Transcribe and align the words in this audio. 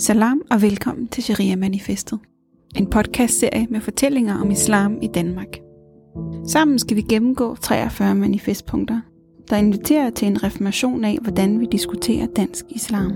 Salam 0.00 0.42
og 0.50 0.62
velkommen 0.62 1.08
til 1.08 1.22
Sharia 1.22 1.56
Manifestet. 1.56 2.18
En 2.76 2.90
podcastserie 2.90 3.66
med 3.70 3.80
fortællinger 3.80 4.40
om 4.40 4.50
islam 4.50 4.98
i 5.02 5.06
Danmark. 5.06 5.58
Sammen 6.46 6.78
skal 6.78 6.96
vi 6.96 7.02
gennemgå 7.02 7.56
43 7.56 8.14
manifestpunkter, 8.14 9.00
der 9.50 9.56
inviterer 9.56 10.10
til 10.10 10.28
en 10.28 10.42
reformation 10.42 11.04
af, 11.04 11.18
hvordan 11.22 11.60
vi 11.60 11.66
diskuterer 11.72 12.26
dansk 12.26 12.64
islam. 12.68 13.12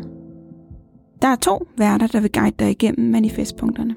Der 1.22 1.28
er 1.28 1.36
to 1.36 1.66
værter, 1.76 2.06
der 2.06 2.20
vil 2.20 2.32
guide 2.32 2.56
dig 2.58 2.70
igennem 2.70 3.10
manifestpunkterne. 3.10 3.96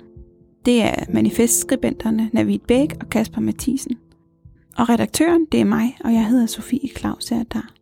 Det 0.65 0.81
er 0.81 0.95
manifestskribenterne 1.09 2.29
Navid 2.33 2.59
Bæk 2.67 2.95
og 3.01 3.09
Kasper 3.09 3.41
Mathisen. 3.41 3.95
Og 4.77 4.89
redaktøren, 4.89 5.45
det 5.51 5.61
er 5.61 5.65
mig, 5.65 5.97
og 6.03 6.13
jeg 6.13 6.27
hedder 6.27 6.45
Sofie 6.45 6.89
Claus 6.97 7.31
Erdar. 7.31 7.74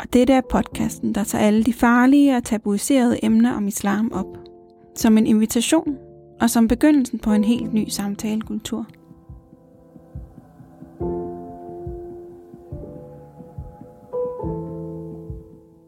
Og 0.00 0.12
dette 0.12 0.32
er 0.32 0.40
podcasten, 0.50 1.14
der 1.14 1.24
tager 1.24 1.44
alle 1.44 1.64
de 1.64 1.72
farlige 1.72 2.36
og 2.36 2.44
tabuiserede 2.44 3.24
emner 3.24 3.52
om 3.52 3.66
islam 3.66 4.12
op. 4.12 4.38
Som 4.96 5.18
en 5.18 5.26
invitation 5.26 5.96
og 6.40 6.50
som 6.50 6.68
begyndelsen 6.68 7.18
på 7.18 7.32
en 7.32 7.44
helt 7.44 7.72
ny 7.74 7.88
samtalekultur. 7.88 8.86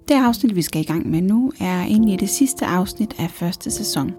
Det 0.09 0.15
afsnit, 0.15 0.56
vi 0.56 0.62
skal 0.62 0.81
i 0.81 0.84
gang 0.84 1.11
med 1.11 1.23
nu, 1.23 1.53
er 1.61 1.83
egentlig 1.83 2.20
det 2.20 2.29
sidste 2.29 2.67
afsnit 2.67 3.15
af 3.19 3.31
første 3.31 3.70
sæson. 3.70 4.12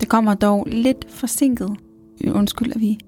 Det 0.00 0.08
kommer 0.08 0.34
dog 0.34 0.66
lidt 0.66 1.10
forsinket. 1.10 1.76
Undskyld, 2.34 2.72
at 2.74 2.80
vi 2.80 2.98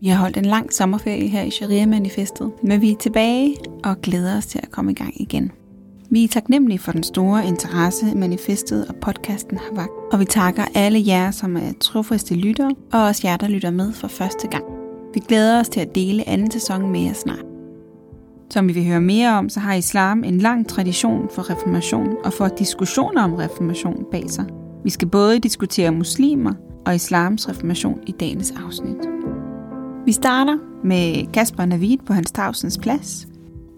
vi 0.00 0.08
har 0.08 0.18
holdt 0.18 0.36
en 0.36 0.44
lang 0.44 0.72
sommerferie 0.72 1.28
her 1.28 1.42
i 1.42 1.50
Sharia-manifestet, 1.50 2.50
men 2.62 2.80
vi 2.80 2.90
er 2.90 2.96
tilbage 2.96 3.56
og 3.84 4.00
glæder 4.02 4.36
os 4.36 4.46
til 4.46 4.60
at 4.62 4.70
komme 4.70 4.90
i 4.90 4.94
gang 4.94 5.20
igen. 5.20 5.50
Vi 6.10 6.24
er 6.24 6.28
taknemmelige 6.28 6.78
for 6.78 6.92
den 6.92 7.02
store 7.02 7.46
interesse, 7.46 8.06
manifestet 8.16 8.88
og 8.88 8.96
podcasten 8.96 9.58
har 9.58 9.76
vagt, 9.76 9.92
og 10.12 10.20
vi 10.20 10.24
takker 10.24 10.64
alle 10.74 11.02
jer, 11.06 11.30
som 11.30 11.56
er 11.56 11.72
trofaste 11.80 12.34
lyttere, 12.34 12.74
og 12.92 13.02
også 13.02 13.20
jer, 13.24 13.36
der 13.36 13.48
lytter 13.48 13.70
med 13.70 13.92
for 13.92 14.08
første 14.08 14.48
gang. 14.48 14.64
Vi 15.14 15.20
glæder 15.28 15.60
os 15.60 15.68
til 15.68 15.80
at 15.80 15.94
dele 15.94 16.28
anden 16.28 16.50
sæson 16.50 16.92
med 16.92 17.00
jer 17.00 17.12
snart. 17.12 17.44
Som 18.50 18.68
vi 18.68 18.72
vil 18.72 18.86
høre 18.86 19.00
mere 19.00 19.38
om, 19.38 19.48
så 19.48 19.60
har 19.60 19.74
islam 19.74 20.24
en 20.24 20.38
lang 20.38 20.68
tradition 20.68 21.28
for 21.34 21.50
reformation 21.50 22.08
og 22.24 22.32
for 22.32 22.48
diskussioner 22.48 23.22
om 23.22 23.34
reformation 23.34 24.04
bag 24.10 24.30
sig. 24.30 24.44
Vi 24.84 24.90
skal 24.90 25.08
både 25.08 25.38
diskutere 25.38 25.92
muslimer 25.92 26.54
og 26.86 26.94
islams 26.94 27.48
reformation 27.48 28.00
i 28.06 28.12
dagens 28.12 28.54
afsnit. 28.64 29.17
Vi 30.08 30.12
starter 30.12 30.58
med 30.84 31.32
Kasper 31.32 31.64
Navid 31.64 31.98
på 32.06 32.12
Hans 32.12 32.32
Tavsens 32.32 32.78
plads, 32.78 33.28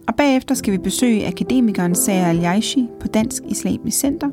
og 0.09 0.14
bagefter 0.17 0.55
skal 0.55 0.73
vi 0.73 0.78
besøge 0.78 1.27
akademikeren 1.27 1.95
Sarah 1.95 2.55
al 2.55 2.62
på 3.00 3.09
Dansk 3.09 3.42
Islamisk 3.48 3.98
Center. 3.98 4.31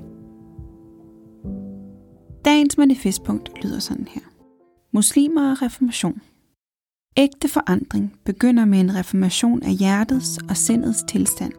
Dagens 2.45 2.77
manifestpunkt 2.77 3.63
lyder 3.63 3.79
sådan 3.79 4.07
her. 4.09 4.21
Muslimer 4.93 5.51
og 5.51 5.61
reformation. 5.61 6.21
Ægte 7.17 7.47
forandring 7.47 8.13
begynder 8.25 8.65
med 8.65 8.79
en 8.79 8.95
reformation 8.95 9.63
af 9.63 9.73
hjertets 9.73 10.39
og 10.49 10.57
sindets 10.57 11.03
tilstand. 11.03 11.53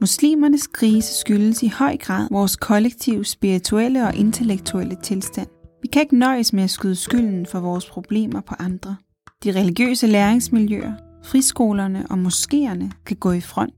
Muslimernes 0.00 0.66
krise 0.66 1.14
skyldes 1.20 1.62
i 1.62 1.68
høj 1.68 1.96
grad 1.96 2.28
vores 2.30 2.56
kollektive 2.56 3.24
spirituelle 3.24 4.06
og 4.06 4.14
intellektuelle 4.14 4.96
tilstand. 5.02 5.48
Vi 5.82 5.88
kan 5.88 6.02
ikke 6.02 6.18
nøjes 6.18 6.52
med 6.52 6.64
at 6.64 6.70
skyde 6.70 6.96
skylden 6.96 7.46
for 7.46 7.60
vores 7.60 7.90
problemer 7.90 8.40
på 8.40 8.54
andre. 8.58 8.96
De 9.44 9.52
religiøse 9.52 10.06
læringsmiljøer, 10.06 10.92
friskolerne 11.24 12.06
og 12.10 12.18
moskéerne 12.18 12.90
kan 13.06 13.16
gå 13.16 13.32
i 13.32 13.40
front, 13.40 13.74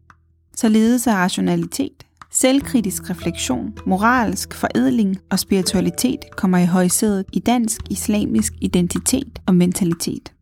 således 0.56 1.06
at 1.06 1.14
rationalitet, 1.14 2.06
selvkritisk 2.31 3.11
refleksion, 3.11 3.75
moralsk 3.86 4.55
forædling 4.55 5.19
og 5.31 5.39
spiritualitet 5.39 6.20
kommer 6.36 6.58
i 6.58 6.67
højsædet 6.67 7.27
i 7.33 7.39
dansk 7.39 7.81
islamisk 7.91 8.53
identitet 8.61 9.39
og 9.46 9.55
mentalitet. 9.55 10.36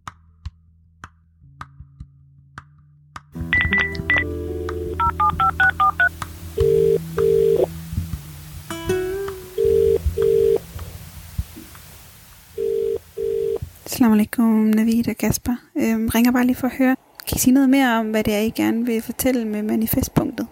Assalamu 13.94 14.14
alaikum, 14.14 14.64
Navid 14.64 15.08
og 15.08 15.16
Kasper. 15.16 15.56
Øhm, 15.76 16.08
ringer 16.14 16.32
bare 16.32 16.46
lige 16.46 16.56
for 16.56 16.66
at 16.66 16.76
høre. 16.76 16.96
Kan 17.28 17.36
I 17.36 17.38
sige 17.38 17.54
noget 17.54 17.70
mere 17.70 17.98
om, 17.98 18.10
hvad 18.10 18.24
det 18.24 18.34
er, 18.34 18.38
I 18.38 18.50
gerne 18.50 18.86
vil 18.86 19.02
fortælle 19.02 19.44
med 19.44 19.62
manifestpunktet? 19.62 20.46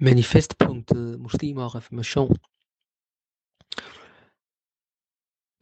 Manifestpunktet 0.00 1.20
Muslimer 1.20 1.64
og 1.64 1.74
Reformation. 1.74 2.36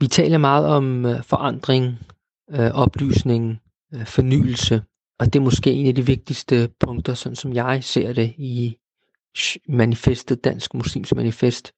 Vi 0.01 0.07
taler 0.07 0.39
meget 0.39 0.67
om 0.67 1.07
øh, 1.07 1.23
forandring, 1.23 1.99
øh, 2.51 2.71
oplysning, 2.75 3.61
øh, 3.95 4.07
fornyelse, 4.07 4.83
og 5.19 5.27
det 5.27 5.37
er 5.37 5.45
måske 5.45 5.73
en 5.73 5.87
af 5.87 5.95
de 5.95 6.07
vigtigste 6.07 6.71
punkter, 6.81 7.15
sådan 7.15 7.37
som 7.37 7.53
jeg 7.53 7.85
ser 7.85 8.13
det 8.13 8.35
i 8.39 8.77
manifestet, 9.69 10.45
Dansk 10.45 10.75
Muslims 10.75 11.15
Manifest, 11.15 11.73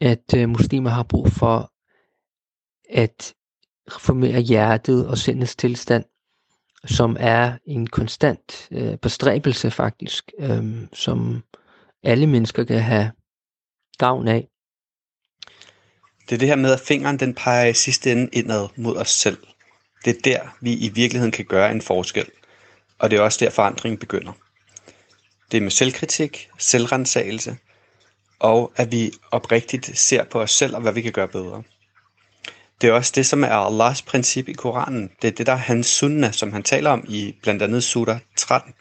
at 0.00 0.34
øh, 0.36 0.48
muslimer 0.48 0.90
har 0.90 1.02
brug 1.02 1.28
for 1.28 1.72
at 2.88 3.34
reformere 3.96 4.40
hjertet 4.40 5.08
og 5.08 5.18
sindets 5.18 5.56
tilstand, 5.56 6.04
som 6.86 7.16
er 7.20 7.58
en 7.66 7.86
konstant 7.86 8.68
øh, 8.70 8.96
bestræbelse 8.96 9.70
faktisk, 9.70 10.32
øh, 10.38 10.64
som 10.92 11.42
alle 12.02 12.26
mennesker 12.26 12.64
kan 12.64 12.80
have 12.80 13.12
gavn 13.98 14.28
af. 14.28 14.48
Det 16.28 16.34
er 16.34 16.38
det 16.38 16.48
her 16.48 16.56
med, 16.56 16.72
at 16.72 16.80
fingeren 16.80 17.18
den 17.18 17.34
peger 17.34 17.66
i 17.66 17.74
sidste 17.74 18.12
ende 18.12 18.28
indad 18.32 18.68
mod 18.76 18.96
os 18.96 19.10
selv. 19.10 19.38
Det 20.04 20.16
er 20.16 20.20
der, 20.24 20.56
vi 20.60 20.74
i 20.74 20.88
virkeligheden 20.88 21.32
kan 21.32 21.44
gøre 21.44 21.72
en 21.72 21.82
forskel. 21.82 22.26
Og 22.98 23.10
det 23.10 23.18
er 23.18 23.22
også 23.22 23.44
der, 23.44 23.50
forandringen 23.50 23.98
begynder. 23.98 24.32
Det 25.50 25.56
er 25.56 25.62
med 25.62 25.70
selvkritik, 25.70 26.48
selvrensagelse, 26.58 27.56
og 28.38 28.72
at 28.76 28.92
vi 28.92 29.12
oprigtigt 29.30 29.98
ser 29.98 30.24
på 30.24 30.40
os 30.40 30.50
selv 30.50 30.74
og 30.74 30.82
hvad 30.82 30.92
vi 30.92 31.00
kan 31.02 31.12
gøre 31.12 31.28
bedre. 31.28 31.62
Det 32.80 32.88
er 32.88 32.92
også 32.92 33.12
det, 33.14 33.26
som 33.26 33.44
er 33.44 33.66
Allahs 33.66 34.02
princip 34.02 34.48
i 34.48 34.52
Koranen. 34.52 35.10
Det 35.22 35.28
er 35.28 35.32
det, 35.32 35.46
der 35.46 35.52
er 35.52 35.56
hans 35.56 35.86
sunna, 35.86 36.32
som 36.32 36.52
han 36.52 36.62
taler 36.62 36.90
om 36.90 37.04
i 37.08 37.34
blandt 37.42 37.62
andet 37.62 37.84
surah 37.84 38.18
13. 38.36 38.74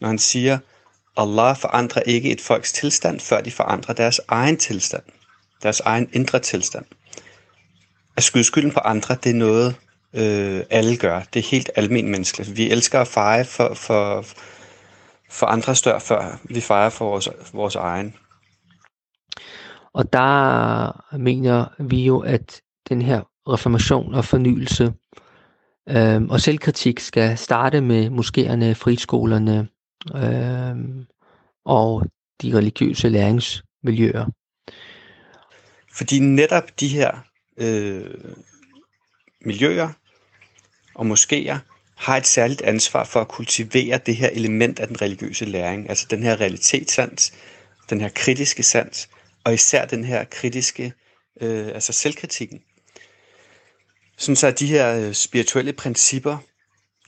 Når 0.00 0.08
han 0.08 0.18
siger, 0.18 0.58
Allah 1.16 1.56
forandrer 1.56 2.02
ikke 2.02 2.30
et 2.30 2.40
folks 2.40 2.72
tilstand, 2.72 3.20
før 3.20 3.40
de 3.40 3.50
forandrer 3.50 3.94
deres 3.94 4.20
egen 4.28 4.56
tilstand. 4.56 5.02
Deres 5.62 5.80
egen 5.80 6.08
indre 6.12 6.38
tilstand. 6.38 6.84
At 8.16 8.22
skyde 8.22 8.44
skylden 8.44 8.70
på 8.70 8.80
andre, 8.80 9.16
det 9.24 9.30
er 9.30 9.34
noget, 9.34 9.76
øh, 10.14 10.62
alle 10.70 10.96
gør. 10.96 11.22
Det 11.34 11.40
er 11.40 11.50
helt 11.50 11.70
almen 11.76 12.08
menneskeligt. 12.08 12.56
Vi 12.56 12.70
elsker 12.70 13.00
at 13.00 13.08
feje 13.08 13.44
for, 13.44 13.74
for, 13.74 14.24
for 15.30 15.46
andre 15.46 15.74
stør, 15.74 15.98
før 15.98 16.38
vi 16.44 16.60
fejrer 16.60 16.90
for 16.90 17.04
vores, 17.04 17.28
vores 17.52 17.74
egen. 17.74 18.14
Og 19.92 20.12
der 20.12 21.16
mener 21.16 21.66
vi 21.78 22.04
jo, 22.04 22.20
at 22.20 22.60
den 22.90 23.02
her 23.02 23.22
reformation 23.48 24.14
og 24.14 24.24
fornyelse 24.24 24.92
øh, 25.88 26.22
og 26.22 26.40
selvkritik 26.40 27.00
skal 27.00 27.38
starte 27.38 27.80
med 27.80 28.06
moskéerne, 28.06 28.74
friskolerne 28.74 29.68
øh, 30.14 31.06
og 31.64 32.06
de 32.42 32.56
religiøse 32.56 33.08
læringsmiljøer. 33.08 34.26
Fordi 35.92 36.18
netop 36.18 36.80
de 36.80 36.88
her 36.88 37.18
øh, 37.56 38.14
miljøer 39.40 39.88
og 40.94 41.06
moskéer 41.06 41.58
har 41.96 42.16
et 42.16 42.26
særligt 42.26 42.62
ansvar 42.62 43.04
for 43.04 43.20
at 43.20 43.28
kultivere 43.28 44.00
det 44.06 44.16
her 44.16 44.28
element 44.28 44.80
af 44.80 44.86
den 44.88 45.02
religiøse 45.02 45.44
læring, 45.44 45.88
altså 45.88 46.06
den 46.10 46.22
her 46.22 46.40
realitetssans, 46.40 47.32
den 47.90 48.00
her 48.00 48.08
kritiske 48.08 48.62
sans, 48.62 49.08
og 49.44 49.54
især 49.54 49.86
den 49.86 50.04
her 50.04 50.24
kritiske, 50.24 50.92
øh, 51.40 51.66
altså 51.66 51.92
selvkritikken. 51.92 52.60
Sådan 54.20 54.36
så 54.36 54.46
at 54.46 54.58
de 54.58 54.66
her 54.66 54.96
øh, 54.96 55.14
spirituelle 55.14 55.72
principper, 55.72 56.38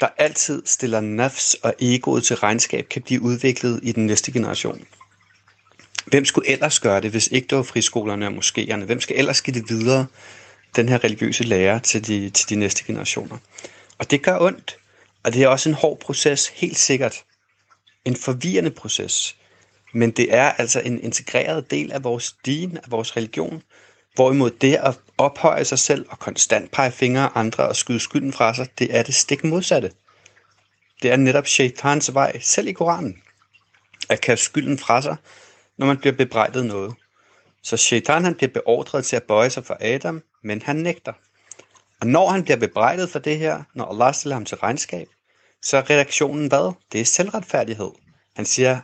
der 0.01 0.09
altid 0.17 0.63
stiller 0.67 1.01
nafs 1.01 1.55
og 1.55 1.75
egoet 1.79 2.25
til 2.25 2.37
regnskab, 2.37 2.89
kan 2.89 3.03
blive 3.03 3.23
udviklet 3.23 3.81
i 3.83 3.93
den 3.93 4.07
næste 4.07 4.33
generation. 4.33 4.87
Hvem 6.07 6.25
skulle 6.25 6.49
ellers 6.49 6.81
gøre 6.81 7.01
det, 7.01 7.11
hvis 7.11 7.27
ikke 7.27 7.47
det 7.49 7.57
var 7.59 7.63
friskolerne 7.63 8.27
og 8.27 8.33
moskéerne? 8.33 8.85
Hvem 8.85 9.01
skal 9.01 9.19
ellers 9.19 9.43
give 9.43 9.55
det 9.55 9.69
videre, 9.69 10.07
den 10.77 10.89
her 10.89 11.05
religiøse 11.05 11.45
lære, 11.45 11.81
til 11.81 12.07
de, 12.07 12.31
til 12.31 12.49
de 12.49 12.57
næste 12.57 12.85
generationer? 12.85 13.39
Og 13.99 14.11
det 14.11 14.23
gør 14.23 14.39
ondt. 14.41 14.77
Og 15.25 15.35
det 15.35 15.43
er 15.43 15.49
også 15.49 15.69
en 15.69 15.75
hård 15.75 15.99
proces, 16.01 16.49
helt 16.49 16.79
sikkert. 16.79 17.25
En 18.05 18.17
forvirrende 18.17 18.71
proces. 18.71 19.37
Men 19.95 20.11
det 20.11 20.35
er 20.35 20.53
altså 20.53 20.81
en 20.81 21.01
integreret 21.03 21.71
del 21.71 21.93
af 21.93 22.05
vores 22.05 22.35
din, 22.47 22.77
af 22.77 22.91
vores 22.91 23.17
religion, 23.17 23.63
Hvorimod 24.15 24.51
det 24.51 24.77
at 24.83 24.99
ophøje 25.23 25.65
sig 25.65 25.79
selv 25.79 26.07
og 26.11 26.19
konstant 26.19 26.71
pege 26.71 26.93
fingre 26.93 27.23
af 27.23 27.31
andre 27.35 27.69
og 27.69 27.77
skyde 27.77 28.01
skylden 28.01 28.33
fra 28.33 28.55
sig, 28.55 28.69
det 28.79 28.97
er 28.97 29.03
det 29.03 29.15
stik 29.15 29.45
modsatte. 29.45 29.91
Det 31.03 31.13
er 31.13 31.17
netop 31.17 31.47
shaitans 31.47 32.15
vej, 32.15 32.41
selv 32.41 32.69
i 32.69 32.73
Koranen, 32.73 33.23
at 34.09 34.21
kaste 34.21 34.45
skylden 34.45 34.79
fra 34.79 35.03
sig, 35.03 35.17
når 35.79 35.87
man 35.87 35.99
bliver 35.99 36.17
bebrejdet 36.17 36.67
noget. 36.67 36.95
Så 37.63 37.77
shaitan 37.77 38.25
han 38.25 38.35
bliver 38.35 38.53
beordret 38.53 39.05
til 39.05 39.17
at 39.17 39.23
bøje 39.23 39.51
sig 39.51 39.65
for 39.65 39.77
Adam, 39.81 40.23
men 40.45 40.63
han 40.63 40.77
nægter. 40.77 41.13
Og 42.01 42.07
når 42.07 42.31
han 42.31 42.43
bliver 42.43 42.57
bebrejdet 42.57 43.11
for 43.11 43.19
det 43.19 43.39
her, 43.39 43.63
når 43.75 43.85
Allah 43.85 44.15
stiller 44.15 44.37
ham 44.37 44.45
til 44.45 44.57
regnskab, 44.57 45.09
så 45.63 45.77
er 45.77 45.91
redaktionen 45.91 46.49
hvad? 46.49 46.75
Det 46.93 47.01
er 47.01 47.05
selvretfærdighed. 47.05 47.91
Han 48.37 48.45
siger, 48.45 48.81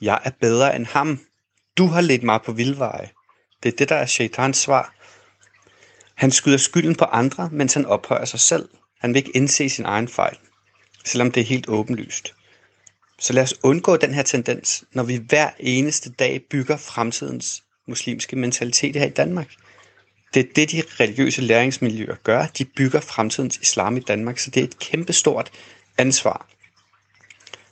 jeg 0.00 0.20
er 0.24 0.30
bedre 0.40 0.76
end 0.76 0.86
ham. 0.86 1.20
Du 1.78 1.86
har 1.86 2.00
ledt 2.00 2.22
mig 2.22 2.40
på 2.44 2.52
vildveje. 2.52 3.10
Det 3.62 3.72
er 3.72 3.76
det, 3.76 3.88
der 3.88 3.96
er 3.96 4.06
shaitans 4.06 4.56
svar. 4.56 4.94
Han 6.16 6.30
skyder 6.30 6.56
skylden 6.56 6.94
på 6.94 7.04
andre, 7.04 7.48
mens 7.52 7.74
han 7.74 7.86
ophøjer 7.86 8.24
sig 8.24 8.40
selv. 8.40 8.68
Han 9.00 9.14
vil 9.14 9.16
ikke 9.16 9.36
indse 9.36 9.68
sin 9.68 9.84
egen 9.84 10.08
fejl, 10.08 10.36
selvom 11.04 11.30
det 11.30 11.40
er 11.40 11.44
helt 11.44 11.68
åbenlyst. 11.68 12.34
Så 13.18 13.32
lad 13.32 13.42
os 13.42 13.54
undgå 13.62 13.96
den 13.96 14.14
her 14.14 14.22
tendens, 14.22 14.84
når 14.92 15.02
vi 15.02 15.16
hver 15.16 15.50
eneste 15.58 16.10
dag 16.10 16.42
bygger 16.50 16.76
fremtidens 16.76 17.62
muslimske 17.88 18.36
mentalitet 18.36 18.96
her 18.96 19.06
i 19.06 19.10
Danmark. 19.10 19.54
Det 20.34 20.40
er 20.40 20.52
det, 20.56 20.72
de 20.72 20.82
religiøse 21.00 21.42
læringsmiljøer 21.42 22.14
gør. 22.22 22.46
De 22.46 22.64
bygger 22.64 23.00
fremtidens 23.00 23.58
islam 23.62 23.96
i 23.96 24.00
Danmark, 24.00 24.38
så 24.38 24.50
det 24.50 24.60
er 24.60 24.64
et 24.64 24.78
kæmpestort 24.78 25.50
ansvar. 25.98 26.46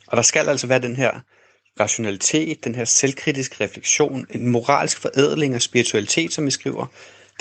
Og 0.07 0.17
der 0.17 0.23
skal 0.23 0.49
altså 0.49 0.67
være 0.67 0.79
den 0.79 0.97
her 0.97 1.21
rationalitet, 1.81 2.65
den 2.65 2.75
her 2.75 2.85
selvkritiske 2.85 3.65
refleksion, 3.65 4.27
en 4.31 4.47
moralsk 4.47 4.99
forædling 4.99 5.55
og 5.55 5.63
spiritualitet, 5.63 6.33
som 6.33 6.47
vi 6.47 6.51
skriver. 6.51 6.87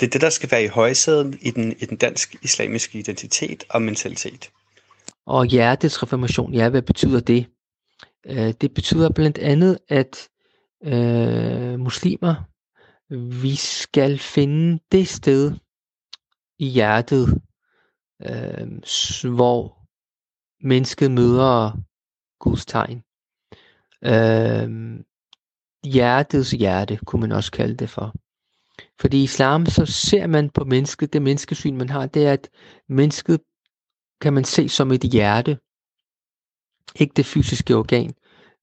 Det 0.00 0.06
er 0.06 0.10
det, 0.10 0.20
der 0.20 0.30
skal 0.30 0.50
være 0.50 0.64
i 0.64 0.68
højsæden 0.68 1.38
i 1.42 1.50
den, 1.50 1.72
i 1.72 1.84
den 1.86 1.96
dansk-islamiske 1.96 2.98
identitet 2.98 3.64
og 3.70 3.82
mentalitet. 3.82 4.50
Og 5.26 5.46
hjertets 5.46 6.02
reformation, 6.02 6.54
ja, 6.54 6.68
hvad 6.68 6.82
betyder 6.82 7.20
det? 7.20 7.46
Øh, 8.26 8.54
det 8.60 8.74
betyder 8.74 9.10
blandt 9.10 9.38
andet, 9.38 9.78
at 9.88 10.28
øh, 10.84 11.80
muslimer, 11.80 12.34
vi 13.42 13.54
skal 13.54 14.18
finde 14.18 14.80
det 14.92 15.08
sted 15.08 15.52
i 16.58 16.66
hjertet, 16.66 17.42
øh, 18.22 19.34
hvor 19.34 19.78
mennesket 20.66 21.10
møder 21.10 21.72
Guds 22.40 22.66
tegn. 22.66 23.02
Øh, 24.04 25.00
hjertets 25.84 26.50
hjerte, 26.50 26.96
kunne 26.96 27.20
man 27.20 27.32
også 27.32 27.52
kalde 27.52 27.76
det 27.76 27.90
for. 27.90 28.14
Fordi 29.00 29.20
i 29.20 29.22
islam, 29.22 29.66
så 29.66 29.86
ser 29.86 30.26
man 30.26 30.50
på 30.50 30.64
mennesket, 30.64 31.12
det 31.12 31.22
menneskesyn, 31.22 31.76
man 31.76 31.88
har, 31.88 32.06
det 32.06 32.26
er, 32.26 32.32
at 32.32 32.50
mennesket 32.88 33.40
kan 34.20 34.32
man 34.32 34.44
se 34.44 34.68
som 34.68 34.92
et 34.92 35.02
hjerte. 35.02 35.58
Ikke 37.00 37.12
det 37.16 37.26
fysiske 37.26 37.76
organ, 37.76 38.14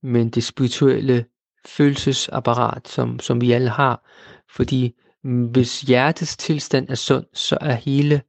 men 0.04 0.30
det 0.30 0.44
spirituelle 0.44 1.26
følelsesapparat, 1.66 2.88
som, 2.88 3.20
som 3.20 3.42
vi 3.42 3.52
alle 3.52 3.70
har. 3.70 4.08
Fordi 4.50 4.96
mm, 5.24 5.46
hvis 5.46 5.82
hjertets 5.82 6.38
tilstand 6.38 6.90
er 6.90 6.96
sund, 6.96 7.26
så 7.34 7.58
er 7.62 7.74
hele 7.74 8.22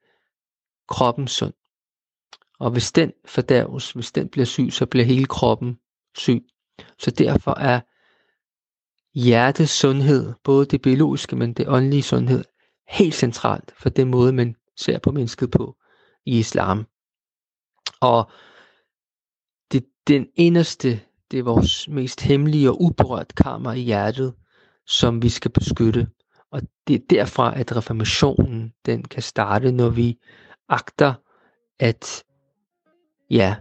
kroppen 0.88 1.28
sund. 1.28 1.52
Og 2.58 2.70
hvis 2.70 2.92
den 2.92 3.12
fordærves, 3.24 3.92
hvis 3.92 4.12
den 4.12 4.28
bliver 4.28 4.44
syg, 4.44 4.68
så 4.70 4.86
bliver 4.86 5.04
hele 5.04 5.26
kroppen 5.26 5.78
syg. 6.16 6.42
Så 6.98 7.10
derfor 7.10 7.58
er 7.58 7.80
hjertets 9.14 9.72
sundhed, 9.72 10.32
både 10.44 10.66
det 10.66 10.82
biologiske, 10.82 11.36
men 11.36 11.52
det 11.52 11.68
åndelige 11.68 12.02
sundhed, 12.02 12.44
helt 12.88 13.14
centralt 13.14 13.72
for 13.76 13.88
den 13.88 14.08
måde, 14.08 14.32
man 14.32 14.56
ser 14.76 14.98
på 14.98 15.10
mennesket 15.10 15.50
på 15.50 15.76
i 16.26 16.38
islam. 16.38 16.86
Og 18.00 18.30
det 19.72 19.84
den 20.06 20.26
inderste, 20.36 21.00
det 21.30 21.38
er 21.38 21.42
vores 21.42 21.88
mest 21.88 22.20
hemmelige 22.20 22.70
og 22.70 22.82
uberørt 22.82 23.34
kammer 23.34 23.72
i 23.72 23.80
hjertet, 23.80 24.34
som 24.86 25.22
vi 25.22 25.28
skal 25.28 25.50
beskytte. 25.50 26.08
Og 26.50 26.62
det 26.88 26.94
er 26.94 27.06
derfra, 27.10 27.58
at 27.58 27.76
reformationen 27.76 28.72
den 28.86 29.04
kan 29.04 29.22
starte, 29.22 29.72
når 29.72 29.88
vi 29.88 30.18
agter 30.68 31.14
at 31.78 32.24
ja, 33.30 33.56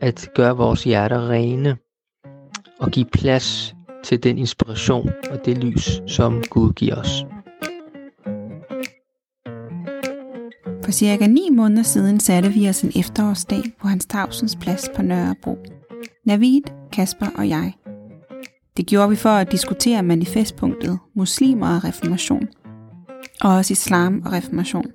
at 0.00 0.28
gøre 0.34 0.56
vores 0.56 0.84
hjerter 0.84 1.28
rene 1.28 1.78
og 2.80 2.90
give 2.90 3.06
plads 3.12 3.74
til 4.04 4.22
den 4.22 4.38
inspiration 4.38 5.10
og 5.30 5.44
det 5.44 5.64
lys, 5.64 6.00
som 6.06 6.42
Gud 6.50 6.72
giver 6.72 6.94
os. 6.94 7.24
For 10.84 10.92
cirka 10.92 11.26
9 11.26 11.48
måneder 11.52 11.82
siden 11.82 12.20
satte 12.20 12.48
vi 12.48 12.68
os 12.68 12.82
en 12.82 12.92
efterårsdag 12.96 13.62
på 13.80 13.88
Hans 13.88 14.06
Tavsens 14.06 14.56
plads 14.60 14.90
på 14.96 15.02
Nørrebro. 15.02 15.56
Navid, 16.24 16.62
Kasper 16.92 17.26
og 17.38 17.48
jeg. 17.48 17.72
Det 18.76 18.86
gjorde 18.86 19.10
vi 19.10 19.16
for 19.16 19.28
at 19.28 19.52
diskutere 19.52 20.02
manifestpunktet 20.02 20.98
Muslimer 21.14 21.76
og 21.76 21.84
Reformation, 21.84 22.48
og 23.40 23.56
også 23.56 23.72
Islam 23.72 24.22
og 24.26 24.32
Reformation. 24.32 24.86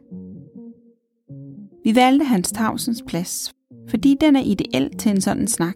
Vi 1.83 1.95
valgte 1.95 2.25
Hans 2.25 2.51
Tavsens 2.51 3.03
plads, 3.07 3.53
fordi 3.89 4.17
den 4.21 4.35
er 4.35 4.41
ideel 4.41 4.97
til 4.97 5.11
en 5.11 5.21
sådan 5.21 5.47
snak. 5.47 5.75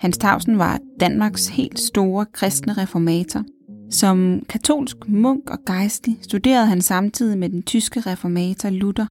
Hans 0.00 0.18
Tausen 0.18 0.58
var 0.58 0.78
Danmarks 1.00 1.48
helt 1.48 1.80
store 1.80 2.26
kristne 2.32 2.72
reformator. 2.72 3.44
Som 3.90 4.42
katolsk 4.48 4.96
munk 5.08 5.50
og 5.50 5.58
gejstlig 5.66 6.18
studerede 6.22 6.66
han 6.66 6.82
samtidig 6.82 7.38
med 7.38 7.48
den 7.48 7.62
tyske 7.62 8.00
reformator 8.00 8.70
Luther, 8.70 9.06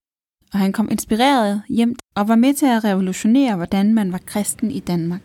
og 0.53 0.59
han 0.59 0.71
kom 0.71 0.88
inspireret 0.91 1.62
hjem 1.69 1.95
og 2.15 2.27
var 2.27 2.36
med 2.36 2.53
til 2.53 2.65
at 2.65 2.83
revolutionere, 2.83 3.56
hvordan 3.56 3.94
man 3.94 4.12
var 4.12 4.19
kristen 4.25 4.71
i 4.71 4.80
Danmark. 4.80 5.21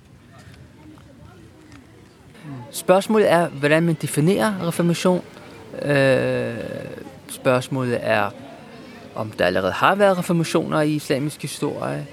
Spørgsmålet 2.71 3.31
er, 3.31 3.49
hvordan 3.49 3.83
man 3.83 3.97
definerer 4.03 4.69
reformation. 4.69 5.23
Øh, 5.83 6.55
spørgsmålet 7.29 7.99
er, 8.03 8.31
om 9.15 9.31
der 9.31 9.47
allerede 9.47 9.73
har 9.73 9.95
været 9.95 10.19
reformationer 10.19 10.81
i 10.81 10.95
islamisk 10.95 11.43
historie. 11.43 12.07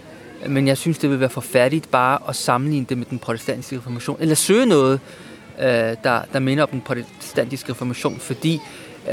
Men 0.48 0.68
jeg 0.68 0.78
synes, 0.78 0.98
det 0.98 1.10
vil 1.10 1.20
være 1.20 1.30
forfærdigt 1.30 1.92
bare 1.92 2.20
at 2.30 2.36
sammenligne 2.36 2.86
det 2.90 2.98
med 2.98 3.06
den 3.06 3.20
protestantiske 3.20 3.78
reformation, 3.78 4.18
eller 4.20 4.36
søge 4.36 4.66
noget, 4.66 5.00
øh, 5.60 5.66
der, 6.04 6.22
der 6.34 6.40
minder 6.40 6.64
om 6.64 6.70
den 6.70 6.82
protestantiske 6.82 7.72
reformation, 7.72 8.20
fordi 8.20 8.60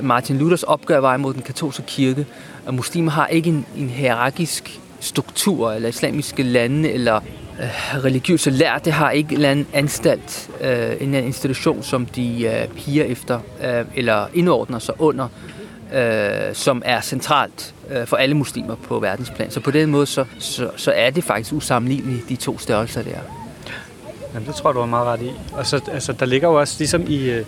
Martin 0.03 0.39
Luthers 0.39 0.63
opgør 0.63 0.99
var 0.99 1.15
imod 1.15 1.35
den 1.35 1.43
katolske 1.43 1.83
kirke, 1.87 2.27
og 2.67 2.75
muslimer 2.75 3.11
har 3.11 3.27
ikke 3.27 3.51
en, 3.51 3.67
en 3.77 3.89
hierarkisk 3.89 4.81
struktur, 5.01 5.73
eller 5.73 5.89
islamiske 5.89 6.43
lande, 6.43 6.91
eller 6.91 7.17
øh, 7.61 8.05
religiøse 8.05 8.51
lær, 8.51 8.79
det 8.79 8.93
har 8.93 9.11
ikke 9.11 9.29
en 9.29 9.35
eller 9.35 9.51
anden 9.51 9.67
anstalt, 9.73 10.51
øh, 10.61 10.69
en 10.69 10.75
eller 10.75 11.03
anden 11.03 11.25
institution, 11.25 11.83
som 11.83 12.07
de 12.07 12.45
øh, 12.45 12.69
piger 12.69 13.05
efter, 13.05 13.41
øh, 13.64 13.85
eller 13.95 14.26
indordner 14.35 14.79
sig 14.79 15.00
under, 15.00 15.29
øh, 15.95 16.54
som 16.54 16.83
er 16.85 17.00
centralt 17.00 17.75
øh, 17.90 18.07
for 18.07 18.16
alle 18.16 18.35
muslimer 18.35 18.75
på 18.75 18.99
verdensplan. 18.99 19.50
Så 19.50 19.61
på 19.61 19.71
den 19.71 19.90
måde, 19.90 20.07
så, 20.07 20.25
så, 20.38 20.71
så 20.76 20.92
er 20.92 21.11
det 21.11 21.25
faktisk 21.25 21.52
usammenligneligt, 21.52 22.28
de 22.28 22.37
to 22.37 22.59
størrelser 22.59 23.02
der. 23.02 23.18
Jamen, 24.35 24.49
det 24.49 24.54
tror 24.54 24.71
jeg, 24.71 24.75
du 24.75 24.80
har 24.80 24.87
meget 24.87 25.07
ret 25.07 25.23
i. 25.23 25.33
Og 25.52 25.66
så, 25.66 25.80
altså, 25.92 26.12
der 26.12 26.26
ligger 26.26 26.49
jo 26.49 26.61
også 26.61 26.75
ligesom 26.78 27.04
i... 27.09 27.30
Øh, 27.30 27.47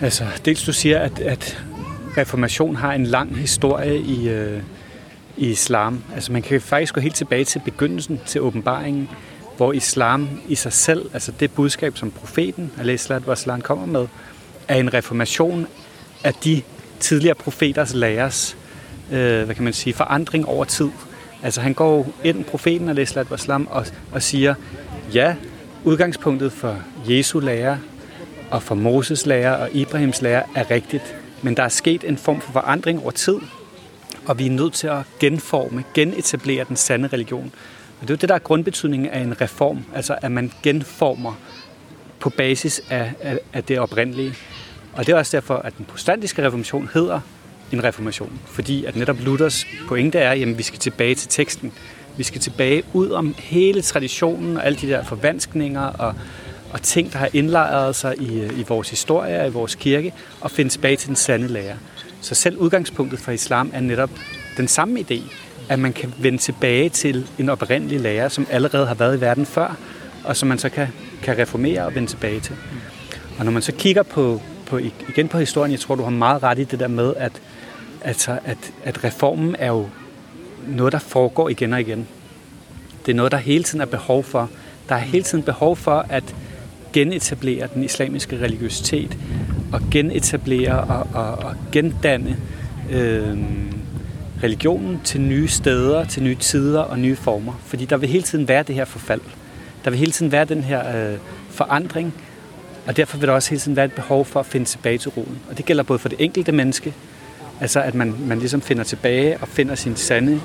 altså, 0.00 0.24
dels 0.44 0.64
du 0.64 0.72
siger, 0.72 0.98
at, 0.98 1.18
at 1.18 1.64
reformation 2.16 2.76
har 2.76 2.92
en 2.92 3.06
lang 3.06 3.36
historie 3.36 3.98
i, 3.98 4.28
øh, 4.28 4.62
i 5.36 5.50
islam. 5.50 6.02
Altså, 6.14 6.32
man 6.32 6.42
kan 6.42 6.60
faktisk 6.60 6.94
gå 6.94 7.00
helt 7.00 7.14
tilbage 7.14 7.44
til 7.44 7.62
begyndelsen, 7.64 8.20
til 8.26 8.40
åbenbaringen, 8.40 9.08
hvor 9.56 9.72
islam 9.72 10.28
i 10.48 10.54
sig 10.54 10.72
selv, 10.72 11.10
altså 11.12 11.32
det 11.40 11.50
budskab, 11.52 11.96
som 11.96 12.10
profeten, 12.10 12.72
Al-Islam, 12.78 13.60
kommer 13.60 13.86
med, 13.86 14.06
er 14.68 14.76
en 14.76 14.94
reformation 14.94 15.66
af 16.24 16.34
de 16.34 16.62
tidligere 17.00 17.34
profeters 17.34 17.94
lærers, 17.94 18.56
øh, 19.12 19.44
hvad 19.44 19.54
kan 19.54 19.64
man 19.64 19.72
sige, 19.72 19.94
forandring 19.94 20.46
over 20.46 20.64
tid. 20.64 20.88
Altså 21.42 21.60
han 21.60 21.74
går 21.74 22.12
ind, 22.24 22.44
profeten 22.44 22.88
al 22.88 23.08
Waslam, 23.30 23.68
og, 23.70 23.86
og 24.12 24.22
siger, 24.22 24.54
ja, 25.14 25.34
udgangspunktet 25.84 26.52
for 26.52 26.76
Jesu 27.08 27.40
lære 27.40 27.78
og 28.50 28.62
for 28.62 28.74
Moses 28.74 29.26
lære 29.26 29.56
og 29.56 29.70
Ibrahims 29.72 30.22
lære 30.22 30.42
er 30.54 30.70
rigtigt, 30.70 31.16
men 31.42 31.56
der 31.56 31.62
er 31.62 31.68
sket 31.68 32.04
en 32.04 32.18
form 32.18 32.40
for 32.40 32.52
forandring 32.52 33.02
over 33.02 33.10
tid, 33.10 33.36
og 34.26 34.38
vi 34.38 34.46
er 34.46 34.50
nødt 34.50 34.72
til 34.72 34.86
at 34.86 35.02
genforme, 35.20 35.84
genetablere 35.94 36.64
den 36.68 36.76
sande 36.76 37.08
religion. 37.08 37.52
Og 38.00 38.02
det 38.02 38.10
er 38.10 38.14
jo 38.14 38.18
det, 38.20 38.28
der 38.28 38.34
er 38.34 38.38
grundbetydningen 38.38 39.08
af 39.08 39.20
en 39.20 39.40
reform, 39.40 39.84
altså 39.94 40.16
at 40.22 40.32
man 40.32 40.52
genformer 40.62 41.34
på 42.20 42.30
basis 42.30 42.82
af, 42.90 43.12
af, 43.20 43.38
af 43.52 43.64
det 43.64 43.78
oprindelige. 43.78 44.34
Og 44.98 45.06
det 45.06 45.12
er 45.12 45.16
også 45.16 45.36
derfor, 45.36 45.54
at 45.54 45.76
den 45.78 45.84
protestantiske 45.84 46.46
reformation 46.46 46.90
hedder 46.94 47.20
en 47.72 47.84
reformation. 47.84 48.40
Fordi 48.46 48.84
at 48.84 48.96
netop 48.96 49.16
Luthers 49.20 49.66
pointe 49.88 50.18
er, 50.18 50.30
at 50.30 50.58
vi 50.58 50.62
skal 50.62 50.78
tilbage 50.78 51.14
til 51.14 51.28
teksten. 51.28 51.72
Vi 52.16 52.22
skal 52.22 52.40
tilbage 52.40 52.82
ud 52.92 53.10
om 53.10 53.34
hele 53.38 53.82
traditionen 53.82 54.56
og 54.56 54.66
alle 54.66 54.78
de 54.78 54.88
der 54.88 55.04
forvanskninger 55.04 55.82
og, 55.82 56.14
og 56.72 56.82
ting, 56.82 57.12
der 57.12 57.18
har 57.18 57.28
indlejret 57.32 57.96
sig 57.96 58.14
i, 58.20 58.60
i 58.60 58.64
vores 58.68 58.90
historie 58.90 59.40
og 59.40 59.46
i 59.46 59.50
vores 59.50 59.74
kirke, 59.74 60.12
og 60.40 60.50
finde 60.50 60.70
tilbage 60.70 60.96
til 60.96 61.08
den 61.08 61.16
sande 61.16 61.48
lære. 61.48 61.76
Så 62.20 62.34
selv 62.34 62.56
udgangspunktet 62.56 63.20
for 63.20 63.32
islam 63.32 63.70
er 63.74 63.80
netop 63.80 64.10
den 64.56 64.68
samme 64.68 65.00
idé, 65.00 65.20
at 65.68 65.78
man 65.78 65.92
kan 65.92 66.14
vende 66.18 66.38
tilbage 66.38 66.88
til 66.88 67.26
en 67.38 67.48
oprindelig 67.48 68.00
lære, 68.00 68.30
som 68.30 68.46
allerede 68.50 68.86
har 68.86 68.94
været 68.94 69.16
i 69.16 69.20
verden 69.20 69.46
før, 69.46 69.76
og 70.24 70.36
som 70.36 70.48
man 70.48 70.58
så 70.58 70.68
kan, 70.68 70.88
kan 71.22 71.38
reformere 71.38 71.86
og 71.86 71.94
vende 71.94 72.08
tilbage 72.08 72.40
til. 72.40 72.56
Og 73.38 73.44
når 73.44 73.52
man 73.52 73.62
så 73.62 73.72
kigger 73.72 74.02
på 74.02 74.40
på, 74.68 74.78
igen 74.78 75.28
på 75.28 75.38
historien, 75.38 75.72
jeg 75.72 75.80
tror, 75.80 75.94
du 75.94 76.02
har 76.02 76.10
meget 76.10 76.42
ret 76.42 76.58
i 76.58 76.64
det 76.64 76.80
der 76.80 76.88
med, 76.88 77.14
at, 77.16 77.32
altså, 78.02 78.38
at, 78.44 78.72
at 78.84 79.04
reformen 79.04 79.56
er 79.58 79.68
jo 79.68 79.88
noget, 80.66 80.92
der 80.92 80.98
foregår 80.98 81.48
igen 81.48 81.72
og 81.72 81.80
igen. 81.80 82.06
Det 83.06 83.12
er 83.12 83.16
noget, 83.16 83.32
der 83.32 83.38
hele 83.38 83.64
tiden 83.64 83.80
er 83.80 83.86
behov 83.86 84.24
for. 84.24 84.50
Der 84.88 84.94
er 84.94 84.98
hele 84.98 85.24
tiden 85.24 85.44
behov 85.44 85.76
for 85.76 86.06
at 86.08 86.34
genetablere 86.92 87.68
den 87.74 87.84
islamiske 87.84 88.40
religiøsitet, 88.40 89.18
og 89.72 89.80
genetablere 89.90 90.80
og, 90.80 91.06
og, 91.14 91.38
og 91.38 91.54
gendanne 91.72 92.36
øh, 92.90 93.38
religionen 94.42 95.00
til 95.04 95.20
nye 95.20 95.48
steder, 95.48 96.04
til 96.04 96.22
nye 96.22 96.34
tider 96.34 96.80
og 96.80 96.98
nye 96.98 97.16
former. 97.16 97.52
Fordi 97.64 97.84
der 97.84 97.96
vil 97.96 98.08
hele 98.08 98.22
tiden 98.22 98.48
være 98.48 98.62
det 98.62 98.74
her 98.74 98.84
forfald. 98.84 99.20
Der 99.84 99.90
vil 99.90 99.98
hele 99.98 100.12
tiden 100.12 100.32
være 100.32 100.44
den 100.44 100.62
her 100.62 101.10
øh, 101.12 101.18
forandring, 101.50 102.14
og 102.88 102.96
derfor 102.96 103.18
vil 103.18 103.28
der 103.28 103.34
også 103.34 103.50
hele 103.50 103.60
tiden 103.60 103.76
være 103.76 103.84
et 103.84 103.92
behov 103.92 104.24
for 104.24 104.40
at 104.40 104.46
finde 104.46 104.66
tilbage 104.66 104.98
til 104.98 105.10
roen. 105.10 105.38
Og 105.50 105.58
det 105.58 105.64
gælder 105.64 105.82
både 105.82 105.98
for 105.98 106.08
det 106.08 106.20
enkelte 106.20 106.52
menneske, 106.52 106.94
altså 107.60 107.80
at 107.80 107.94
man, 107.94 108.14
man 108.20 108.38
ligesom 108.38 108.60
finder 108.60 108.84
tilbage 108.84 109.38
og 109.40 109.48
finder 109.48 109.74
sin 109.74 109.96
sande, 109.96 110.40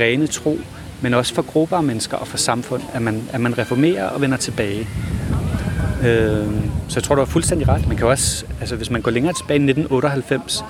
rene 0.00 0.26
tro, 0.26 0.58
men 1.00 1.14
også 1.14 1.34
for 1.34 1.42
grupper 1.42 1.76
af 1.76 1.82
mennesker 1.82 2.16
og 2.16 2.28
for 2.28 2.36
samfund, 2.36 2.82
at 2.94 3.02
man, 3.02 3.22
at 3.32 3.40
man 3.40 3.58
reformerer 3.58 4.08
og 4.08 4.20
vender 4.20 4.36
tilbage. 4.36 4.88
Øh, 6.04 6.46
så 6.88 6.96
jeg 6.96 7.02
tror, 7.02 7.14
du 7.14 7.20
har 7.20 7.26
fuldstændig 7.26 7.68
ret. 7.68 7.88
Man 7.88 7.96
kan 7.96 8.06
også, 8.06 8.46
altså 8.60 8.76
hvis 8.76 8.90
man 8.90 9.02
går 9.02 9.10
længere 9.10 9.34
tilbage 9.34 9.58
i 9.58 9.70
1998 9.70 10.64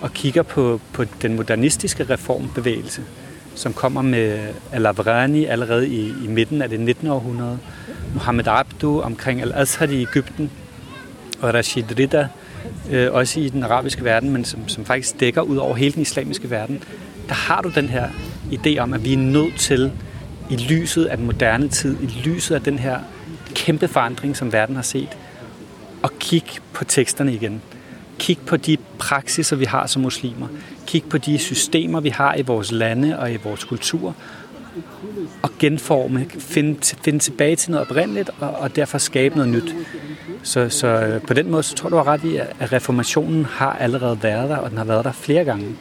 og 0.00 0.12
kigger 0.12 0.42
på, 0.42 0.80
på 0.92 1.04
den 1.22 1.36
modernistiske 1.36 2.04
reformbevægelse, 2.04 3.02
som 3.54 3.72
kommer 3.72 4.02
med 4.02 4.38
Alavrani 4.72 5.44
allerede 5.44 5.88
i, 5.88 6.14
i 6.24 6.26
midten 6.26 6.62
af 6.62 6.68
det 6.68 6.80
19. 6.80 7.08
århundrede, 7.08 7.58
Mohammed 8.14 8.48
Abdu 8.48 9.00
omkring 9.00 9.42
Al-Azhar 9.42 9.86
i 9.86 10.02
Ægypten, 10.02 10.50
og 11.40 11.54
Rashid 11.54 11.98
Rida, 11.98 12.28
øh, 12.90 13.12
også 13.12 13.40
i 13.40 13.48
den 13.48 13.62
arabiske 13.62 14.04
verden, 14.04 14.30
men 14.30 14.44
som, 14.44 14.68
som 14.68 14.84
faktisk 14.84 15.20
dækker 15.20 15.42
ud 15.42 15.56
over 15.56 15.74
hele 15.76 15.92
den 15.92 16.02
islamiske 16.02 16.50
verden, 16.50 16.82
der 17.28 17.34
har 17.34 17.60
du 17.62 17.68
den 17.74 17.88
her 17.88 18.08
idé 18.52 18.78
om, 18.78 18.92
at 18.92 19.04
vi 19.04 19.12
er 19.12 19.18
nødt 19.18 19.56
til, 19.56 19.92
i 20.50 20.56
lyset 20.56 21.04
af 21.04 21.16
den 21.16 21.26
moderne 21.26 21.68
tid, 21.68 21.96
i 22.02 22.06
lyset 22.06 22.54
af 22.54 22.62
den 22.62 22.78
her 22.78 22.98
kæmpe 23.54 23.88
forandring, 23.88 24.36
som 24.36 24.52
verden 24.52 24.76
har 24.76 24.82
set, 24.82 25.08
at 26.04 26.18
kigge 26.18 26.50
på 26.72 26.84
teksterne 26.84 27.34
igen. 27.34 27.62
Kig 28.18 28.38
på 28.46 28.56
de 28.56 28.76
praksiser, 28.98 29.56
vi 29.56 29.64
har 29.64 29.86
som 29.86 30.02
muslimer. 30.02 30.48
Kig 30.86 31.04
på 31.04 31.18
de 31.18 31.38
systemer, 31.38 32.00
vi 32.00 32.08
har 32.08 32.34
i 32.34 32.42
vores 32.42 32.72
lande 32.72 33.18
og 33.18 33.32
i 33.32 33.36
vores 33.36 33.64
kultur. 33.64 34.14
Og 35.42 35.50
genforme, 35.58 36.26
finde, 36.38 36.78
finde 37.04 37.18
tilbage 37.18 37.56
til 37.56 37.70
noget 37.70 37.86
oprindeligt, 37.86 38.30
og, 38.40 38.50
og 38.50 38.76
derfor 38.76 38.98
skabe 38.98 39.36
noget 39.36 39.52
nyt. 39.52 39.74
Så, 40.42 40.68
så 40.68 40.86
øh, 40.86 41.22
på 41.22 41.34
den 41.34 41.50
måde, 41.50 41.62
så 41.62 41.74
tror 41.74 41.88
du 41.88 41.96
har 41.96 42.06
ret 42.06 42.24
i, 42.24 42.36
at 42.36 42.72
reformationen 42.72 43.44
har 43.44 43.72
allerede 43.72 44.22
været 44.22 44.50
der, 44.50 44.56
og 44.56 44.70
den 44.70 44.78
har 44.78 44.84
været 44.84 45.04
der 45.04 45.12
flere 45.12 45.44
gange. 45.44 45.76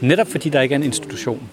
Netop 0.00 0.28
fordi 0.28 0.48
der 0.48 0.60
ikke 0.60 0.72
er 0.72 0.78
en 0.78 0.84
institution. 0.84 1.48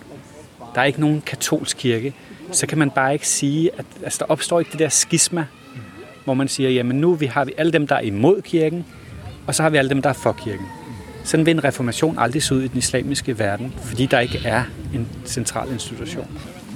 Der 0.75 0.81
er 0.81 0.85
ikke 0.85 0.99
nogen 0.99 1.21
katolsk 1.21 1.77
kirke. 1.77 2.13
Så 2.51 2.67
kan 2.67 2.77
man 2.77 2.91
bare 2.91 3.13
ikke 3.13 3.27
sige, 3.27 3.69
at 3.77 3.85
altså, 4.03 4.17
der 4.19 4.25
opstår 4.25 4.59
ikke 4.59 4.71
det 4.71 4.79
der 4.79 4.89
skisma, 4.89 5.45
hvor 6.23 6.33
man 6.33 6.47
siger, 6.47 6.69
jamen 6.69 6.95
nu 6.95 7.13
vi 7.13 7.25
har 7.25 7.45
vi 7.45 7.53
alle 7.57 7.71
dem, 7.71 7.87
der 7.87 7.95
er 7.95 8.01
imod 8.01 8.41
kirken, 8.41 8.85
og 9.47 9.55
så 9.55 9.63
har 9.63 9.69
vi 9.69 9.77
alle 9.77 9.89
dem, 9.89 10.01
der 10.01 10.09
er 10.09 10.13
for 10.13 10.31
kirken. 10.31 10.65
Sådan 11.23 11.45
vil 11.45 11.51
en 11.51 11.63
reformation 11.63 12.19
aldrig 12.19 12.43
se 12.43 12.55
ud 12.55 12.61
i 12.61 12.67
den 12.67 12.77
islamiske 12.77 13.39
verden, 13.39 13.73
fordi 13.83 14.05
der 14.05 14.19
ikke 14.19 14.41
er 14.45 14.63
en 14.93 15.07
central 15.25 15.71
institution. 15.71 16.27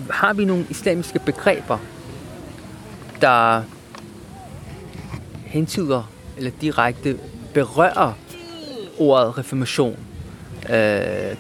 Har 0.10 0.34
vi 0.34 0.46
nogle 0.46 0.66
islamiske 0.70 1.20
begreber, 1.20 1.78
der 3.22 3.64
hentyder 5.46 6.12
eller 6.38 6.52
direkte 6.62 7.18
berører 7.54 8.14
ordet 8.98 9.38
reformation? 9.38 9.98
Øh, 10.64 10.76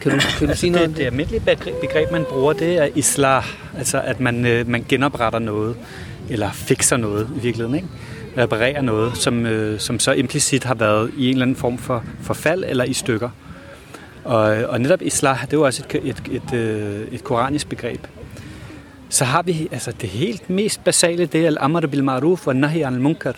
kan, 0.01 0.11
du, 0.11 0.19
kan 0.39 0.47
du 0.47 0.55
sige 0.55 0.69
noget 0.69 0.89
det, 0.89 0.97
det 0.97 1.05
almindelige 1.05 1.41
begreb, 1.81 2.11
man 2.11 2.25
bruger, 2.29 2.53
det 2.53 2.77
er 2.77 2.87
islah, 2.95 3.43
altså 3.77 4.01
at 4.01 4.19
man, 4.19 4.45
øh, 4.45 4.67
man 4.67 4.85
genopretter 4.89 5.39
noget, 5.39 5.75
eller 6.29 6.51
fikser 6.51 6.97
noget 6.97 7.29
i 7.35 7.39
virkeligheden, 7.39 7.75
ikke? 7.75 7.87
Reparere 8.37 8.81
noget, 8.81 9.17
som, 9.17 9.45
øh, 9.45 9.79
som 9.79 9.99
så 9.99 10.11
implicit 10.11 10.63
har 10.63 10.75
været 10.75 11.11
i 11.17 11.25
en 11.25 11.33
eller 11.33 11.45
anden 11.45 11.55
form 11.55 11.77
for 11.77 12.03
forfald 12.21 12.63
eller 12.67 12.83
i 12.83 12.93
stykker. 12.93 13.29
Og, 14.23 14.41
og 14.41 14.81
netop 14.81 15.01
islah, 15.01 15.41
det 15.41 15.53
er 15.53 15.57
jo 15.57 15.65
også 15.65 15.83
et, 15.89 15.95
et, 16.03 16.23
et, 16.31 16.43
et, 16.43 16.53
øh, 16.53 17.07
et 17.11 17.23
koranisk 17.23 17.69
begreb. 17.69 18.07
Så 19.09 19.25
har 19.25 19.41
vi 19.41 19.67
altså 19.71 19.91
det 20.01 20.09
helt 20.09 20.49
mest 20.49 20.83
basale, 20.83 21.25
det 21.25 21.43
er 21.43 21.47
al-amr 21.47 21.87
bil 21.87 22.09
ma'ruf 22.09 22.47
og 22.47 22.55
nahi 22.55 22.81
al 22.81 22.99
munkar. 23.01 23.35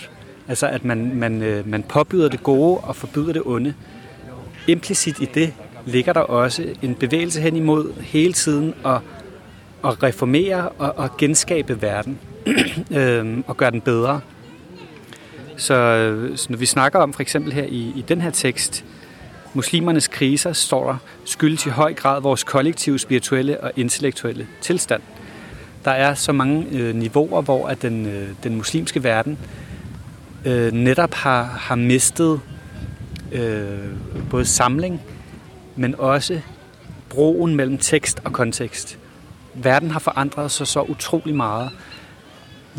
Altså 0.48 0.68
at 0.68 0.86
man, 0.86 1.15
man, 1.15 1.41
øh, 1.41 1.68
man 1.68 1.84
påbyder 1.84 2.29
det 2.29 2.44
gode 2.44 2.77
og 2.77 2.96
forbyder 2.96 3.34
det 3.34 3.41
onde. 3.46 3.74
Implicit 4.68 5.20
i 5.20 5.25
det 5.25 5.53
ligger 5.86 6.13
der 6.13 6.20
også 6.20 6.63
en 6.82 6.96
bevægelse 6.96 7.41
hen 7.41 7.56
imod 7.56 8.01
hele 8.01 8.34
tiden 8.34 8.74
at, 8.86 9.00
at 9.86 10.03
reformere 10.03 10.70
og, 10.70 10.94
og 10.98 11.18
genskabe 11.18 11.82
verden 11.82 12.20
øhm, 12.98 13.44
og 13.48 13.58
gøre 13.58 13.72
den 13.72 13.82
bedre. 13.82 14.22
Så, 15.59 15.73
øh, 15.73 16.37
så 16.37 16.47
når 16.49 16.57
vi 16.57 16.65
snakker 16.65 16.99
om 16.99 17.13
for 17.13 17.21
eksempel 17.21 17.53
her 17.53 17.63
i, 17.63 17.93
i 17.95 18.05
den 18.07 18.21
her 18.21 18.29
tekst, 18.29 18.85
muslimernes 19.53 20.07
kriser, 20.07 20.53
står 20.53 20.87
der, 20.87 20.97
skyldes 21.25 21.65
i 21.65 21.69
høj 21.69 21.93
grad 21.93 22.21
vores 22.21 22.43
kollektive, 22.43 22.99
spirituelle 22.99 23.61
og 23.61 23.71
intellektuelle 23.75 24.47
tilstand. 24.61 25.01
Der 25.85 25.91
er 25.91 26.13
så 26.13 26.31
mange 26.31 26.67
øh, 26.71 26.95
niveauer, 26.95 27.41
hvor 27.41 27.67
at 27.67 27.81
den, 27.81 28.05
øh, 28.05 28.29
den 28.43 28.55
muslimske 28.55 29.03
verden 29.03 29.37
øh, 30.45 30.71
netop 30.71 31.13
har, 31.13 31.43
har 31.43 31.75
mistet 31.75 32.41
øh, 33.31 33.79
både 34.29 34.45
samling, 34.45 35.01
men 35.75 35.95
også 35.97 36.41
broen 37.09 37.55
mellem 37.55 37.77
tekst 37.77 38.21
og 38.23 38.33
kontekst. 38.33 38.97
Verden 39.53 39.91
har 39.91 39.99
forandret 39.99 40.51
sig 40.51 40.67
så 40.67 40.81
utrolig 40.81 41.35
meget. 41.35 41.71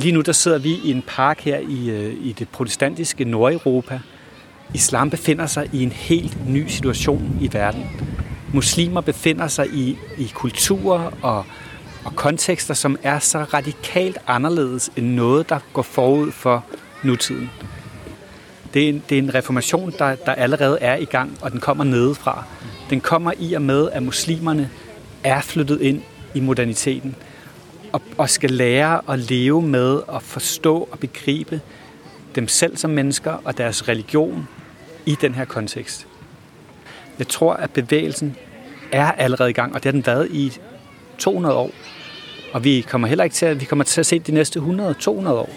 Lige 0.00 0.12
nu 0.12 0.21
der 0.21 0.33
sidder 0.33 0.59
vi 0.59 0.71
i 0.85 0.90
en 0.90 1.02
park 1.07 1.40
her 1.40 1.59
i, 1.59 1.90
øh, 1.90 2.26
i 2.26 2.33
det 2.33 2.49
protestantiske 2.49 3.25
Nordeuropa. 3.25 4.00
Islam 4.75 5.11
befinder 5.11 5.47
sig 5.47 5.71
i 5.73 5.83
en 5.83 5.92
helt 5.92 6.49
ny 6.49 6.66
situation 6.69 7.38
i 7.40 7.52
verden. 7.52 7.87
Muslimer 8.54 9.00
befinder 9.00 9.49
sig 9.49 9.66
i, 9.75 9.99
i 10.19 10.30
kulturer 10.35 11.11
og, 11.23 11.45
og 12.04 12.16
kontekster, 12.16 12.75
som 12.75 12.99
er 13.02 13.19
så 13.19 13.38
radikalt 13.38 14.19
anderledes 14.26 14.90
end 14.97 15.07
noget, 15.07 15.49
der 15.49 15.59
går 15.73 15.83
forud 15.83 16.33
for 16.33 16.64
nutiden. 17.02 17.50
Det 18.75 18.85
er 18.85 18.88
en, 18.88 19.02
det 19.09 19.19
er 19.19 19.23
en 19.23 19.35
reformation, 19.35 19.95
der, 19.99 20.14
der 20.14 20.33
allerede 20.33 20.78
er 20.80 20.97
i 20.97 21.04
gang, 21.04 21.38
og 21.42 21.52
den 21.52 21.61
kommer 21.61 21.85
nedefra. 21.85 22.45
Den 22.90 23.00
kommer 23.00 23.33
i 23.38 23.52
og 23.52 23.62
med, 23.62 23.90
at 23.90 24.02
muslimerne 24.02 24.71
er 25.25 25.40
flyttet 25.40 25.80
ind 25.80 26.02
i 26.35 26.40
moderniteten 26.40 27.16
og, 27.92 28.02
og 28.18 28.30
skal 28.30 28.50
lære 28.50 29.00
at 29.12 29.18
leve 29.18 29.62
med 29.62 29.94
og 29.94 30.23
forstå 30.23 30.88
og 30.92 30.99
begribe 30.99 31.61
dem 32.35 32.49
selv 32.49 32.76
som 32.76 32.90
mennesker 32.90 33.32
og 33.44 33.59
deres 33.59 33.88
religion 33.88 34.49
i 35.06 35.16
den 35.20 35.35
her 35.35 35.44
kontekst. 35.44 36.06
Jeg 37.18 37.28
tror, 37.28 37.52
at 37.52 37.70
bevægelsen 37.70 38.37
er 38.92 39.12
allerede 39.12 39.50
i 39.50 39.52
gang, 39.52 39.75
og 39.75 39.82
det 39.82 39.85
har 39.85 39.92
den 39.92 40.06
været 40.06 40.30
i 40.30 40.59
200 41.18 41.54
år. 41.54 41.70
Og 42.52 42.64
vi 42.64 42.80
kommer 42.80 43.09
heller 43.09 43.25
ikke 43.25 43.35
til 43.35 43.47
at, 43.47 43.61
vi 43.61 43.64
kommer 43.64 43.85
til 43.85 44.00
at 44.00 44.06
se 44.06 44.18
de 44.18 44.32
næste 44.32 44.61
100-200 44.61 45.28
år, 45.28 45.50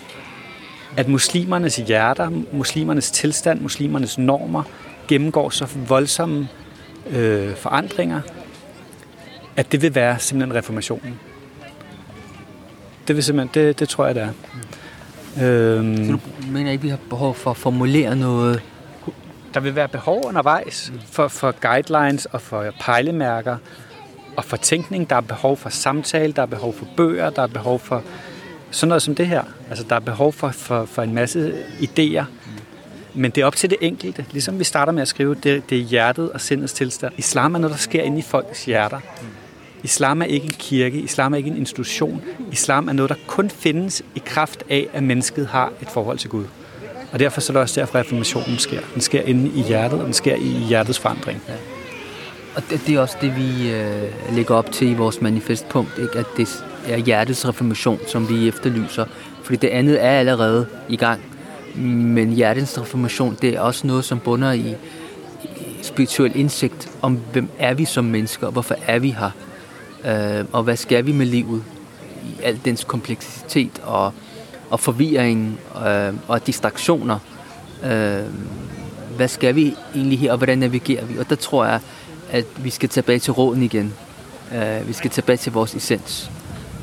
at 0.97 1.07
muslimernes 1.07 1.75
hjerter, 1.75 2.29
muslimernes 2.53 3.11
tilstand, 3.11 3.61
muslimernes 3.61 4.17
normer 4.17 4.63
gennemgår 5.07 5.49
så 5.49 5.67
voldsomme 5.87 6.47
øh, 7.09 7.55
forandringer, 7.55 8.21
at 9.55 9.71
det 9.71 9.81
vil 9.81 9.95
være 9.95 10.19
simpelthen 10.19 10.57
reformationen. 10.57 11.19
Det 13.07 13.15
vil 13.15 13.23
simpelthen, 13.23 13.65
det, 13.65 13.79
det 13.79 13.89
tror 13.89 14.05
jeg, 14.05 14.15
det 14.15 14.23
er. 14.23 14.29
Øhm, 15.41 16.05
så 16.05 16.11
du 16.11 16.51
mener 16.51 16.71
ikke, 16.71 16.81
vi 16.81 16.89
har 16.89 16.99
behov 17.09 17.35
for 17.35 17.51
at 17.51 17.57
formulere 17.57 18.15
noget? 18.15 18.61
Der 19.53 19.59
vil 19.59 19.75
være 19.75 19.87
behov 19.87 20.25
undervejs 20.25 20.93
for, 21.11 21.27
for 21.27 21.51
guidelines 21.61 22.25
og 22.25 22.41
for 22.41 22.65
pejlemærker 22.79 23.57
og 24.37 24.45
for 24.45 24.57
tænkning. 24.57 25.09
Der 25.09 25.15
er 25.15 25.21
behov 25.21 25.57
for 25.57 25.69
samtale, 25.69 26.33
der 26.33 26.41
er 26.41 26.45
behov 26.45 26.73
for 26.73 26.87
bøger, 26.97 27.29
der 27.29 27.41
er 27.41 27.47
behov 27.47 27.79
for 27.79 28.03
sådan 28.71 28.87
noget 28.87 29.01
som 29.01 29.15
det 29.15 29.27
her. 29.27 29.43
Altså, 29.69 29.85
der 29.89 29.95
er 29.95 29.99
behov 29.99 30.33
for, 30.33 30.49
for, 30.49 30.85
for 30.85 31.01
en 31.01 31.13
masse 31.13 31.53
idéer. 31.79 32.23
Men 33.13 33.31
det 33.31 33.41
er 33.41 33.45
op 33.45 33.55
til 33.55 33.69
det 33.69 33.77
enkelte. 33.81 34.25
Ligesom 34.31 34.59
vi 34.59 34.63
starter 34.63 34.91
med 34.93 35.01
at 35.01 35.07
skrive, 35.07 35.35
det, 35.35 35.69
det 35.69 35.77
er 35.77 35.83
hjertet 35.83 36.31
og 36.31 36.41
sindets 36.41 36.73
tilstand. 36.73 37.13
Islam 37.17 37.55
er 37.55 37.59
noget, 37.59 37.71
der 37.71 37.79
sker 37.79 38.01
inde 38.01 38.19
i 38.19 38.21
folks 38.21 38.65
hjerter. 38.65 38.99
Islam 39.83 40.21
er 40.21 40.25
ikke 40.25 40.45
en 40.45 40.55
kirke, 40.59 40.99
islam 40.99 41.33
er 41.33 41.37
ikke 41.37 41.49
en 41.49 41.57
institution. 41.57 42.21
Islam 42.51 42.87
er 42.87 42.93
noget, 42.93 43.09
der 43.09 43.15
kun 43.27 43.49
findes 43.49 44.01
i 44.15 44.21
kraft 44.25 44.63
af, 44.69 44.87
at 44.93 45.03
mennesket 45.03 45.47
har 45.47 45.71
et 45.81 45.89
forhold 45.89 46.17
til 46.17 46.29
Gud. 46.29 46.45
Og 47.11 47.19
derfor 47.19 47.41
så 47.41 47.51
er 47.51 47.53
det 47.53 47.61
også 47.61 47.79
derfor, 47.79 47.99
at 47.99 48.05
reformationen 48.05 48.57
sker. 48.57 48.79
Den 48.93 49.01
sker 49.01 49.21
inde 49.21 49.51
i 49.55 49.61
hjertet, 49.61 49.99
og 49.99 50.05
den 50.05 50.13
sker 50.13 50.35
i 50.35 50.65
hjertets 50.67 50.99
forandring. 50.99 51.41
Ja. 51.47 51.53
Og 52.55 52.63
det, 52.69 52.81
det 52.87 52.95
er 52.95 52.99
også 52.99 53.17
det, 53.21 53.35
vi 53.37 53.71
øh, 53.71 54.35
lægger 54.35 54.55
op 54.55 54.71
til 54.71 54.89
i 54.89 54.93
vores 54.93 55.21
manifestpunkt, 55.21 55.91
ikke? 56.01 56.19
at 56.19 56.25
det 56.37 56.63
er 56.87 56.97
hjertets 56.97 57.47
reformation, 57.47 57.99
som 58.07 58.29
vi 58.29 58.47
efterlyser. 58.47 59.05
Fordi 59.43 59.57
det 59.57 59.67
andet 59.67 60.03
er 60.03 60.11
allerede 60.11 60.65
i 60.89 60.95
gang. 60.95 61.21
Men 61.75 62.31
hjertens 62.31 62.81
reformation, 62.81 63.37
det 63.41 63.49
er 63.49 63.59
også 63.59 63.87
noget, 63.87 64.05
som 64.05 64.19
bunder 64.19 64.51
i, 64.51 64.75
spirituel 65.81 66.31
indsigt 66.35 66.89
om, 67.01 67.19
hvem 67.31 67.49
er 67.59 67.73
vi 67.73 67.85
som 67.85 68.05
mennesker, 68.05 68.47
og 68.47 68.53
hvorfor 68.53 68.75
er 68.87 68.99
vi 68.99 69.09
her, 69.09 69.31
øh, 70.05 70.45
og 70.51 70.63
hvad 70.63 70.77
skal 70.77 71.05
vi 71.05 71.11
med 71.11 71.25
livet 71.25 71.63
i 72.23 72.41
al 72.43 72.59
dens 72.65 72.83
kompleksitet 72.83 73.81
og, 73.83 74.13
og 74.69 74.79
forvirring 74.79 75.59
øh, 75.87 76.13
og 76.27 76.47
distraktioner. 76.47 77.19
Øh, 77.83 78.23
hvad 79.15 79.27
skal 79.27 79.55
vi 79.55 79.75
egentlig 79.95 80.19
her, 80.19 80.31
og 80.31 80.37
hvordan 80.37 80.57
navigerer 80.57 81.05
vi? 81.05 81.17
Og 81.17 81.29
der 81.29 81.35
tror 81.35 81.65
jeg, 81.65 81.79
at 82.31 82.45
vi 82.57 82.69
skal 82.69 82.89
tilbage 82.89 83.19
til 83.19 83.33
råden 83.33 83.63
igen. 83.63 83.93
Øh, 84.55 84.87
vi 84.87 84.93
skal 84.93 85.09
tilbage 85.09 85.37
til 85.37 85.51
vores 85.51 85.75
essens. 85.75 86.31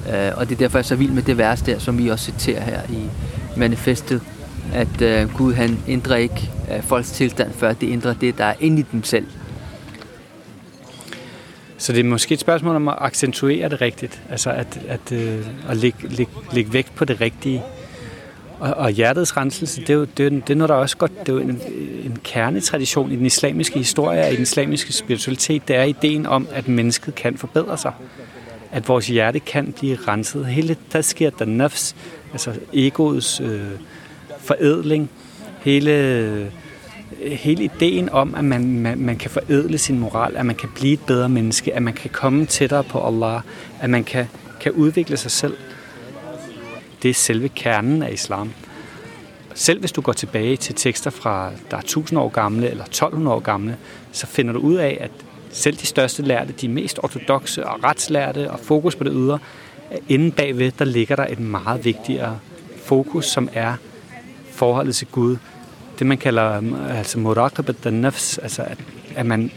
Øh, 0.08 0.32
og 0.36 0.48
det 0.48 0.54
er 0.54 0.58
derfor, 0.58 0.78
jeg 0.78 0.82
er 0.82 0.86
så 0.86 0.96
vild 0.96 1.10
med 1.10 1.22
det 1.22 1.38
vers 1.38 1.62
der, 1.62 1.78
som 1.78 1.98
vi 1.98 2.08
også 2.08 2.24
citerer 2.24 2.62
her 2.62 2.80
i 2.88 3.10
manifestet, 3.56 4.20
at 4.72 5.02
øh, 5.02 5.34
Gud 5.34 5.54
han 5.54 5.78
ændrer 5.88 6.16
ikke 6.16 6.50
øh, 6.74 6.82
folks 6.82 7.10
tilstand, 7.10 7.52
før 7.52 7.72
det 7.72 7.92
ændrer 7.92 8.14
det, 8.14 8.38
der 8.38 8.44
er 8.44 8.54
inde 8.60 8.80
i 8.80 8.84
dem 8.92 9.04
selv. 9.04 9.26
Så 11.80 11.92
det 11.92 12.00
er 12.00 12.04
måske 12.04 12.32
et 12.32 12.40
spørgsmål 12.40 12.76
om 12.76 12.88
at 12.88 12.94
accentuere 12.98 13.68
det 13.68 13.80
rigtigt, 13.80 14.22
altså 14.30 14.50
at, 14.50 14.80
at, 14.88 15.12
uh, 15.12 15.70
at 15.70 15.76
lægge, 15.76 16.08
lægge, 16.08 16.32
lægge 16.52 16.72
vægt 16.72 16.94
på 16.94 17.04
det 17.04 17.20
rigtige. 17.20 17.62
Og, 18.58 18.74
og 18.74 18.90
hjertets 18.90 19.36
renselse, 19.36 19.80
det 19.80 19.90
er 19.90 19.94
jo 19.94 20.04
det 20.04 20.26
er, 20.26 20.30
det 20.30 20.50
er 20.50 20.54
noget, 20.54 20.68
der 20.68 20.74
også 20.74 20.96
godt, 20.96 21.20
det 21.20 21.28
er 21.28 21.32
jo 21.32 21.38
en, 21.38 21.60
en 22.04 22.18
kernetradition 22.24 23.12
i 23.12 23.16
den 23.16 23.26
islamiske 23.26 23.78
historie 23.78 24.20
og 24.20 24.32
i 24.32 24.34
den 24.34 24.42
islamiske 24.42 24.92
spiritualitet. 24.92 25.68
Det 25.68 25.76
er 25.76 25.82
ideen 25.82 26.26
om, 26.26 26.48
at 26.52 26.68
mennesket 26.68 27.14
kan 27.14 27.36
forbedre 27.36 27.78
sig. 27.78 27.92
At 28.72 28.88
vores 28.88 29.06
hjerte 29.06 29.40
kan 29.40 29.74
blive 29.78 29.98
renset. 30.08 30.46
Hele 30.46 30.76
der 30.92 31.00
sker 31.00 31.30
der 31.30 31.44
nafs, 31.44 31.96
altså 32.32 32.52
egoets 32.72 33.40
øh, 33.40 33.60
forædling, 34.38 35.10
hele, 35.60 36.50
hele 37.18 37.64
ideen 37.64 38.08
om, 38.08 38.34
at 38.34 38.44
man, 38.44 38.80
man, 38.80 38.98
man 38.98 39.16
kan 39.16 39.30
forædle 39.30 39.78
sin 39.78 39.98
moral, 39.98 40.36
at 40.36 40.46
man 40.46 40.56
kan 40.56 40.68
blive 40.74 40.92
et 40.92 41.00
bedre 41.06 41.28
menneske, 41.28 41.74
at 41.74 41.82
man 41.82 41.94
kan 41.94 42.10
komme 42.10 42.46
tættere 42.46 42.84
på 42.84 43.06
Allah, 43.06 43.40
at 43.80 43.90
man 43.90 44.04
kan, 44.04 44.26
kan 44.60 44.72
udvikle 44.72 45.16
sig 45.16 45.30
selv 45.30 45.56
det 47.02 47.08
er 47.08 47.14
selve 47.14 47.48
kernen 47.48 48.02
af 48.02 48.12
islam. 48.12 48.52
Selv 49.54 49.80
hvis 49.80 49.92
du 49.92 50.00
går 50.00 50.12
tilbage 50.12 50.56
til 50.56 50.74
tekster 50.74 51.10
fra, 51.10 51.50
der 51.70 51.76
er 51.76 51.80
1000 51.80 52.20
år 52.20 52.28
gamle 52.28 52.70
eller 52.70 52.84
1200 52.84 53.36
år 53.36 53.40
gamle, 53.40 53.76
så 54.12 54.26
finder 54.26 54.52
du 54.52 54.58
ud 54.58 54.74
af, 54.74 54.98
at 55.00 55.10
selv 55.50 55.76
de 55.76 55.86
største 55.86 56.22
lærte, 56.22 56.52
de 56.52 56.68
mest 56.68 56.98
ortodoxe 57.02 57.66
og 57.66 57.84
retslærte 57.84 58.50
og 58.50 58.60
fokus 58.60 58.96
på 58.96 59.04
det 59.04 59.12
ydre, 59.14 59.38
inden 60.08 60.32
bagved, 60.32 60.72
der 60.78 60.84
ligger 60.84 61.16
der 61.16 61.26
et 61.26 61.40
meget 61.40 61.84
vigtigere 61.84 62.38
fokus, 62.84 63.26
som 63.26 63.48
er 63.52 63.74
forholdet 64.52 64.94
til 64.96 65.06
Gud. 65.06 65.36
Det 66.00 66.06
man 66.06 66.18
kalder 66.18 66.56
øhm, 66.56 66.74
altså 66.90 67.18
muraqabat 67.18 67.92
nafs, 67.92 68.38
altså 68.38 68.62
at, 68.62 68.78
at 69.16 69.26
man 69.26 69.50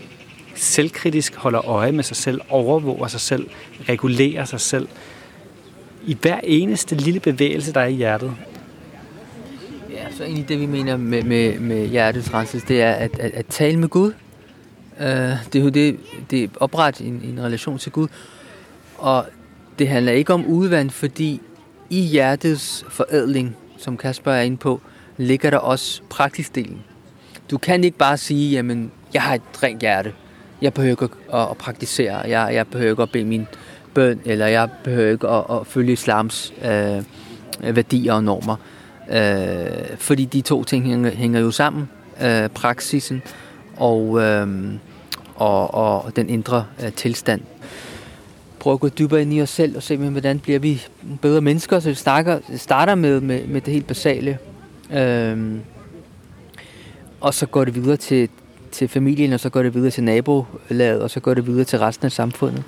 selvkritisk 0.55 1.35
holder 1.35 1.67
øje 1.67 1.91
med 1.91 2.03
sig 2.03 2.17
selv, 2.17 2.41
overvåger 2.49 3.07
sig 3.07 3.19
selv, 3.19 3.49
regulerer 3.89 4.45
sig 4.45 4.59
selv, 4.59 4.87
i 6.05 6.17
hver 6.21 6.39
eneste 6.43 6.95
lille 6.95 7.19
bevægelse, 7.19 7.73
der 7.73 7.79
er 7.79 7.85
i 7.85 7.93
hjertet. 7.93 8.33
Ja, 9.91 10.11
så 10.11 10.23
egentlig 10.23 10.49
det, 10.49 10.59
vi 10.59 10.65
mener 10.65 10.97
med, 10.97 11.23
med, 11.23 11.59
med 11.59 11.87
hjertets 11.87 12.33
renselse, 12.33 12.67
det 12.67 12.81
er 12.81 12.91
at, 12.91 13.19
at, 13.19 13.31
at 13.31 13.45
tale 13.45 13.77
med 13.77 13.89
Gud. 13.89 14.13
Uh, 14.99 15.05
det 15.05 15.55
er 15.55 15.59
jo 15.59 15.69
det, 15.69 15.97
det 16.31 16.43
er 16.43 16.47
opret 16.59 16.99
en, 17.01 17.21
en 17.23 17.39
relation 17.43 17.77
til 17.77 17.91
Gud. 17.91 18.07
Og 18.97 19.25
det 19.79 19.87
handler 19.87 20.11
ikke 20.11 20.33
om 20.33 20.45
udvand, 20.45 20.89
fordi 20.89 21.41
i 21.89 22.01
hjertets 22.01 22.85
forædling, 22.89 23.55
som 23.77 23.97
Kasper 23.97 24.31
er 24.31 24.41
inde 24.41 24.57
på, 24.57 24.81
ligger 25.17 25.49
der 25.49 25.57
også 25.57 26.01
praktisk 26.09 26.55
delen. 26.55 26.83
Du 27.51 27.57
kan 27.57 27.83
ikke 27.83 27.97
bare 27.97 28.17
sige, 28.17 28.51
jamen, 28.51 28.91
jeg 29.13 29.21
har 29.21 29.35
et 29.35 29.63
rent 29.63 29.81
hjerte. 29.81 30.13
Jeg 30.61 30.73
behøver 30.73 30.91
ikke 30.91 31.15
at, 31.33 31.41
at 31.41 31.57
praktisere. 31.57 32.17
Jeg, 32.17 32.53
jeg 32.53 32.67
behøver 32.67 32.91
ikke 32.91 33.03
at 33.03 33.11
bede 33.11 33.25
min 33.25 33.47
bøn, 33.93 34.19
eller 34.25 34.47
jeg 34.47 34.69
behøver 34.83 35.11
ikke 35.11 35.27
at, 35.27 35.43
at 35.49 35.67
følge 35.67 35.93
islams 35.93 36.53
øh, 36.65 36.97
øh 37.63 37.75
værdier 37.75 38.13
og 38.13 38.23
normer. 38.23 38.55
Øh, 39.11 39.97
fordi 39.97 40.25
de 40.25 40.41
to 40.41 40.63
ting 40.63 40.85
hænger, 40.85 41.11
hænger 41.11 41.39
jo 41.39 41.51
sammen. 41.51 41.89
Øh, 42.23 42.49
praksisen 42.49 43.21
og, 43.77 44.21
øh, 44.21 44.47
og, 45.35 45.73
og 45.73 46.15
den 46.15 46.29
indre 46.29 46.65
øh, 46.83 46.91
tilstand. 46.91 47.41
Prøv 48.59 48.73
at 48.73 48.79
gå 48.79 48.89
dybere 48.89 49.21
ind 49.21 49.33
i 49.33 49.41
os 49.41 49.49
selv 49.49 49.75
og 49.75 49.83
se, 49.83 49.97
hvordan 49.97 50.39
bliver 50.39 50.59
vi 50.59 50.85
bedre 51.21 51.41
mennesker. 51.41 51.79
Så 51.79 51.89
vi 51.89 51.95
starter, 51.95 52.39
starter 52.55 52.95
med, 52.95 53.21
med, 53.21 53.47
med 53.47 53.61
det 53.61 53.73
helt 53.73 53.87
basale. 53.87 54.37
Øhm, 54.93 55.61
og 57.21 57.33
så 57.33 57.45
går 57.45 57.65
det 57.65 57.75
videre 57.75 57.97
til, 57.97 58.29
til 58.71 58.87
familien, 58.87 59.33
og 59.33 59.39
så 59.39 59.49
går 59.49 59.63
det 59.63 59.73
videre 59.73 59.91
til 59.91 60.03
nabolaget, 60.03 61.01
og 61.01 61.09
så 61.09 61.19
går 61.19 61.33
det 61.33 61.47
videre 61.47 61.63
til 61.63 61.79
resten 61.79 62.05
af 62.05 62.11
samfundet 62.11 62.63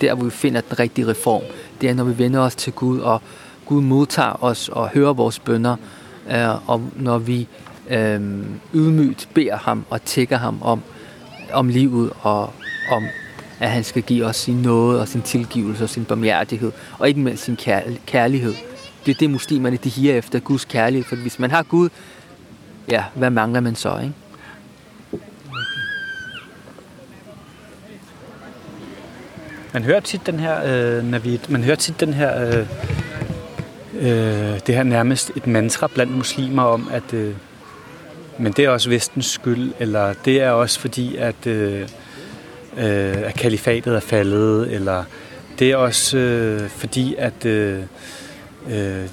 der, 0.00 0.14
hvor 0.14 0.24
vi 0.24 0.30
finder 0.30 0.60
den 0.60 0.78
rigtige 0.78 1.06
reform. 1.06 1.42
Det 1.80 1.90
er, 1.90 1.94
når 1.94 2.04
vi 2.04 2.18
vender 2.18 2.40
os 2.40 2.56
til 2.56 2.72
Gud, 2.72 2.98
og 2.98 3.22
Gud 3.66 3.82
modtager 3.82 4.44
os 4.44 4.68
og 4.68 4.88
hører 4.88 5.12
vores 5.12 5.38
bønder, 5.38 5.76
øh, 6.30 6.70
og 6.70 6.82
når 6.96 7.18
vi 7.18 7.48
øh, 7.90 8.20
ydmygt 8.74 9.28
beder 9.34 9.56
ham 9.56 9.84
og 9.90 10.02
tækker 10.02 10.36
ham 10.36 10.58
om, 10.62 10.82
om 11.52 11.68
livet 11.68 12.12
og 12.20 12.52
om, 12.90 13.04
at 13.60 13.70
han 13.70 13.84
skal 13.84 14.02
give 14.02 14.24
os 14.24 14.36
sin 14.36 14.56
nåde 14.56 15.00
og 15.00 15.08
sin 15.08 15.22
tilgivelse 15.22 15.84
og 15.84 15.90
sin 15.90 16.04
barmhjertighed, 16.04 16.72
og 16.98 17.08
ikke 17.08 17.20
mindst 17.20 17.44
sin 17.44 17.56
kærlighed. 18.06 18.54
Det 19.06 19.14
er 19.14 19.18
det, 19.18 19.30
muslimerne 19.30 19.76
de 19.76 19.88
higer 19.88 20.14
efter, 20.18 20.38
Guds 20.38 20.64
kærlighed. 20.64 21.04
For 21.04 21.16
hvis 21.16 21.38
man 21.38 21.50
har 21.50 21.62
Gud, 21.62 21.88
ja, 22.90 23.04
hvad 23.14 23.30
mangler 23.30 23.60
man 23.60 23.74
så, 23.74 23.98
ikke? 23.98 24.14
Man 29.72 29.84
hører 29.84 30.00
tit 30.00 30.26
den 30.26 30.38
her, 30.40 30.62
øh, 30.64 31.04
Navid, 31.04 31.38
man 31.48 31.64
hører 31.64 31.76
tit 31.76 32.00
den 32.00 32.14
her, 32.14 32.46
øh, 32.46 32.66
øh, 33.94 34.60
det 34.66 34.74
her 34.74 34.82
nærmest 34.82 35.32
et 35.36 35.46
mantra 35.46 35.88
blandt 35.94 36.16
muslimer 36.16 36.62
om, 36.62 36.88
at 36.92 37.14
øh, 37.14 37.34
men 38.38 38.52
det 38.52 38.64
er 38.64 38.70
også 38.70 38.88
vestens 38.88 39.26
skyld, 39.26 39.72
eller 39.78 40.14
det 40.24 40.42
er 40.42 40.50
også 40.50 40.80
fordi, 40.80 41.16
at, 41.16 41.46
øh, 41.46 41.80
øh, 42.76 43.16
at 43.16 43.34
kalifatet 43.34 43.96
er 43.96 44.00
faldet, 44.00 44.74
eller 44.74 45.04
det 45.58 45.70
er 45.70 45.76
også 45.76 46.18
øh, 46.18 46.68
fordi, 46.68 47.14
at 47.18 47.46
øh, 47.46 47.82
øh, 48.68 49.08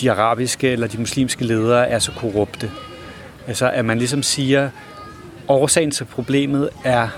de 0.00 0.10
arabiske 0.10 0.68
eller 0.68 0.86
de 0.86 0.98
muslimske 0.98 1.44
ledere 1.44 1.88
er 1.88 1.98
så 1.98 2.12
korrupte. 2.12 2.70
Altså, 3.46 3.70
at 3.70 3.84
man 3.84 3.98
ligesom 3.98 4.22
siger, 4.22 4.70
årsagen 5.48 5.90
til 5.90 6.04
problemet 6.04 6.70
er 6.84 7.08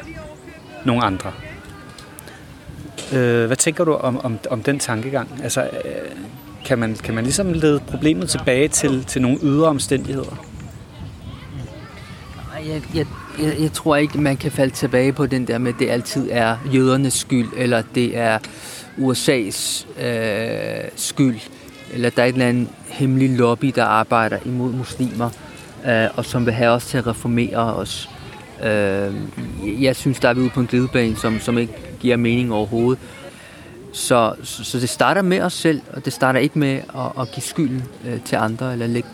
nogle 0.85 1.05
andre. 1.05 1.33
Øh, 3.13 3.47
hvad 3.47 3.57
tænker 3.57 3.85
du 3.85 3.93
om, 3.93 4.21
om, 4.25 4.39
om 4.51 4.63
den 4.63 4.79
tankegang? 4.79 5.41
Altså, 5.43 5.63
øh, 5.63 5.71
kan, 6.65 6.79
man, 6.79 6.95
kan 6.95 7.15
man 7.15 7.25
ligesom 7.25 7.53
lede 7.53 7.81
problemet 7.81 8.29
tilbage 8.29 8.69
til, 8.69 9.05
til 9.05 9.23
nogle 9.23 9.39
ydre 9.43 9.69
omstændigheder? 9.69 10.45
Jeg, 12.69 12.83
jeg, 12.95 13.07
jeg, 13.43 13.61
jeg 13.61 13.73
tror 13.73 13.97
ikke, 13.97 14.21
man 14.21 14.37
kan 14.37 14.53
falde 14.53 14.75
tilbage 14.75 15.13
på 15.13 15.27
den 15.27 15.47
der 15.47 15.59
med, 15.59 15.73
at 15.73 15.79
det 15.79 15.91
altid 15.91 16.29
er 16.33 16.57
jødernes 16.75 17.15
skyld, 17.15 17.49
eller 17.57 17.83
det 17.95 18.17
er 18.17 18.39
USA's 18.99 19.87
øh, 20.05 20.85
skyld, 20.97 21.41
eller 21.95 22.11
der 22.11 22.23
er 22.23 22.27
et 22.27 22.33
eller 22.33 22.49
andet 22.49 22.69
hemmelig 22.87 23.31
lobby, 23.31 23.73
der 23.75 23.85
arbejder 23.85 24.39
imod 24.45 24.73
muslimer, 24.73 25.31
øh, 25.87 26.07
og 26.15 26.25
som 26.25 26.47
vil 26.47 26.55
have 26.55 26.71
os 26.71 26.87
til 26.87 26.99
at 26.99 27.07
reformere 27.07 27.57
os. 27.57 28.11
Øh, 28.65 29.15
jeg 29.83 29.97
synes, 29.97 30.21
der 30.21 30.29
er 30.29 30.35
vi 30.35 30.41
ude 30.41 30.51
på 30.51 30.61
en 30.61 30.67
glidebane, 30.67 31.17
som, 31.17 31.41
som 31.41 31.59
ikke 31.59 31.73
giver 32.01 32.17
mening 32.17 32.53
overhovedet. 32.53 33.03
Så, 33.93 34.35
så, 34.43 34.65
så 34.65 34.81
det 34.81 34.89
starter 34.89 35.23
med 35.23 35.41
os 35.41 35.53
selv, 35.53 35.81
og 35.93 36.05
det 36.05 36.13
starter 36.13 36.41
ikke 36.41 36.59
med 36.59 36.75
at, 36.75 37.21
at 37.21 37.31
give 37.33 37.43
skylden 37.43 37.83
øh, 38.07 38.21
til 38.21 38.37
andre. 38.37 38.73
Eller 38.73 38.87
lægge. 38.87 39.09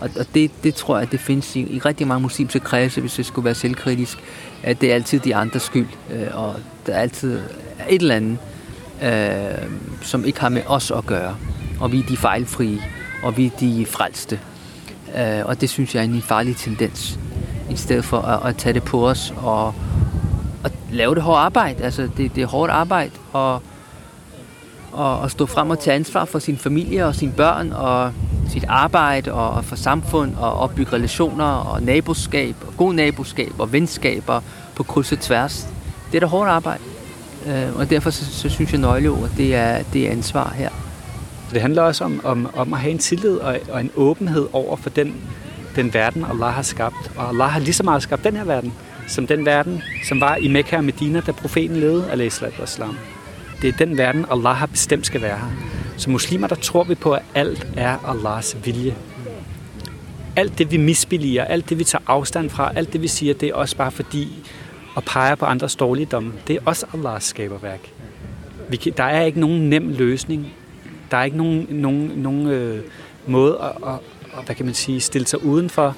Og, 0.00 0.10
og 0.18 0.26
det, 0.34 0.50
det 0.62 0.74
tror 0.74 0.98
jeg, 0.98 1.12
det 1.12 1.20
findes 1.20 1.56
i, 1.56 1.60
i 1.60 1.78
rigtig 1.78 2.06
mange 2.06 2.22
muslimske 2.22 2.60
kredse, 2.60 3.00
hvis 3.00 3.14
det 3.14 3.26
skulle 3.26 3.44
være 3.44 3.54
selvkritisk, 3.54 4.18
at 4.62 4.80
det 4.80 4.90
er 4.90 4.94
altid 4.94 5.20
de 5.20 5.34
andres 5.34 5.62
skyld, 5.62 5.86
øh, 6.12 6.26
og 6.32 6.56
der 6.86 6.92
er 6.94 7.00
altid 7.00 7.40
et 7.90 8.02
eller 8.02 8.14
andet, 8.14 8.38
øh, 9.02 9.70
som 10.02 10.24
ikke 10.24 10.40
har 10.40 10.48
med 10.48 10.62
os 10.66 10.90
at 10.90 11.06
gøre. 11.06 11.36
Og 11.80 11.92
vi 11.92 11.98
er 11.98 12.06
de 12.08 12.16
fejlfrie, 12.16 12.82
og 13.22 13.36
vi 13.36 13.46
er 13.46 13.50
de 13.60 13.86
frelste. 13.86 14.40
Øh, 15.16 15.44
og 15.44 15.60
det 15.60 15.70
synes 15.70 15.94
jeg 15.94 16.00
er 16.00 16.04
en 16.04 16.22
farlig 16.22 16.56
tendens, 16.56 17.18
i 17.70 17.76
stedet 17.76 18.04
for 18.04 18.18
at, 18.18 18.48
at 18.48 18.56
tage 18.56 18.72
det 18.72 18.82
på 18.82 19.08
os 19.08 19.34
og 19.36 19.74
at 20.64 20.72
lave 20.90 21.14
det 21.14 21.22
hårde 21.22 21.38
arbejde. 21.38 21.84
Altså, 21.84 22.08
det, 22.16 22.34
det 22.34 22.42
er 22.42 22.46
hårdt 22.46 22.72
arbejde 22.72 23.10
og, 23.32 23.62
og, 24.92 25.18
og 25.18 25.30
stå 25.30 25.46
frem 25.46 25.70
og 25.70 25.78
tage 25.78 25.94
ansvar 25.94 26.24
for 26.24 26.38
sin 26.38 26.56
familie 26.56 27.06
og 27.06 27.14
sine 27.14 27.32
børn 27.32 27.72
og 27.72 28.12
sit 28.48 28.64
arbejde 28.68 29.32
og, 29.32 29.50
og 29.50 29.64
for 29.64 29.76
samfund 29.76 30.34
og 30.36 30.54
opbygge 30.54 30.92
relationer 30.92 31.44
og 31.44 31.82
naboskab 31.82 32.56
og 32.66 32.74
god 32.76 32.94
naboskab 32.94 33.52
og 33.58 33.72
venskaber 33.72 34.40
på 34.74 34.82
kryds 34.82 35.12
og 35.12 35.20
tværs. 35.20 35.68
Det 36.10 36.16
er 36.16 36.20
da 36.20 36.26
hårdt 36.26 36.50
arbejde. 36.50 36.82
Øh, 37.46 37.76
og 37.76 37.90
derfor 37.90 38.10
så, 38.10 38.24
så 38.24 38.48
synes 38.48 38.72
jeg 38.72 38.80
nøgleord, 38.80 39.30
det 39.36 39.54
er, 39.54 39.82
det 39.92 40.06
er 40.06 40.10
ansvar 40.10 40.54
her. 40.56 40.70
det 41.52 41.60
handler 41.60 41.82
også 41.82 42.04
om, 42.04 42.20
om, 42.24 42.48
om 42.54 42.72
at 42.74 42.80
have 42.80 42.90
en 42.90 42.98
tillid 42.98 43.36
og, 43.36 43.58
og 43.70 43.80
en 43.80 43.90
åbenhed 43.96 44.48
over 44.52 44.76
for 44.76 44.90
den, 44.90 45.14
den 45.76 45.94
verden, 45.94 46.24
Allah 46.30 46.54
har 46.54 46.62
skabt. 46.62 47.10
Og 47.16 47.28
Allah 47.28 47.50
har 47.50 47.60
lige 47.60 47.72
så 47.72 47.82
meget 47.82 48.02
skabt 48.02 48.24
den 48.24 48.36
her 48.36 48.44
verden, 48.44 48.72
som 49.08 49.26
den 49.26 49.46
verden, 49.46 49.82
som 50.08 50.20
var 50.20 50.36
i 50.36 50.48
Mekka 50.48 50.76
og 50.76 50.84
Medina, 50.84 51.20
da 51.20 51.32
profeten 51.32 51.76
levede, 51.76 52.10
al-Islam. 52.10 52.96
Det 53.62 53.68
er 53.68 53.72
den 53.72 53.98
verden, 53.98 54.26
Allah 54.30 54.56
har 54.56 54.66
bestemt 54.66 55.06
skal 55.06 55.22
være 55.22 55.36
her. 55.38 55.52
Som 55.96 56.12
muslimer, 56.12 56.46
der 56.46 56.54
tror 56.54 56.84
vi 56.84 56.94
på, 56.94 57.12
at 57.12 57.22
alt 57.34 57.66
er 57.76 58.10
Allahs 58.10 58.56
vilje. 58.64 58.94
Alt 60.36 60.58
det, 60.58 60.70
vi 60.70 60.76
misbilliger, 60.76 61.44
alt 61.44 61.68
det, 61.68 61.78
vi 61.78 61.84
tager 61.84 62.02
afstand 62.06 62.50
fra, 62.50 62.72
alt 62.76 62.92
det, 62.92 63.02
vi 63.02 63.08
siger, 63.08 63.34
det 63.34 63.48
er 63.48 63.54
også 63.54 63.76
bare 63.76 63.90
fordi, 63.90 64.50
og 64.94 65.04
peger 65.04 65.34
på 65.34 65.44
andres 65.44 65.76
dårligdomme, 65.76 66.32
det 66.46 66.56
er 66.56 66.60
også 66.64 66.86
Allahs 66.94 67.24
skaberværk. 67.24 67.90
Vi 68.68 68.76
kan, 68.76 68.92
der 68.96 69.04
er 69.04 69.22
ikke 69.22 69.40
nogen 69.40 69.70
nem 69.70 69.88
løsning. 69.88 70.52
Der 71.10 71.16
er 71.16 71.24
ikke 71.24 71.36
nogen, 71.36 71.66
nogen, 71.70 72.12
nogen 72.16 72.46
øh, 72.46 72.82
måde 73.26 73.58
at, 73.62 73.88
at, 73.88 73.98
at, 74.38 74.44
hvad 74.46 74.54
kan 74.56 74.66
man 74.66 74.74
sige, 74.74 75.00
stille 75.00 75.26
sig 75.26 75.44
udenfor 75.44 75.96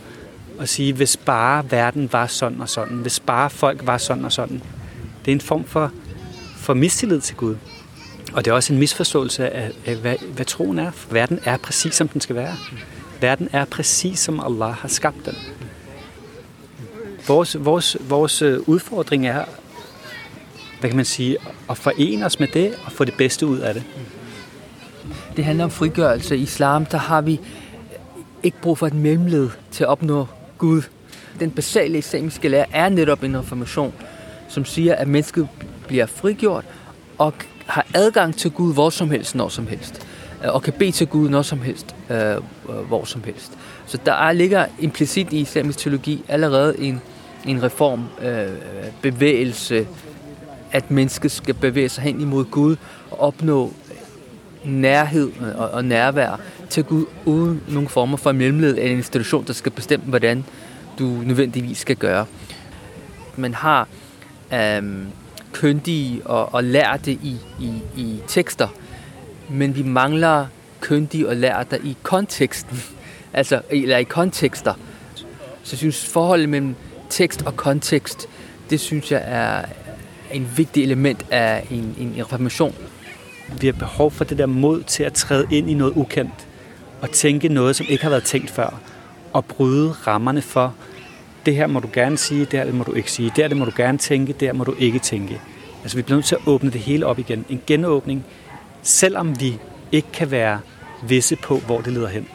og 0.58 0.68
sige, 0.68 0.92
hvis 0.92 1.16
bare 1.16 1.70
verden 1.70 2.08
var 2.12 2.26
sådan 2.26 2.60
og 2.60 2.68
sådan, 2.68 2.96
hvis 2.96 3.20
bare 3.20 3.50
folk 3.50 3.86
var 3.86 3.98
sådan 3.98 4.24
og 4.24 4.32
sådan. 4.32 4.62
Det 5.24 5.30
er 5.30 5.34
en 5.34 5.40
form 5.40 5.64
for, 5.64 5.92
for 6.56 6.74
mistillid 6.74 7.20
til 7.20 7.36
Gud. 7.36 7.56
Og 8.32 8.44
det 8.44 8.50
er 8.50 8.54
også 8.54 8.72
en 8.72 8.78
misforståelse 8.78 9.50
af, 9.50 9.70
af 9.86 9.96
hvad, 9.96 10.16
hvad 10.34 10.44
troen 10.44 10.78
er. 10.78 10.90
Verden 11.10 11.40
er 11.44 11.56
præcis, 11.56 11.94
som 11.94 12.08
den 12.08 12.20
skal 12.20 12.36
være. 12.36 12.56
Verden 13.20 13.48
er 13.52 13.64
præcis, 13.64 14.18
som 14.18 14.40
Allah 14.40 14.74
har 14.74 14.88
skabt 14.88 15.26
den. 15.26 15.34
Vores, 17.28 17.64
vores, 17.64 17.96
vores 18.08 18.42
øh, 18.42 18.60
udfordring 18.66 19.26
er, 19.26 19.44
hvad 20.80 20.90
kan 20.90 20.96
man 20.96 21.04
sige, 21.04 21.36
at 21.70 21.78
forene 21.78 22.26
os 22.26 22.40
med 22.40 22.48
det 22.48 22.74
og 22.84 22.92
få 22.92 23.04
det 23.04 23.14
bedste 23.18 23.46
ud 23.46 23.58
af 23.58 23.74
det. 23.74 23.82
Det 25.36 25.44
handler 25.44 25.64
om 25.64 25.70
frigørelse. 25.70 26.36
I 26.36 26.42
islam, 26.42 26.84
der 26.84 26.98
har 26.98 27.20
vi 27.20 27.40
ikke 28.42 28.60
brug 28.60 28.78
for 28.78 28.86
et 28.86 28.94
mellemled 28.94 29.50
til 29.70 29.84
at 29.84 29.88
opnå 29.88 30.26
Gud. 30.58 30.82
Den 31.40 31.50
basale 31.50 31.98
islamiske 31.98 32.48
lære 32.48 32.66
er 32.72 32.88
netop 32.88 33.22
en 33.22 33.38
reformation, 33.38 33.94
som 34.48 34.64
siger, 34.64 34.94
at 34.94 35.08
mennesket 35.08 35.48
bliver 35.86 36.06
frigjort 36.06 36.64
og 37.18 37.32
har 37.66 37.86
adgang 37.94 38.36
til 38.36 38.50
Gud 38.50 38.74
hvor 38.74 38.90
som 38.90 39.10
helst, 39.10 39.34
når 39.34 39.48
som 39.48 39.66
helst. 39.66 40.06
Øh, 40.44 40.54
og 40.54 40.62
kan 40.62 40.72
bede 40.72 40.92
til 40.92 41.06
Gud 41.06 41.28
når 41.28 41.42
som 41.42 41.60
helst, 41.60 41.94
øh, 42.10 42.16
øh 42.18 42.40
hvor 42.88 43.04
som 43.04 43.22
helst. 43.24 43.52
Så 43.86 43.98
der 44.06 44.32
ligger 44.32 44.66
implicit 44.78 45.32
i 45.32 45.40
islamisk 45.40 45.78
teologi 45.78 46.24
allerede 46.28 46.80
en, 46.80 47.00
en 47.46 47.62
reform, 47.62 48.04
øh, 48.22 49.86
at 50.72 50.90
mennesket 50.90 51.30
skal 51.30 51.54
bevæge 51.54 51.88
sig 51.88 52.04
hen 52.04 52.20
imod 52.20 52.44
Gud 52.44 52.76
og 53.10 53.20
opnå 53.20 53.72
nærhed 54.64 55.32
og, 55.56 55.70
og 55.70 55.84
nærvær 55.84 56.40
til 56.70 56.84
Gud 56.84 57.06
uden 57.24 57.62
nogen 57.68 57.88
former 57.88 58.16
for 58.16 58.32
mellemled 58.32 58.70
eller 58.70 58.90
en 58.90 58.96
institution, 58.96 59.44
der 59.46 59.52
skal 59.52 59.72
bestemme, 59.72 60.06
hvordan 60.06 60.44
du 60.98 61.04
nødvendigvis 61.04 61.78
skal 61.78 61.96
gøre. 61.96 62.26
Man 63.36 63.54
har 63.54 63.88
øhm, 64.54 65.06
køndige 65.52 66.26
og, 66.26 66.54
og 66.54 66.64
lærte 66.64 67.12
i, 67.12 67.36
i, 67.60 67.72
i 67.96 68.20
tekster, 68.26 68.68
men 69.48 69.76
vi 69.76 69.82
mangler 69.82 70.46
køndige 70.80 71.28
og 71.28 71.36
lærte 71.36 71.80
i 71.84 71.96
konteksten, 72.02 72.82
altså 73.32 73.62
eller 73.70 73.96
i 73.96 74.04
kontekster. 74.04 74.74
Så 75.62 75.72
jeg 75.72 75.78
synes, 75.78 76.06
forholdet 76.06 76.48
mellem 76.48 76.74
tekst 77.10 77.42
og 77.42 77.56
kontekst, 77.56 78.28
det 78.70 78.80
synes 78.80 79.12
jeg 79.12 79.22
er 79.24 79.64
en 80.32 80.48
vigtig 80.56 80.82
element 80.82 81.26
af 81.30 81.66
en, 81.70 81.96
en 81.98 82.14
reformation. 82.18 82.74
Vi 83.60 83.66
har 83.66 83.72
behov 83.72 84.10
for 84.10 84.24
det 84.24 84.38
der 84.38 84.46
mod 84.46 84.82
til 84.82 85.02
at 85.02 85.12
træde 85.12 85.46
ind 85.50 85.70
i 85.70 85.74
noget 85.74 85.92
ukendt 85.96 86.46
og 87.00 87.10
tænke 87.10 87.48
noget, 87.48 87.76
som 87.76 87.86
ikke 87.88 88.02
har 88.02 88.10
været 88.10 88.24
tænkt 88.24 88.50
før, 88.50 88.80
og 89.32 89.44
bryde 89.44 89.92
rammerne 89.92 90.42
for, 90.42 90.74
det 91.46 91.56
her 91.56 91.66
må 91.66 91.80
du 91.80 91.88
gerne 91.92 92.18
sige, 92.18 92.44
det 92.44 92.52
her 92.52 92.72
må 92.72 92.84
du 92.84 92.92
ikke 92.92 93.12
sige, 93.12 93.32
det 93.36 93.48
her 93.48 93.54
må 93.54 93.64
du 93.64 93.72
gerne 93.76 93.98
tænke, 93.98 94.32
det 94.32 94.48
her 94.48 94.52
må 94.52 94.64
du 94.64 94.74
ikke 94.78 94.98
tænke. 94.98 95.40
Altså 95.82 95.96
vi 95.96 96.02
bliver 96.02 96.16
nødt 96.16 96.26
til 96.26 96.34
at 96.34 96.40
åbne 96.46 96.70
det 96.70 96.80
hele 96.80 97.06
op 97.06 97.18
igen. 97.18 97.44
En 97.48 97.60
genåbning, 97.66 98.24
selvom 98.82 99.40
vi 99.40 99.58
ikke 99.92 100.08
kan 100.12 100.30
være 100.30 100.60
visse 101.02 101.36
på, 101.36 101.58
hvor 101.58 101.80
det 101.80 101.92
leder 101.92 102.08
hen. 102.08 102.28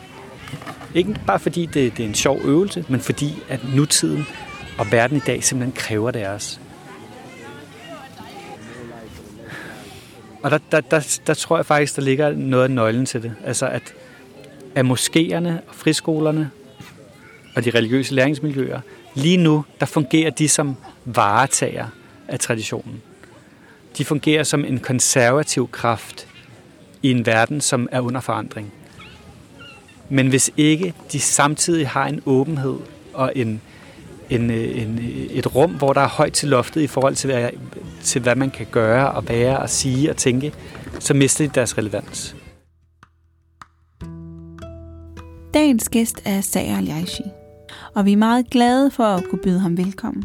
Ikke 0.95 1.15
bare 1.27 1.39
fordi 1.39 1.65
det, 1.65 1.97
det 1.97 2.03
er 2.03 2.08
en 2.08 2.15
sjov 2.15 2.39
øvelse, 2.43 2.86
men 2.88 2.99
fordi 2.99 3.43
at 3.49 3.60
nutiden 3.75 4.25
og 4.80 4.92
verden 4.92 5.18
i 5.18 5.20
dag 5.20 5.44
simpelthen 5.44 5.76
kræver 5.76 6.12
det 6.12 6.20
af 6.20 6.30
os. 6.30 6.60
Og 10.44 10.52
der, 10.52 10.60
der, 10.72 10.82
der, 10.82 11.20
der 11.28 11.34
tror 11.34 11.58
jeg 11.58 11.65
faktisk, 11.65 11.96
der 11.96 12.02
ligger 12.02 12.32
noget 12.32 12.63
af 12.63 12.72
nøglen 12.72 13.06
til 13.06 13.24
det. 13.24 13.36
Altså 13.46 13.68
at, 13.68 13.94
at 14.76 14.86
moskéerne 14.86 15.50
og 15.68 15.76
friskolerne 15.76 16.52
og 17.56 17.65
de 17.65 17.70
religiøse 17.70 18.13
læringsmiljøer, 18.13 18.80
lige 19.13 19.38
nu, 19.38 19.65
der 19.80 19.86
fungerer 19.86 20.30
de 20.32 20.50
som 20.50 20.76
varetager 21.06 21.88
af 22.28 22.39
traditionen. 22.39 23.02
De 23.98 24.06
fungerer 24.06 24.44
som 24.44 24.65
en 24.65 24.80
konservativ 24.80 25.70
kraft 25.72 26.28
i 27.02 27.12
en 27.12 27.26
verden, 27.26 27.62
som 27.62 27.89
er 27.92 28.02
under 28.02 28.22
forandring. 28.22 28.74
Men 30.10 30.28
hvis 30.28 30.52
ikke 30.58 30.94
de 31.12 31.20
samtidig 31.20 31.88
har 31.88 32.06
en 32.06 32.22
åbenhed 32.26 32.78
og 33.13 33.32
en, 33.36 33.62
en, 34.30 34.52
øh, 34.52 34.82
en, 34.82 35.00
øh, 35.00 35.06
et 35.06 35.56
rum, 35.56 35.72
hvor 35.72 35.94
der 35.94 36.02
er 36.02 36.08
højt 36.08 36.34
til 36.34 36.50
loftet 36.50 36.82
i 36.82 36.88
forhold 36.88 37.15
til 37.15 37.32
hvad, 37.32 37.50
til, 38.02 38.22
hvad 38.22 38.36
man 38.36 38.50
kan 38.50 38.68
gøre 38.72 39.12
og 39.12 39.30
være 39.30 39.60
og 39.60 39.70
sige 39.70 40.10
og 40.10 40.18
tænke, 40.18 40.54
så 41.00 41.13
mister 41.13 41.48
de 41.48 41.52
deres 41.56 41.78
relevans. 41.78 42.36
Dagens 45.54 45.89
gæst 45.89 46.22
er 46.26 46.42
Sager 46.42 46.78
Aljaishi, 46.78 47.24
og 47.96 48.06
vi 48.06 48.12
er 48.12 48.18
meget 48.18 48.50
glade 48.50 48.92
for 48.92 49.04
at 49.04 49.24
kunne 49.30 49.42
byde 49.44 49.60
ham 49.60 49.78
velkommen. 49.78 50.24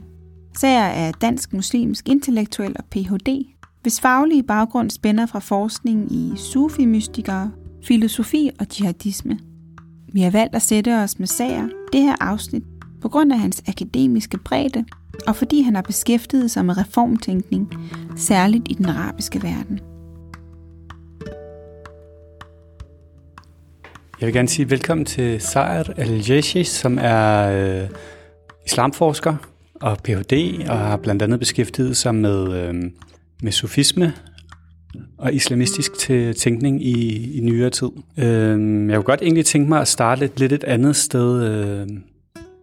Sager 0.59 0.85
er 0.85 1.12
dansk 1.12 1.53
muslimsk 1.53 2.09
intellektuel 2.09 2.77
og 2.79 2.85
Ph.D., 2.90 3.47
hvis 3.83 4.01
faglige 4.01 4.43
baggrund 4.43 4.90
spænder 4.90 5.27
fra 5.27 5.38
forskning 5.38 6.12
i 6.12 6.33
sufi-mystikere, 6.37 7.51
filosofi 7.83 8.51
og 8.61 8.67
jihadisme. 8.79 9.38
Vi 10.12 10.21
har 10.21 10.31
valgt 10.31 10.55
at 10.55 10.62
sætte 10.62 10.97
os 10.97 11.19
med 11.19 11.27
Sager 11.27 11.69
det 11.93 12.03
her 12.03 12.17
afsnit 12.21 12.62
på 13.05 13.09
grund 13.09 13.33
af 13.33 13.38
hans 13.38 13.62
akademiske 13.69 14.38
bredde, 14.38 14.85
og 15.27 15.37
fordi 15.37 15.62
han 15.62 15.75
har 15.75 15.83
beskæftiget 15.83 16.51
sig 16.51 16.64
med 16.64 16.79
reformtænkning, 16.79 17.75
særligt 18.17 18.62
i 18.71 18.75
den 18.75 18.87
arabiske 18.87 19.43
verden. 19.43 19.81
Jeg 24.21 24.27
vil 24.27 24.33
gerne 24.33 24.49
sige 24.49 24.71
velkommen 24.71 25.05
til 25.05 25.40
Saer 25.40 25.85
al 25.97 26.64
som 26.64 26.99
er 27.01 27.83
øh, 27.83 27.88
islamforsker 28.67 29.37
og 29.75 29.99
Ph.D. 30.05 30.64
og 30.69 30.79
har 30.79 30.97
blandt 30.97 31.23
andet 31.23 31.38
beskæftiget 31.38 31.97
sig 31.97 32.14
med, 32.14 32.53
øh, 32.53 32.75
med 33.43 33.53
sufisme 33.53 34.12
og 35.19 35.35
islamistisk 35.35 35.99
til 35.99 36.35
tænkning 36.35 36.87
i, 36.87 37.31
i 37.37 37.40
nyere 37.40 37.71
tid. 37.71 37.90
Øh, 38.19 38.88
jeg 38.88 38.97
kunne 38.97 39.03
godt 39.03 39.23
egentlig 39.23 39.47
tænke 39.47 39.69
mig 39.69 39.81
at 39.81 39.88
starte 39.88 40.21
lidt, 40.21 40.40
lidt 40.40 40.53
et 40.53 40.64
andet 40.64 40.97
sted, 40.97 41.43
øh, 41.43 41.88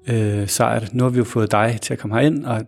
øh, 0.09 0.47
Saer. 0.47 0.85
Nu 0.93 1.03
har 1.03 1.09
vi 1.09 1.17
jo 1.17 1.23
fået 1.23 1.51
dig 1.51 1.77
til 1.81 1.93
at 1.93 1.99
komme 1.99 2.15
herind, 2.15 2.45
og 2.45 2.61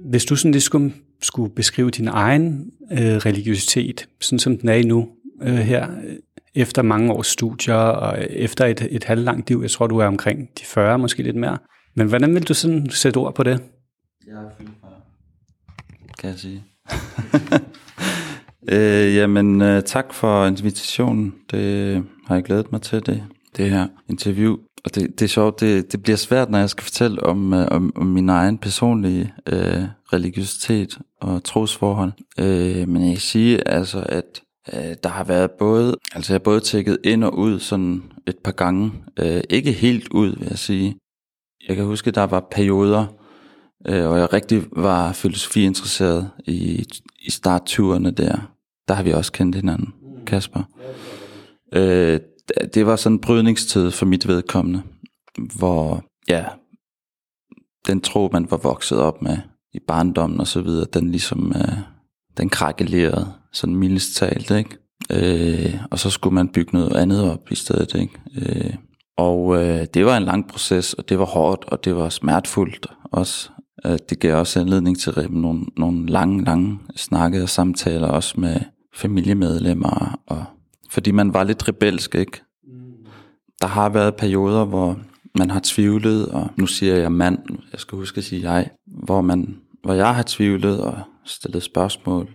hvis 0.00 0.24
du 0.24 0.36
sådan 0.36 0.52
lidt 0.52 0.64
skulle, 0.64 0.92
skulle 1.22 1.54
beskrive 1.54 1.90
din 1.90 2.08
egen 2.08 2.70
øh, 2.92 2.98
religiøsitet, 2.98 4.08
sådan 4.20 4.38
som 4.38 4.58
den 4.58 4.68
er 4.68 4.86
nu 4.86 5.08
øh, 5.42 5.54
her, 5.54 5.90
øh, 5.90 6.16
efter 6.54 6.82
mange 6.82 7.12
års 7.12 7.26
studier 7.26 7.74
og 7.74 8.26
efter 8.30 8.66
et, 8.66 8.88
et 8.90 9.04
halvlangt 9.04 9.48
liv, 9.48 9.58
jeg 9.62 9.70
tror, 9.70 9.86
du 9.86 9.98
er 9.98 10.06
omkring 10.06 10.48
de 10.58 10.64
40, 10.64 10.98
måske 10.98 11.22
lidt 11.22 11.36
mere. 11.36 11.58
Men 11.96 12.08
hvordan 12.08 12.34
vil 12.34 12.42
du 12.42 12.54
sådan 12.54 12.90
sætte 12.90 13.16
ord 13.16 13.34
på 13.34 13.42
det? 13.42 13.60
Jeg 14.26 14.34
er 14.34 14.50
fyldt 14.58 14.70
kan 16.20 16.30
jeg 16.30 16.38
sige. 16.38 16.64
øh, 18.72 19.14
jamen, 19.16 19.62
øh, 19.62 19.82
tak 19.82 20.14
for 20.14 20.46
invitationen. 20.46 21.34
Det 21.50 22.04
har 22.26 22.34
jeg 22.34 22.44
glædet 22.44 22.72
mig 22.72 22.82
til, 22.82 23.06
det, 23.06 23.24
det 23.56 23.70
her 23.70 23.88
interview. 24.08 24.56
Og 24.84 24.94
det, 24.94 25.20
det 25.20 25.22
er 25.22 25.28
sjovt, 25.28 25.60
det, 25.60 25.92
det 25.92 26.02
bliver 26.02 26.16
svært, 26.16 26.50
når 26.50 26.58
jeg 26.58 26.70
skal 26.70 26.84
fortælle 26.84 27.22
om, 27.22 27.52
øh, 27.54 27.68
om, 27.70 27.92
om 27.96 28.06
min 28.06 28.28
egen 28.28 28.58
personlige 28.58 29.32
øh, 29.46 29.84
religiøsitet 30.12 30.98
og 31.20 31.44
trosforhold. 31.44 32.12
Øh, 32.38 32.88
men 32.88 33.02
jeg 33.02 33.12
kan 33.12 33.20
sige, 33.20 33.68
altså, 33.68 34.04
at 34.08 34.42
øh, 34.72 34.94
der 35.02 35.08
har 35.08 35.24
været 35.24 35.50
både, 35.50 35.96
altså 36.14 36.32
jeg 36.32 36.34
har 36.34 36.44
både 36.44 36.60
tækket 36.60 36.98
ind 37.04 37.24
og 37.24 37.38
ud 37.38 37.58
sådan 37.58 38.02
et 38.26 38.38
par 38.38 38.52
gange. 38.52 38.92
Øh, 39.18 39.40
ikke 39.50 39.72
helt 39.72 40.08
ud, 40.08 40.36
vil 40.38 40.48
jeg 40.50 40.58
sige. 40.58 40.96
Jeg 41.68 41.76
kan 41.76 41.84
huske, 41.84 42.08
at 42.08 42.14
der 42.14 42.26
var 42.26 42.48
perioder, 42.50 43.06
øh, 43.88 44.10
og 44.10 44.18
jeg 44.18 44.32
rigtig 44.32 44.62
var 44.72 45.12
filosofiinteresseret 45.12 46.30
i, 46.46 46.84
i 47.22 47.30
startturene 47.30 48.10
der. 48.10 48.52
Der 48.88 48.94
har 48.94 49.02
vi 49.02 49.12
også 49.12 49.32
kendt 49.32 49.56
hinanden, 49.56 49.94
Kasper. 50.26 50.62
Øh, 51.74 52.20
det 52.74 52.86
var 52.86 52.96
sådan 52.96 53.16
en 53.16 53.20
brydningstid 53.20 53.90
for 53.90 54.06
mit 54.06 54.28
vedkommende, 54.28 54.82
hvor 55.58 56.04
ja, 56.28 56.44
den 57.86 58.00
tro, 58.00 58.28
man 58.32 58.50
var 58.50 58.56
vokset 58.56 58.98
op 58.98 59.22
med 59.22 59.38
i 59.72 59.78
barndommen 59.88 60.40
og 60.40 60.46
så 60.46 60.60
videre, 60.60 60.86
den 60.92 61.10
ligesom, 61.10 61.52
øh, 61.56 61.78
den 62.36 62.48
krakelerede, 62.48 63.32
sådan 63.52 63.76
mildest 63.76 64.16
talt, 64.16 64.50
ikke? 64.50 64.78
øh, 65.12 65.74
og 65.90 65.98
så 65.98 66.10
skulle 66.10 66.34
man 66.34 66.48
bygge 66.48 66.70
noget 66.72 66.96
andet 66.96 67.30
op 67.32 67.50
i 67.50 67.54
stedet. 67.54 67.94
Ikke? 67.94 68.20
Øh, 68.36 68.74
og 69.18 69.56
øh, 69.56 69.86
det 69.94 70.06
var 70.06 70.16
en 70.16 70.22
lang 70.22 70.48
proces, 70.48 70.94
og 70.94 71.08
det 71.08 71.18
var 71.18 71.24
hårdt, 71.24 71.64
og 71.64 71.84
det 71.84 71.96
var 71.96 72.08
smertefuldt 72.08 72.86
også. 73.04 73.50
Øh, 73.86 73.98
det 74.10 74.20
gav 74.20 74.38
også 74.38 74.60
anledning 74.60 74.98
til 74.98 75.26
nogle, 75.30 75.64
nogle 75.76 76.06
lange, 76.06 76.44
lange 76.44 76.78
snakke 76.96 77.42
og 77.42 77.48
samtaler, 77.48 78.08
også 78.08 78.40
med 78.40 78.56
familiemedlemmer, 78.94 80.20
og, 80.26 80.44
fordi 80.90 81.10
man 81.10 81.34
var 81.34 81.44
lidt 81.44 81.68
rebelsk, 81.68 82.14
ikke? 82.14 82.42
Der 83.60 83.66
har 83.66 83.88
været 83.88 84.16
perioder, 84.16 84.64
hvor 84.64 84.98
man 85.38 85.50
har 85.50 85.60
tvivlet, 85.64 86.26
og 86.26 86.50
nu 86.56 86.66
siger 86.66 86.96
jeg 86.96 87.12
mand, 87.12 87.38
jeg 87.72 87.80
skal 87.80 87.98
huske 87.98 88.18
at 88.18 88.24
sige 88.24 88.52
jeg, 88.52 88.70
hvor, 88.86 89.20
man, 89.20 89.56
hvor 89.82 89.94
jeg 89.94 90.14
har 90.14 90.24
tvivlet 90.26 90.80
og 90.80 90.98
stillet 91.24 91.62
spørgsmål. 91.62 92.28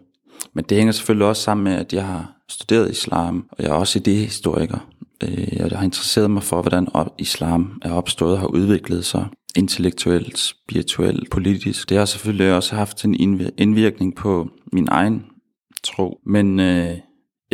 Men 0.53 0.65
det 0.69 0.77
hænger 0.77 0.91
selvfølgelig 0.91 1.27
også 1.27 1.41
sammen 1.41 1.63
med, 1.63 1.73
at 1.73 1.93
jeg 1.93 2.05
har 2.05 2.31
studeret 2.49 2.91
islam, 2.91 3.45
og 3.51 3.63
jeg 3.63 3.69
er 3.69 3.73
også 3.73 3.99
idehistoriker. 3.99 4.89
Øh, 5.23 5.53
jeg 5.53 5.69
har 5.77 5.83
interesseret 5.83 6.31
mig 6.31 6.43
for, 6.43 6.61
hvordan 6.61 6.87
islam 7.17 7.81
er 7.81 7.91
opstået 7.91 8.33
og 8.33 8.39
har 8.39 8.47
udviklet 8.47 9.05
sig 9.05 9.27
intellektuelt, 9.55 10.37
spirituelt, 10.37 11.29
politisk. 11.29 11.89
Det 11.89 11.97
har 11.97 12.05
selvfølgelig 12.05 12.53
også 12.53 12.75
haft 12.75 13.05
en 13.05 13.15
indvirkning 13.57 14.15
på 14.15 14.49
min 14.73 14.87
egen 14.91 15.25
tro. 15.83 16.19
Men 16.25 16.59
øh, 16.59 16.97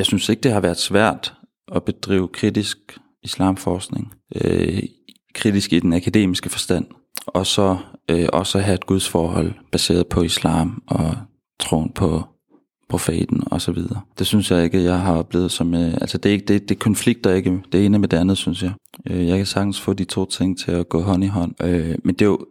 jeg 0.01 0.05
synes 0.05 0.29
ikke, 0.29 0.41
det 0.41 0.51
har 0.51 0.59
været 0.59 0.77
svært 0.77 1.33
at 1.75 1.83
bedrive 1.83 2.27
kritisk 2.27 2.77
islamforskning. 3.23 4.13
Øh, 4.35 4.83
kritisk 5.33 5.73
i 5.73 5.79
den 5.79 5.93
akademiske 5.93 6.49
forstand. 6.49 6.85
Og 7.27 7.47
så 7.47 7.77
øh, 8.09 8.27
også 8.33 8.59
have 8.59 8.75
et 8.75 8.85
gudsforhold 8.85 9.53
baseret 9.71 10.07
på 10.07 10.21
islam 10.21 10.83
og 10.87 11.17
troen 11.59 11.89
på 11.89 12.23
profeten 12.89 13.43
og 13.45 13.61
så 13.61 13.71
videre. 13.71 14.01
Det 14.19 14.27
synes 14.27 14.51
jeg 14.51 14.63
ikke, 14.63 14.83
jeg 14.83 14.99
har 14.99 15.15
oplevet 15.15 15.51
som... 15.51 15.73
Øh, 15.73 15.93
altså 15.93 16.17
det, 16.17 16.29
er 16.29 16.33
ikke, 16.33 16.45
det, 16.45 16.69
det 16.69 16.79
konflikter 16.79 17.33
ikke 17.33 17.61
det 17.71 17.85
ene 17.85 17.99
med 17.99 18.07
det 18.07 18.17
andet, 18.17 18.37
synes 18.37 18.63
jeg. 18.63 18.71
Øh, 19.07 19.27
jeg 19.27 19.37
kan 19.37 19.45
sagtens 19.45 19.81
få 19.81 19.93
de 19.93 20.03
to 20.03 20.25
ting 20.25 20.59
til 20.59 20.71
at 20.71 20.89
gå 20.89 21.01
hånd 21.01 21.23
i 21.23 21.27
hånd. 21.27 21.63
Øh, 21.63 21.95
men 22.03 22.15
det 22.15 22.21
er 22.21 22.29
jo 22.29 22.45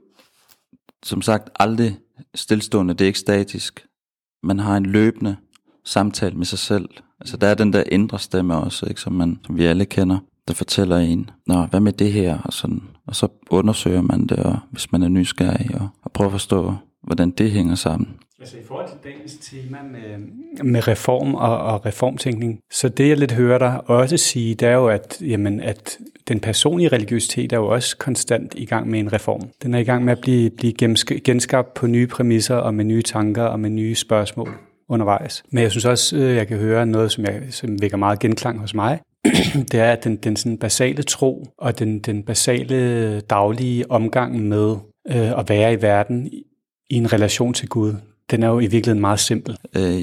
som 1.05 1.23
sagt 1.23 1.51
aldrig 1.57 1.99
stillestående, 2.35 2.95
det 2.95 3.01
er 3.01 3.07
ikke 3.07 3.19
statisk. 3.19 3.87
Man 4.43 4.59
har 4.59 4.77
en 4.77 4.87
løbende 4.87 5.37
samtale 5.85 6.37
med 6.37 6.47
sig 6.47 6.59
selv. 6.59 6.89
Altså 7.21 7.37
der 7.37 7.47
er 7.47 7.55
den 7.55 7.73
der 7.73 7.83
indre 7.93 8.19
stemme 8.19 8.57
også, 8.57 8.87
ikke, 8.87 9.01
som, 9.01 9.13
man, 9.13 9.39
som 9.47 9.57
vi 9.57 9.65
alle 9.65 9.85
kender, 9.85 10.19
der 10.49 10.55
fortæller 10.55 10.97
en, 10.97 11.31
Nå, 11.47 11.67
hvad 11.67 11.81
med 11.81 11.93
det 11.93 12.13
her? 12.13 12.39
Og, 12.45 12.53
sådan. 12.53 12.83
og 13.07 13.17
så 13.17 13.29
undersøger 13.51 14.03
man 14.03 14.27
det, 14.27 14.39
og, 14.39 14.59
hvis 14.71 14.93
man 14.93 15.03
er 15.03 15.09
nysgerrig, 15.09 15.75
og, 15.75 15.89
og 16.03 16.13
prøver 16.13 16.29
at 16.29 16.33
forstå, 16.33 16.75
hvordan 17.03 17.31
det 17.31 17.51
hænger 17.51 17.75
sammen. 17.75 18.09
Altså 18.41 18.57
i 18.57 18.61
forhold 18.69 18.89
til 18.89 18.99
dagens 19.05 19.35
tema 19.35 19.79
med, 19.93 20.19
med 20.65 20.89
reform 20.89 21.35
og, 21.35 21.59
og 21.59 21.87
reformtænkning, 21.87 22.61
så 22.71 22.89
det 22.89 23.09
jeg 23.09 23.17
lidt 23.17 23.33
hører 23.33 23.59
dig 23.59 23.81
også 23.87 24.17
sige, 24.17 24.55
det 24.55 24.69
er 24.69 24.75
jo, 24.75 24.89
at, 24.89 25.23
jamen, 25.23 25.61
at 25.61 25.99
den 26.29 26.41
personlige 26.41 26.89
religiøsitet 26.89 27.53
er 27.53 27.57
jo 27.57 27.67
også 27.67 27.97
konstant 27.97 28.55
i 28.57 28.65
gang 28.65 28.91
med 28.91 29.01
en 29.01 29.13
reform. 29.13 29.49
Den 29.63 29.75
er 29.75 29.79
i 29.79 29.85
gang 29.85 30.05
med 30.05 30.13
at 30.13 30.21
blive, 30.21 30.51
blive 30.51 30.73
genskabt 31.25 31.75
på 31.75 31.87
nye 31.87 32.07
præmisser 32.07 32.57
og 32.57 32.75
med 32.75 32.85
nye 32.85 33.03
tanker 33.03 33.43
og 33.43 33.61
med 33.61 33.71
nye 33.71 33.95
spørgsmål 33.95 34.49
undervejs. 34.91 35.43
Men 35.51 35.63
jeg 35.63 35.71
synes 35.71 35.85
også, 35.85 36.17
øh, 36.17 36.35
jeg 36.35 36.49
kan 36.49 36.57
høre 36.57 36.87
noget, 36.87 37.13
som, 37.13 37.25
jeg, 37.25 37.43
som 37.51 37.83
vækker 37.83 37.97
meget 37.97 38.19
genklang 38.19 38.61
hos 38.61 38.75
mig. 38.75 39.01
det 39.73 39.75
er, 39.75 39.93
at 39.93 40.05
den, 40.05 40.17
den 40.17 40.37
sådan 40.37 40.59
basale 40.59 41.03
tro 41.03 41.47
og 41.59 41.79
den, 41.79 41.99
den 41.99 42.23
basale 42.23 43.21
daglige 43.21 43.91
omgang 43.91 44.49
med 44.49 44.77
øh, 45.11 45.39
at 45.39 45.49
være 45.49 45.73
i 45.73 45.83
verden 45.83 46.27
i 46.91 46.97
en 46.97 47.13
relation 47.13 47.55
til 47.55 47.69
Gud, 47.69 47.95
den 48.31 48.43
er 48.43 48.49
jo 48.49 48.59
i 48.59 48.67
virkeligheden 48.67 49.01
meget 49.01 49.21
simpel. 49.21 49.57
Øh, 49.77 50.03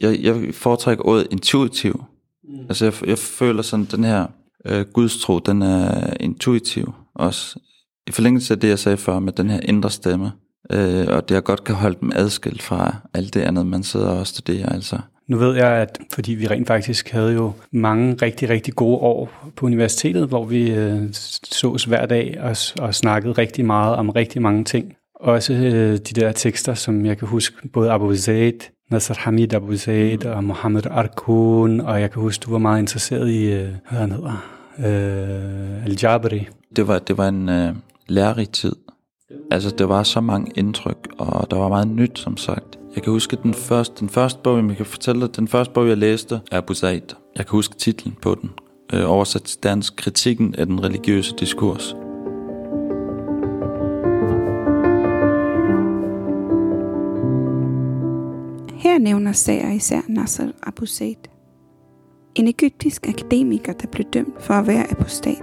jeg, 0.00 0.18
jeg 0.22 0.54
foretrækker 0.54 1.04
ordet 1.04 1.26
intuitiv. 1.30 2.04
Mm. 2.44 2.60
Altså 2.60 2.84
jeg, 2.84 2.94
jeg 3.06 3.18
føler 3.18 3.62
sådan, 3.62 3.84
den 3.84 4.04
her 4.04 4.26
øh, 4.66 4.86
gudstro, 4.92 5.38
den 5.38 5.62
er 5.62 6.14
intuitiv 6.20 6.94
også. 7.14 7.58
I 8.06 8.10
forlængelse 8.10 8.54
af 8.54 8.60
det, 8.60 8.68
jeg 8.68 8.78
sagde 8.78 8.96
før 8.96 9.18
med 9.18 9.32
den 9.32 9.50
her 9.50 9.60
indre 9.62 9.90
stemme, 9.90 10.32
øh, 10.72 11.06
og 11.08 11.28
det 11.28 11.34
jeg 11.34 11.44
godt 11.44 11.64
kan 11.64 11.74
holde 11.74 11.96
dem 12.00 12.12
adskilt 12.14 12.62
fra 12.62 12.96
alt 13.14 13.34
det 13.34 13.40
andet, 13.40 13.66
man 13.66 13.82
sidder 13.82 14.08
og 14.08 14.26
studerer. 14.26 14.68
Altså. 14.68 14.98
Nu 15.28 15.36
ved 15.36 15.56
jeg, 15.56 15.70
at 15.70 15.98
fordi 16.14 16.34
vi 16.34 16.46
rent 16.46 16.66
faktisk 16.66 17.10
havde 17.10 17.32
jo 17.32 17.52
mange 17.72 18.16
rigtig, 18.22 18.48
rigtig 18.48 18.74
gode 18.74 18.98
år 18.98 19.50
på 19.56 19.66
universitetet, 19.66 20.28
hvor 20.28 20.44
vi 20.44 20.70
øh, 20.70 21.02
sås 21.44 21.84
hver 21.84 22.06
dag 22.06 22.38
og, 22.40 22.56
og 22.80 22.94
snakkede 22.94 23.32
rigtig 23.32 23.64
meget 23.64 23.96
om 23.96 24.10
rigtig 24.10 24.42
mange 24.42 24.64
ting. 24.64 24.94
Også 25.14 25.52
øh, 25.52 25.92
de 25.92 25.98
der 25.98 26.32
tekster, 26.32 26.74
som 26.74 27.06
jeg 27.06 27.18
kan 27.18 27.28
huske, 27.28 27.68
både 27.68 27.90
Abu 27.90 28.16
Zaid, 28.16 28.60
Nasser 28.90 29.14
Hamid 29.18 29.54
Abu 29.54 29.76
Zaid 29.76 30.26
og 30.26 30.44
Mohammed 30.44 30.86
Arkun, 30.86 31.80
og 31.80 32.00
jeg 32.00 32.10
kan 32.10 32.22
huske, 32.22 32.42
du 32.42 32.50
var 32.50 32.58
meget 32.58 32.80
interesseret 32.80 33.30
i, 33.30 33.52
øh, 33.52 33.68
hvad 33.90 34.00
han 34.00 34.12
hedder, 34.12 34.44
øh, 34.78 35.84
Al-Jabri. 35.84 36.48
Det 36.76 36.88
var, 36.88 36.98
det 36.98 37.18
var 37.18 37.28
en 37.28 37.48
øh, 37.48 37.74
lærerig 38.08 38.50
tid. 38.50 38.72
Altså, 39.50 39.70
der 39.70 39.84
var 39.84 40.02
så 40.02 40.20
mange 40.20 40.52
indtryk, 40.54 41.08
og 41.18 41.50
der 41.50 41.56
var 41.56 41.68
meget 41.68 41.88
nyt, 41.88 42.18
som 42.18 42.36
sagt. 42.36 42.78
Jeg 42.94 43.02
kan 43.02 43.12
huske 43.12 43.36
den 43.42 43.54
første, 43.54 44.00
den 44.00 44.08
første 44.08 44.40
bog, 44.44 44.68
jeg 44.68 44.76
kan 44.76 44.86
fortælle 44.86 45.20
dig, 45.20 45.36
den 45.36 45.48
første 45.48 45.74
bog, 45.74 45.88
jeg 45.88 45.96
læste, 45.96 46.40
er 46.52 46.58
Abu 46.58 46.74
Jeg 46.82 47.02
kan 47.36 47.46
huske 47.48 47.76
titlen 47.76 48.16
på 48.22 48.36
den, 48.42 48.50
øh, 48.92 49.10
oversat 49.10 49.42
til 49.42 49.62
dansk, 49.62 49.96
Kritikken 49.96 50.54
af 50.54 50.66
den 50.66 50.84
religiøse 50.84 51.34
diskurs. 51.38 51.96
Her 58.76 58.98
nævner 58.98 59.32
Sager 59.32 59.72
især 59.72 60.00
Nasser 60.08 60.48
Abu 60.62 60.86
Zaid. 60.86 61.16
En 62.34 62.48
egyptisk 62.48 63.08
akademiker, 63.08 63.72
der 63.72 63.86
blev 63.86 64.06
dømt 64.12 64.42
for 64.42 64.54
at 64.54 64.66
være 64.66 64.90
apostat, 64.90 65.42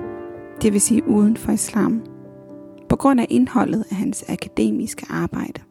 det 0.62 0.74
vil 0.74 0.82
sige 0.82 1.08
uden 1.08 1.38
for 1.38 1.52
islam, 1.52 2.02
grund 3.02 3.20
af 3.20 3.28
indholdet 3.30 3.86
af 3.92 3.96
hans 3.96 4.26
akademiske 4.30 5.06
arbejde. 5.10 5.62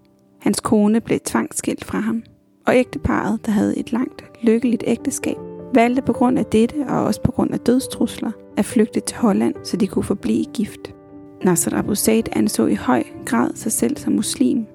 Hans 0.40 0.60
kone 0.60 1.00
blev 1.00 1.18
tvangsskilt 1.20 1.84
fra 1.84 2.00
ham, 2.00 2.22
og 2.66 2.76
ægteparet, 2.76 3.46
der 3.46 3.52
havde 3.52 3.78
et 3.78 3.92
langt, 3.92 4.24
lykkeligt 4.42 4.84
ægteskab, 4.86 5.36
valgte 5.74 6.02
på 6.02 6.12
grund 6.12 6.38
af 6.38 6.46
dette 6.46 6.86
og 6.88 7.04
også 7.04 7.22
på 7.22 7.32
grund 7.32 7.52
af 7.52 7.60
dødstrusler 7.60 8.30
at 8.56 8.64
flygte 8.64 9.00
til 9.00 9.16
Holland, 9.16 9.54
så 9.62 9.76
de 9.76 9.86
kunne 9.86 10.02
forblive 10.02 10.44
gift. 10.54 10.94
Nasser 11.44 11.78
Abu 11.78 11.94
Said 11.94 12.24
anså 12.32 12.66
i 12.66 12.74
høj 12.74 13.02
grad 13.26 13.50
sig 13.54 13.72
selv 13.72 13.96
som 13.96 14.12
muslim, 14.12 14.66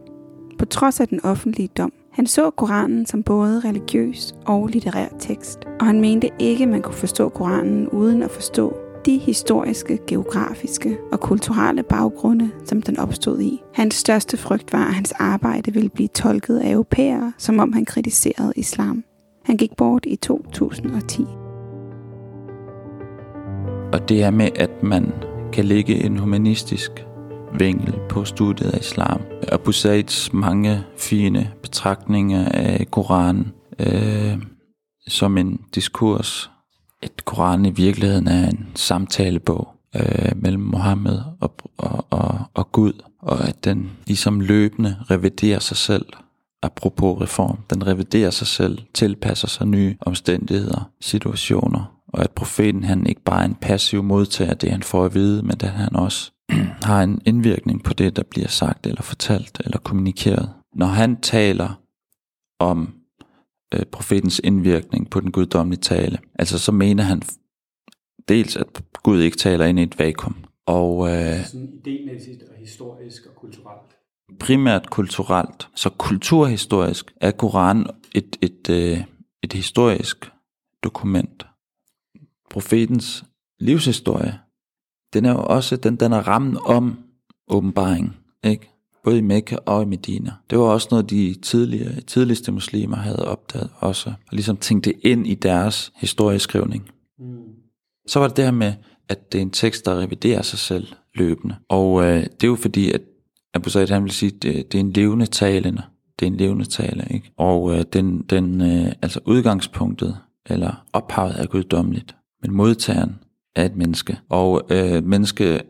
på 0.60 0.66
trods 0.66 1.00
af 1.00 1.08
den 1.08 1.26
offentlige 1.26 1.70
dom. 1.78 1.94
Han 2.12 2.28
så 2.28 2.50
Koranen 2.50 3.06
som 3.06 3.24
både 3.24 3.60
religiøs 3.60 4.36
og 4.46 4.68
litterær 4.68 5.08
tekst, 5.20 5.60
og 5.80 5.86
han 5.86 6.02
mente 6.02 6.30
ikke, 6.40 6.66
man 6.66 6.82
kunne 6.82 6.96
forstå 6.96 7.30
Koranen 7.30 7.90
uden 7.90 8.24
at 8.24 8.32
forstå 8.32 8.85
de 9.06 9.18
historiske, 9.18 10.00
geografiske 10.08 10.98
og 11.12 11.20
kulturelle 11.20 11.84
baggrunde, 11.84 12.52
som 12.66 12.82
den 12.82 13.00
opstod 13.00 13.42
i. 13.42 13.62
Hans 13.74 13.96
største 13.96 14.38
frygt 14.38 14.74
var, 14.74 14.86
at 14.88 14.94
hans 14.94 15.12
arbejde 15.12 15.74
ville 15.74 15.90
blive 15.90 16.08
tolket 16.08 16.60
af 16.60 16.72
europæere, 16.72 17.34
som 17.38 17.60
om 17.60 17.74
han 17.74 17.86
kritiserede 17.86 18.54
islam. 18.56 19.04
Han 19.46 19.58
gik 19.58 19.72
bort 19.78 20.06
i 20.06 20.16
2010. 20.16 21.26
Og 23.94 24.10
det 24.10 24.24
er 24.24 24.30
med, 24.30 24.50
at 24.56 24.84
man 24.84 25.14
kan 25.54 25.66
lægge 25.66 26.04
en 26.04 26.18
humanistisk 26.18 26.92
vinkel 27.60 27.96
på 28.10 28.26
studiet 28.26 28.74
af 28.74 28.80
islam. 28.80 29.22
Abu 29.52 29.72
Saids 29.72 30.34
mange 30.34 30.84
fine 30.98 31.52
betragtninger 31.62 32.50
af 32.50 32.88
Koranen 32.92 33.52
øh, 33.80 34.38
som 35.08 35.38
en 35.38 35.60
diskurs 35.76 36.52
at 37.06 37.26
Koranen 37.26 37.66
i 37.66 37.70
virkeligheden 37.70 38.28
er 38.28 38.50
en 38.50 38.68
samtalebog 38.76 39.68
øh, 39.96 40.32
mellem 40.36 40.64
Mohammed 40.64 41.22
og, 41.40 41.56
og, 41.78 42.06
og, 42.10 42.40
og 42.54 42.72
Gud, 42.72 42.94
og 43.20 43.48
at 43.48 43.64
den 43.64 43.92
ligesom 44.08 44.40
løbende 44.40 44.98
reviderer 45.12 45.60
sig 45.60 45.78
selv, 45.78 46.06
apropos 46.64 47.22
reform. 47.22 47.58
Den 47.70 47.88
reviderer 47.88 48.30
sig 48.30 48.48
selv, 48.48 48.78
tilpasser 48.94 49.48
sig 49.48 49.68
nye 49.68 49.96
omstændigheder, 50.02 50.90
situationer, 51.02 51.96
og 52.08 52.24
at 52.24 52.32
profeten 52.32 52.84
han 52.84 53.08
ikke 53.08 53.22
bare 53.22 53.42
er 53.42 53.46
en 53.46 53.56
passiv 53.56 54.04
modtager 54.04 54.54
det, 54.54 54.72
han 54.72 54.84
får 54.84 55.06
at 55.06 55.14
vide, 55.14 55.44
men 55.44 55.52
at 55.52 55.70
han 55.70 55.96
også 55.96 56.32
har 56.90 57.04
en 57.04 57.22
indvirkning 57.26 57.84
på 57.84 57.94
det, 57.94 58.16
der 58.16 58.24
bliver 58.24 58.48
sagt 58.48 58.88
eller 58.88 59.02
fortalt 59.02 59.62
eller 59.66 59.78
kommunikeret. 59.78 60.50
Når 60.76 60.86
han 60.86 61.22
taler 61.22 61.82
om 62.60 62.94
øh, 63.74 63.86
profetens 63.86 64.42
indvirkning 64.44 65.10
på 65.10 65.20
den 65.20 65.32
guddommelige 65.32 65.82
tale. 65.82 66.20
Altså 66.40 66.60
så 66.60 66.72
mener 66.72 67.04
han 67.04 67.22
dels, 68.28 68.56
at 68.56 68.84
Gud 69.04 69.22
ikke 69.22 69.38
taler 69.38 69.66
ind 69.66 69.80
i 69.80 69.84
et 69.84 70.00
vakuum. 70.00 70.36
Og, 70.66 71.10
øh, 71.10 71.46
Sådan 71.46 71.82
idémæssigt 71.88 72.52
og 72.52 72.56
historisk 72.60 73.26
og 73.26 73.36
kulturelt. 73.36 73.96
Primært 74.40 74.90
kulturelt. 74.90 75.70
Så 75.76 75.90
kulturhistorisk 75.90 77.14
er 77.22 77.32
Koranen 77.32 77.88
et, 78.16 78.38
et, 78.42 78.70
øh, 78.70 79.04
et 79.44 79.54
historisk 79.54 80.32
dokument. 80.84 81.46
Profetens 82.50 83.24
livshistorie, 83.60 84.40
den 85.14 85.26
er 85.26 85.32
jo 85.32 85.44
også, 85.44 85.78
den, 85.78 85.96
den 85.96 86.14
er 86.14 86.28
rammen 86.28 86.58
om 86.66 87.04
åbenbaring. 87.48 88.18
Ikke? 88.44 88.75
Både 89.06 89.18
i 89.18 89.22
Mekka 89.22 89.56
og 89.66 89.82
i 89.84 89.86
Medina. 89.86 90.32
Det 90.50 90.60
var 90.60 90.66
også 90.66 90.88
noget, 90.92 91.10
de 91.10 91.36
tidligere, 91.42 92.02
tidligste 92.02 92.52
muslimer 92.52 92.98
havde 92.98 93.28
opdaget 93.28 93.70
også, 93.80 94.10
og 94.10 94.32
ligesom 94.32 94.58
tænkt 94.58 94.86
det 94.86 94.94
ind 95.02 95.28
i 95.28 95.34
deres 95.34 95.92
historieskrivning. 95.96 96.90
Mm. 97.20 97.26
Så 98.08 98.20
var 98.20 98.28
det 98.28 98.38
det 98.38 98.46
her 98.46 98.52
med, 98.52 98.74
at 99.10 99.32
det 99.32 99.38
er 99.38 99.42
en 99.42 99.50
tekst, 99.50 99.86
der 99.86 100.00
reviderer 100.00 100.42
sig 100.42 100.60
selv 100.60 100.88
løbende. 101.16 101.56
Og 101.70 102.04
øh, 102.04 102.24
det 102.24 102.44
er 102.44 102.48
jo 102.48 102.56
fordi, 102.56 102.92
at 102.92 103.02
Abu 103.54 103.70
Said 103.70 103.90
han 103.90 104.04
vil 104.04 104.12
sige, 104.12 104.32
at 104.36 104.44
det, 104.44 104.72
det 104.72 104.78
er 104.78 104.84
en 104.84 104.92
levende 104.92 105.26
talende. 105.26 105.82
Det 106.20 106.26
er 106.26 106.32
en 106.32 106.38
levende 106.38 106.66
tale, 106.66 107.08
ikke? 107.12 107.32
Og 107.38 107.76
øh, 107.76 107.84
den, 107.94 108.22
den, 108.22 108.62
øh, 108.62 108.92
altså 109.02 109.20
udgangspunktet, 109.26 110.18
eller 110.46 110.86
ophavet 110.94 111.42
er 111.42 111.46
guddommeligt, 111.46 112.16
men 112.42 112.54
modtageren 112.54 113.16
er 113.56 113.66
et 113.66 113.76
menneske. 113.76 114.20
Og 114.30 114.62
øh, 114.70 115.04
menneske 115.04 115.62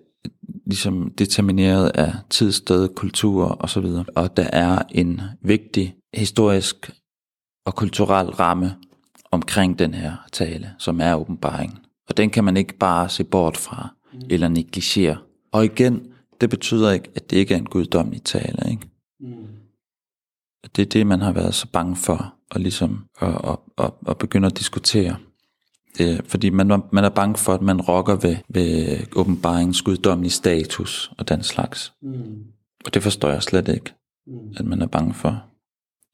ligesom 0.66 1.12
determineret 1.12 1.90
af 1.90 2.14
tid, 2.30 2.52
sted, 2.52 2.90
kultur 2.96 3.46
og 3.46 3.70
så 3.70 3.80
videre. 3.80 4.06
Og 4.16 4.38
der 4.38 4.50
er 4.54 4.82
en 4.92 5.22
vigtig 5.42 5.96
historisk 6.14 6.92
og 7.66 7.76
kulturel 7.76 8.30
ramme 8.30 8.76
omkring 9.32 9.80
den 9.80 9.94
her 9.94 10.16
tale, 10.32 10.74
som 10.80 11.02
er 11.02 11.16
åbenbaringen. 11.16 11.78
Og 12.10 12.18
den 12.18 12.30
kan 12.30 12.44
man 12.44 12.58
ikke 12.58 12.78
bare 12.78 13.10
se 13.10 13.24
bort 13.24 13.58
fra 13.58 13.90
mm. 14.14 14.20
eller 14.30 14.48
negligere. 14.48 15.18
Og 15.52 15.66
igen, 15.66 16.08
det 16.42 16.50
betyder 16.50 16.92
ikke, 16.92 17.10
at 17.16 17.30
det 17.30 17.38
ikke 17.38 17.54
er 17.54 17.58
en 17.58 17.66
guddommelig 17.66 18.24
tale. 18.24 18.72
Ikke? 18.72 18.90
Mm. 19.20 19.48
Det 20.76 20.82
er 20.82 20.90
det, 20.90 21.08
man 21.08 21.22
har 21.22 21.32
været 21.32 21.56
så 21.56 21.68
bange 21.68 21.96
for, 21.96 22.36
at, 22.52 22.62
ligesom, 22.62 23.06
at, 23.22 23.36
at, 23.44 23.58
at, 23.78 23.92
at 24.08 24.18
begynde 24.18 24.46
at 24.46 24.58
diskutere. 24.58 25.16
Det, 25.98 26.22
fordi 26.28 26.50
man, 26.50 26.68
man 26.92 27.04
er 27.04 27.10
bange 27.10 27.38
for, 27.38 27.54
at 27.54 27.62
man 27.62 27.82
rokker 27.82 28.16
ved, 28.16 28.36
ved 28.50 28.98
åbenbaringens 29.16 29.82
guddommelige 29.82 30.32
status 30.32 31.12
og 31.18 31.30
den 31.30 31.44
slags. 31.44 31.94
Mm. 32.02 32.44
Og 32.86 32.94
det 32.94 33.04
forstår 33.04 33.30
jeg 33.30 33.44
slet 33.44 33.68
ikke, 33.68 33.94
mm. 34.28 34.34
at 34.58 34.66
man 34.66 34.82
er 34.82 34.88
bange 34.88 35.14
for. 35.14 35.44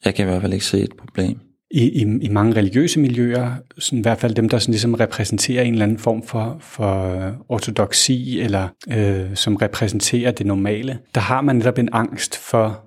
Jeg 0.06 0.16
kan 0.16 0.26
i 0.26 0.30
hvert 0.30 0.42
fald 0.42 0.54
ikke 0.54 0.66
se 0.66 0.82
et 0.82 0.96
problem. 0.98 1.40
I, 1.72 1.90
i, 1.90 2.02
i 2.22 2.30
mange 2.30 2.56
religiøse 2.56 3.00
miljøer, 3.00 3.56
sådan 3.78 4.00
i 4.00 4.02
hvert 4.02 4.18
fald 4.18 4.36
dem, 4.36 4.50
der 4.50 4.60
sådan 4.60 4.72
ligesom 4.72 4.94
repræsenterer 4.94 5.64
en 5.64 5.74
eller 5.74 5.86
anden 5.86 5.98
form 5.98 6.24
for, 6.24 6.58
for 6.60 7.32
ortodoksi, 7.50 8.40
eller 8.40 8.68
øh, 8.90 9.36
som 9.36 9.56
repræsenterer 9.56 10.32
det 10.32 10.46
normale, 10.46 11.00
der 11.16 11.22
har 11.22 11.42
man 11.42 11.56
netop 11.56 11.78
en 11.78 11.90
angst 11.92 12.38
for, 12.38 12.86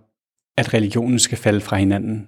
at 0.57 0.75
religionen 0.75 1.19
skal 1.19 1.39
falde 1.39 1.61
fra 1.61 1.77
hinanden 1.77 2.27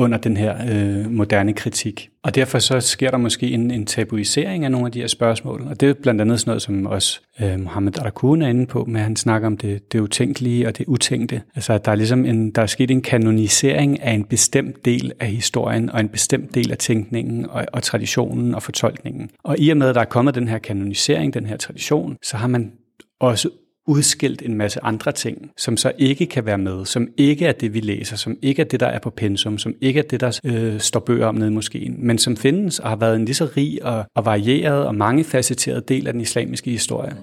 under 0.00 0.18
den 0.18 0.36
her 0.36 0.56
øh, 0.70 1.10
moderne 1.10 1.52
kritik. 1.52 2.10
Og 2.22 2.34
derfor 2.34 2.58
så 2.58 2.80
sker 2.80 3.10
der 3.10 3.18
måske 3.18 3.50
en, 3.50 3.70
en 3.70 3.86
tabuisering 3.86 4.64
af 4.64 4.70
nogle 4.70 4.86
af 4.86 4.92
de 4.92 5.00
her 5.00 5.06
spørgsmål. 5.06 5.66
Og 5.66 5.80
det 5.80 5.88
er 5.88 5.94
blandt 6.02 6.20
andet 6.20 6.40
sådan 6.40 6.50
noget, 6.50 6.62
som 6.62 6.86
også 6.86 7.20
øh, 7.42 7.60
Mohammed 7.60 7.98
Arakun 7.98 8.42
er 8.42 8.48
inde 8.48 8.66
på, 8.66 8.84
med 8.84 9.00
at 9.00 9.04
han 9.04 9.16
snakker 9.16 9.46
om 9.46 9.56
det, 9.56 9.92
det 9.92 10.00
utænkelige 10.00 10.66
og 10.66 10.78
det 10.78 10.86
utænkte. 10.86 11.42
Altså 11.54 11.72
at 11.72 11.84
der 11.84 11.90
er 11.90 11.96
ligesom 11.96 12.24
en, 12.24 12.50
der 12.50 12.62
er 12.62 12.66
sket 12.66 12.90
en 12.90 13.02
kanonisering 13.02 14.02
af 14.02 14.12
en 14.12 14.24
bestemt 14.24 14.84
del 14.84 15.12
af 15.20 15.26
historien 15.26 15.90
og 15.90 16.00
en 16.00 16.08
bestemt 16.08 16.54
del 16.54 16.70
af 16.70 16.78
tænkningen 16.78 17.46
og, 17.50 17.66
og 17.72 17.82
traditionen 17.82 18.54
og 18.54 18.62
fortolkningen. 18.62 19.30
Og 19.44 19.58
i 19.58 19.70
og 19.70 19.76
med, 19.76 19.88
at 19.88 19.94
der 19.94 20.00
er 20.00 20.04
kommet 20.04 20.34
den 20.34 20.48
her 20.48 20.58
kanonisering, 20.58 21.34
den 21.34 21.46
her 21.46 21.56
tradition, 21.56 22.16
så 22.22 22.36
har 22.36 22.46
man 22.48 22.72
også 23.20 23.48
udskilt 23.90 24.42
en 24.42 24.54
masse 24.54 24.84
andre 24.84 25.12
ting, 25.12 25.50
som 25.56 25.76
så 25.76 25.92
ikke 25.98 26.26
kan 26.26 26.46
være 26.46 26.58
med, 26.58 26.84
som 26.84 27.08
ikke 27.16 27.46
er 27.46 27.52
det, 27.52 27.74
vi 27.74 27.80
læser, 27.80 28.16
som 28.16 28.36
ikke 28.42 28.62
er 28.62 28.66
det, 28.66 28.80
der 28.80 28.86
er 28.86 28.98
på 28.98 29.10
pensum, 29.10 29.58
som 29.58 29.74
ikke 29.80 29.98
er 29.98 30.04
det, 30.04 30.20
der 30.20 30.40
øh, 30.44 30.80
står 30.80 31.00
bøger 31.00 31.26
om 31.26 31.34
nede 31.34 31.50
i 31.50 31.54
moskeen, 31.54 32.06
men 32.06 32.18
som 32.18 32.36
findes 32.36 32.78
og 32.78 32.88
har 32.88 32.96
været 32.96 33.16
en 33.16 33.24
lige 33.24 33.34
så 33.34 33.48
rig 33.56 33.84
og, 33.84 34.04
og 34.14 34.24
varieret 34.24 34.86
og 34.86 34.94
mangefacetteret 34.94 35.88
del 35.88 36.06
af 36.06 36.12
den 36.12 36.20
islamiske 36.20 36.70
historie. 36.70 37.16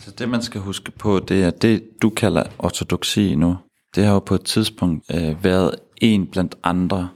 Så 0.00 0.10
det, 0.18 0.28
man 0.28 0.42
skal 0.42 0.60
huske 0.60 0.90
på, 0.90 1.20
det 1.28 1.44
er 1.44 1.50
det, 1.50 1.82
du 2.02 2.10
kalder 2.10 2.42
ortodoksi 2.58 3.34
nu. 3.34 3.56
Det 3.94 4.04
har 4.04 4.12
jo 4.12 4.18
på 4.18 4.34
et 4.34 4.44
tidspunkt 4.44 5.04
øh, 5.14 5.44
været 5.44 5.74
en 6.00 6.26
blandt 6.26 6.54
andre 6.62 7.08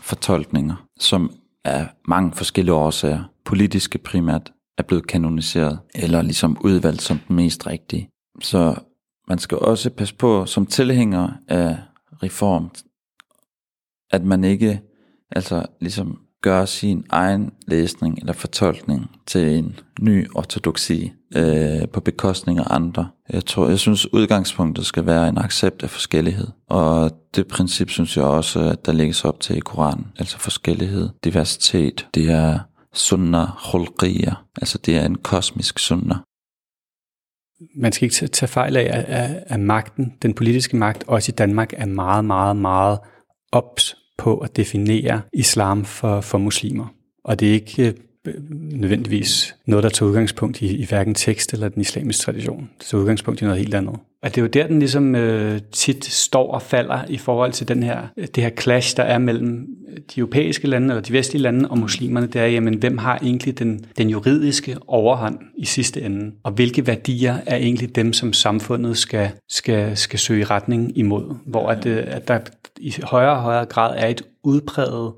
fortolkninger, 0.00 0.86
som 1.00 1.32
er 1.64 1.86
mange 2.08 2.32
forskellige 2.32 2.74
årsager, 2.74 3.22
politiske 3.44 3.98
primært, 3.98 4.53
er 4.78 4.82
blevet 4.82 5.06
kanoniseret, 5.06 5.78
eller 5.94 6.22
ligesom 6.22 6.56
udvalgt 6.64 7.02
som 7.02 7.18
den 7.28 7.36
mest 7.36 7.66
rigtige. 7.66 8.08
Så 8.40 8.74
man 9.28 9.38
skal 9.38 9.58
også 9.58 9.90
passe 9.90 10.14
på, 10.14 10.46
som 10.46 10.66
tilhænger 10.66 11.28
af 11.48 11.76
reform, 12.22 12.70
at 14.10 14.24
man 14.24 14.44
ikke 14.44 14.80
altså 15.30 15.66
ligesom 15.80 16.18
gør 16.42 16.64
sin 16.64 17.04
egen 17.10 17.50
læsning 17.66 18.18
eller 18.18 18.32
fortolkning 18.32 19.10
til 19.26 19.58
en 19.58 19.80
ny 20.00 20.28
ortodoksi 20.34 21.12
øh, 21.36 21.88
på 21.92 22.00
bekostning 22.00 22.58
af 22.58 22.64
andre. 22.70 23.08
Jeg 23.30 23.44
tror, 23.44 23.68
jeg 23.68 23.78
synes 23.78 24.12
udgangspunktet 24.12 24.86
skal 24.86 25.06
være 25.06 25.28
en 25.28 25.38
accept 25.38 25.82
af 25.82 25.90
forskellighed. 25.90 26.48
Og 26.68 27.10
det 27.34 27.46
princip 27.46 27.90
synes 27.90 28.16
jeg 28.16 28.24
også, 28.24 28.60
at 28.60 28.86
der 28.86 28.92
lægges 28.92 29.24
op 29.24 29.40
til 29.40 29.56
i 29.56 29.60
Koranen. 29.60 30.06
Altså 30.18 30.38
forskellighed, 30.38 31.08
diversitet, 31.24 32.06
det 32.14 32.30
er 32.30 32.58
sunna 32.94 33.46
khulqiyya, 33.46 34.34
altså 34.56 34.78
det 34.78 34.96
er 34.96 35.06
en 35.06 35.14
kosmisk 35.14 35.78
sunna. 35.78 36.14
Man 37.76 37.92
skal 37.92 38.04
ikke 38.04 38.28
tage 38.28 38.48
fejl 38.48 38.76
af, 38.76 38.90
at, 39.08 39.44
at 39.46 39.60
magten, 39.60 40.12
den 40.22 40.34
politiske 40.34 40.76
magt, 40.76 41.04
også 41.06 41.32
i 41.32 41.34
Danmark, 41.34 41.72
er 41.76 41.86
meget, 41.86 42.24
meget, 42.24 42.56
meget 42.56 42.98
ops 43.52 43.96
på 44.18 44.38
at 44.38 44.56
definere 44.56 45.22
islam 45.32 45.84
for, 45.84 46.20
for 46.20 46.38
muslimer. 46.38 46.86
Og 47.24 47.40
det 47.40 47.48
er 47.48 47.52
ikke 47.52 47.88
øh, 47.88 47.94
Øh, 48.26 48.34
nødvendigvis 48.50 49.56
noget, 49.66 49.82
der 49.82 49.88
tager 49.88 50.10
udgangspunkt 50.10 50.62
i, 50.62 50.76
i 50.76 50.86
hverken 50.86 51.14
tekst 51.14 51.52
eller 51.52 51.68
den 51.68 51.80
islamiske 51.80 52.22
tradition. 52.22 52.70
Det 52.78 52.86
tager 52.86 53.00
udgangspunkt 53.00 53.40
i 53.40 53.44
noget 53.44 53.58
helt 53.58 53.74
andet. 53.74 53.94
Og 54.22 54.34
det 54.34 54.38
er 54.38 54.42
jo 54.42 54.48
der, 54.48 54.66
den 54.66 54.78
ligesom 54.78 55.14
øh, 55.14 55.60
tit 55.72 56.04
står 56.04 56.52
og 56.52 56.62
falder 56.62 57.04
i 57.08 57.16
forhold 57.16 57.52
til 57.52 57.68
den 57.68 57.82
her, 57.82 57.98
øh, 58.16 58.26
det 58.34 58.42
her 58.42 58.50
clash, 58.60 58.96
der 58.96 59.02
er 59.02 59.18
mellem 59.18 59.66
øh, 59.88 59.96
de 59.96 60.20
europæiske 60.20 60.68
lande, 60.68 60.88
eller 60.88 61.02
de 61.02 61.12
vestlige 61.12 61.42
lande 61.42 61.70
og 61.70 61.78
muslimerne. 61.78 62.26
Det 62.26 62.40
er, 62.40 62.46
jamen, 62.46 62.74
hvem 62.74 62.98
har 62.98 63.18
egentlig 63.22 63.58
den, 63.58 63.84
den 63.98 64.10
juridiske 64.10 64.76
overhånd 64.86 65.38
i 65.58 65.64
sidste 65.64 66.02
ende? 66.02 66.32
Og 66.42 66.52
hvilke 66.52 66.86
værdier 66.86 67.36
er 67.46 67.56
egentlig 67.56 67.96
dem, 67.96 68.12
som 68.12 68.32
samfundet 68.32 68.96
skal, 68.96 69.30
skal, 69.48 69.96
skal 69.96 70.18
søge 70.18 70.44
retning 70.44 70.98
imod? 70.98 71.34
Hvor 71.46 71.68
at, 71.68 71.86
at 71.86 72.28
der 72.28 72.38
i 72.78 72.94
højere 73.02 73.32
og 73.32 73.42
højere 73.42 73.64
grad 73.64 73.94
er 73.98 74.06
et 74.06 74.22
udpræget 74.44 75.12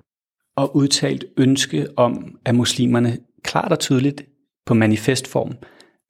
og 0.57 0.77
udtalt 0.77 1.25
ønske 1.37 1.87
om, 1.97 2.39
at 2.45 2.55
muslimerne 2.55 3.19
klart 3.43 3.73
og 3.73 3.79
tydeligt 3.79 4.25
på 4.67 4.75
manifestform 4.75 5.55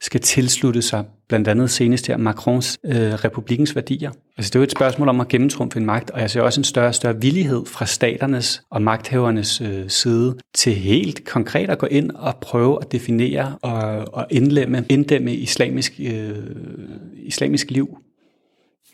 skal 0.00 0.20
tilslutte 0.20 0.82
sig 0.82 1.04
blandt 1.28 1.48
andet 1.48 1.70
senest 1.70 2.06
her 2.06 2.16
Macrons 2.16 2.78
øh, 2.84 2.94
republikens 2.94 3.74
værdier. 3.74 4.10
Altså 4.36 4.50
det 4.50 4.54
er 4.54 4.60
jo 4.60 4.64
et 4.64 4.70
spørgsmål 4.70 5.08
om 5.08 5.20
at 5.20 5.28
gennemtrumfe 5.28 5.78
en 5.78 5.86
magt, 5.86 6.10
og 6.10 6.20
jeg 6.20 6.30
ser 6.30 6.40
også 6.40 6.60
en 6.60 6.64
større 6.64 6.88
og 6.88 6.94
større 6.94 7.20
villighed 7.20 7.66
fra 7.66 7.86
staternes 7.86 8.62
og 8.70 8.82
magthavernes 8.82 9.60
øh, 9.60 9.88
side 9.88 10.36
til 10.54 10.74
helt 10.74 11.24
konkret 11.24 11.70
at 11.70 11.78
gå 11.78 11.86
ind 11.86 12.10
og 12.10 12.36
prøve 12.36 12.78
at 12.80 12.92
definere 12.92 13.58
og, 13.62 14.14
og 14.14 14.26
indlemme, 14.30 14.84
inddæmme 14.88 15.34
islamisk, 15.34 15.92
øh, 16.00 16.36
islamisk 17.14 17.70
liv 17.70 17.98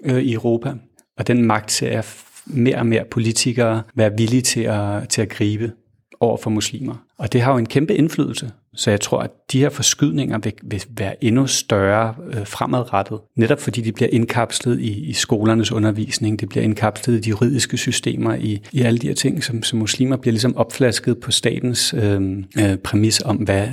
øh, 0.05 0.23
i 0.23 0.33
Europa. 0.33 0.75
Og 1.19 1.27
den 1.27 1.45
magt 1.45 1.73
ser 1.73 1.91
jeg 1.91 2.05
mere 2.47 2.77
og 2.77 2.87
mere 2.87 3.05
politikere 3.11 3.83
være 3.95 4.13
villige 4.17 4.43
til 4.43 4.61
at, 4.61 5.09
til 5.09 5.23
at 5.23 5.29
gribe 5.29 5.73
over 6.21 6.37
for 6.37 6.51
muslimer. 6.51 6.95
Og 7.19 7.33
det 7.33 7.41
har 7.41 7.53
jo 7.53 7.59
en 7.59 7.67
kæmpe 7.67 7.95
indflydelse. 7.95 8.51
Så 8.75 8.91
jeg 8.91 9.01
tror, 9.01 9.21
at 9.21 9.31
de 9.53 9.59
her 9.59 9.71
forskydninger 9.71 10.39
vil, 10.39 10.53
vil 10.63 10.85
være 10.91 11.25
endnu 11.25 11.47
større 11.47 12.15
øh, 12.33 12.47
fremadrettet. 12.47 13.21
Netop 13.37 13.61
fordi 13.61 13.81
de 13.81 13.93
bliver 13.93 14.09
indkapslet 14.13 14.81
i, 14.81 15.09
i 15.09 15.13
skolernes 15.13 15.73
undervisning, 15.73 16.41
det 16.41 16.49
bliver 16.49 16.63
indkapslet 16.63 17.17
i 17.17 17.21
de 17.21 17.29
juridiske 17.29 17.77
systemer, 17.77 18.35
i, 18.35 18.61
i 18.73 18.83
alle 18.83 18.99
de 18.99 19.07
her 19.07 19.15
ting, 19.15 19.45
som, 19.45 19.63
som 19.63 19.79
muslimer 19.79 20.17
bliver 20.17 20.33
ligesom 20.33 20.57
opflasket 20.57 21.21
på 21.21 21.31
statens 21.31 21.95
øh, 21.95 22.45
øh, 22.59 22.77
præmis 22.77 23.23
om, 23.25 23.37
hvad, 23.37 23.67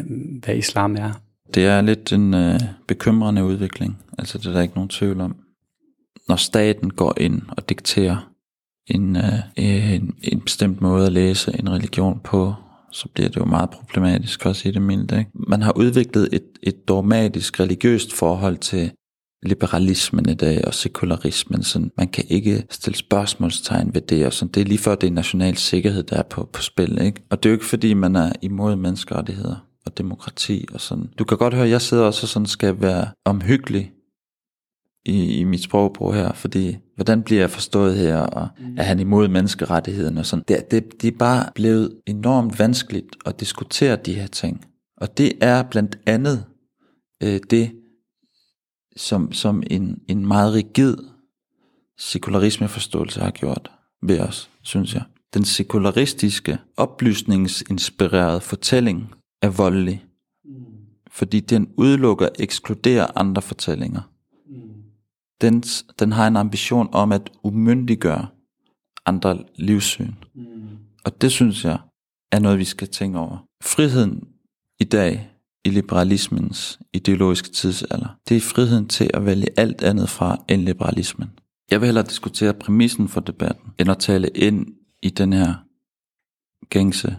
hvad 0.44 0.56
islam 0.56 0.96
er. 0.96 1.12
Det 1.54 1.66
er 1.66 1.82
lidt 1.82 2.14
en 2.14 2.34
øh, 2.34 2.60
bekymrende 2.88 3.44
udvikling. 3.44 3.98
Altså 4.18 4.38
det 4.38 4.46
er 4.46 4.52
der 4.52 4.62
ikke 4.62 4.76
nogen 4.76 4.90
tvivl 4.90 5.22
om. 5.22 5.36
Når 6.28 6.36
staten 6.36 6.90
går 6.90 7.14
ind 7.18 7.42
og 7.50 7.70
dikterer 7.70 8.29
en, 8.90 9.15
øh, 9.15 9.33
en, 9.56 10.15
en 10.23 10.42
bestemt 10.42 10.81
måde 10.81 11.06
at 11.06 11.12
læse 11.12 11.60
en 11.60 11.69
religion 11.69 12.19
på, 12.23 12.54
så 12.92 13.08
bliver 13.13 13.29
det 13.29 13.37
jo 13.37 13.46
meget 13.46 13.69
problematisk 13.69 14.46
også 14.46 14.69
i 14.69 14.71
det 14.71 14.81
mindre. 14.81 15.19
Ikke? 15.19 15.31
Man 15.33 15.62
har 15.62 15.77
udviklet 15.77 16.29
et, 16.31 16.44
et 16.63 16.87
dogmatisk 16.87 17.60
religiøst 17.60 18.13
forhold 18.13 18.58
til 18.58 18.92
liberalismen 19.44 20.29
i 20.29 20.33
dag 20.33 20.65
og 20.67 20.73
sekularismen. 20.73 21.63
Sådan, 21.63 21.92
man 21.98 22.08
kan 22.08 22.23
ikke 22.29 22.63
stille 22.69 22.98
spørgsmålstegn 22.98 23.94
ved 23.94 24.02
det, 24.02 24.25
og 24.25 24.33
sådan. 24.33 24.52
det 24.52 24.62
er 24.62 24.65
lige 24.65 24.77
før 24.77 24.96
det 24.96 25.08
er 25.08 25.12
national 25.12 25.58
sikkerhed, 25.58 26.04
der 26.04 26.17
er 26.17 26.23
på, 26.23 26.50
på 26.54 26.62
spil. 26.62 27.02
Ikke? 27.02 27.21
Og 27.29 27.44
det 27.44 27.50
er 27.50 27.52
jo 27.52 27.56
ikke 27.56 27.65
fordi, 27.65 27.94
man 27.94 28.15
er 28.15 28.31
imod 28.42 28.75
menneskerettigheder 28.75 29.56
og 29.85 29.98
demokrati 29.98 30.65
og 30.73 30.81
sådan. 30.81 31.10
Du 31.19 31.23
kan 31.23 31.37
godt 31.37 31.54
høre, 31.54 31.65
at 31.65 31.71
jeg 31.71 31.81
sidder 31.81 32.04
også 32.04 32.23
og 32.23 32.27
sådan 32.27 32.46
skal 32.46 32.81
være 32.81 33.08
omhyggelig 33.25 33.92
i, 35.06 35.39
i 35.39 35.43
mit 35.43 35.63
sprogbrug 35.63 36.13
her, 36.13 36.33
fordi 36.33 36.77
hvordan 36.95 37.23
bliver 37.23 37.41
jeg 37.41 37.50
forstået 37.50 37.97
her, 37.97 38.17
og 38.17 38.47
mm. 38.60 38.75
er 38.77 38.83
han 38.83 39.00
imod 39.00 39.27
menneskerettighederne 39.27 40.19
og 40.19 40.25
sådan. 40.25 40.43
Det, 40.47 40.71
det, 40.71 41.02
det 41.02 41.13
er 41.13 41.17
bare 41.17 41.50
blevet 41.56 42.02
enormt 42.06 42.60
vanskeligt 42.60 43.15
at 43.25 43.39
diskutere 43.39 43.95
de 43.95 44.13
her 44.13 44.27
ting. 44.27 44.65
Og 44.97 45.17
det 45.17 45.31
er 45.41 45.63
blandt 45.63 46.00
andet 46.06 46.45
øh, 47.23 47.39
det, 47.50 47.71
som, 48.95 49.31
som 49.31 49.63
en, 49.71 50.00
en 50.08 50.27
meget 50.27 50.54
rigid 50.54 50.97
sekularismeforståelse 51.97 53.19
har 53.19 53.31
gjort 53.31 53.71
ved 54.02 54.19
os, 54.19 54.50
synes 54.62 54.93
jeg. 54.93 55.04
Den 55.33 55.45
sekularistiske, 55.45 56.58
oplysningsinspirerede 56.77 58.41
fortælling 58.41 59.13
er 59.41 59.50
voldelig, 59.50 60.06
fordi 61.12 61.39
den 61.39 61.69
udelukker 61.77 62.25
og 62.25 62.35
ekskluderer 62.39 63.08
andre 63.15 63.41
fortællinger. 63.41 64.02
Den, 65.42 65.63
den 66.00 66.12
har 66.12 66.27
en 66.27 66.35
ambition 66.35 66.90
om 66.92 67.12
at 67.12 67.29
umyndiggøre 67.44 68.27
andre 69.06 69.44
livssyn. 69.56 70.13
Og 71.06 71.21
det 71.21 71.31
synes 71.31 71.65
jeg 71.65 71.79
er 72.31 72.40
noget, 72.40 72.60
vi 72.60 72.65
skal 72.65 72.87
tænke 72.87 73.19
over. 73.19 73.37
Friheden 73.63 74.27
i 74.79 74.83
dag 74.83 75.29
i 75.65 75.69
liberalismens 75.69 76.79
ideologiske 76.94 77.50
tidsalder, 77.50 78.17
det 78.29 78.37
er 78.37 78.42
friheden 78.42 78.87
til 78.87 79.10
at 79.13 79.25
vælge 79.25 79.48
alt 79.58 79.81
andet 79.81 80.10
fra 80.10 80.37
end 80.50 80.62
liberalismen. 80.62 81.29
Jeg 81.71 81.81
vil 81.81 81.87
hellere 81.87 82.06
diskutere 82.06 82.54
præmissen 82.54 83.08
for 83.08 83.19
debatten, 83.19 83.71
end 83.79 83.92
at 83.92 83.98
tale 83.98 84.27
ind 84.27 84.67
i 85.04 85.10
den 85.10 85.33
her 85.33 85.54
gængse 86.69 87.17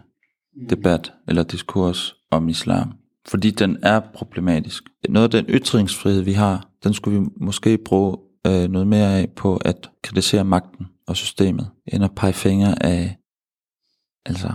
debat 0.71 1.13
eller 1.29 1.43
diskurs 1.43 2.15
om 2.31 2.49
islam. 2.49 2.93
Fordi 3.29 3.51
den 3.51 3.79
er 3.83 4.01
problematisk. 4.15 4.85
Noget 5.09 5.35
af 5.35 5.43
den 5.43 5.55
ytringsfrihed, 5.55 6.23
vi 6.23 6.33
har, 6.33 6.70
den 6.85 6.93
skulle 6.93 7.21
vi 7.21 7.27
måske 7.37 7.79
bruge 7.79 8.17
øh, 8.47 8.69
noget 8.69 8.87
mere 8.87 9.19
af 9.19 9.31
på 9.37 9.57
at 9.57 9.91
kritisere 10.03 10.45
magten 10.45 10.87
og 11.07 11.17
systemet, 11.17 11.71
end 11.87 12.05
at 12.05 12.15
pege 12.17 12.33
fingre 12.33 12.83
af 12.83 13.17
altså 14.27 14.53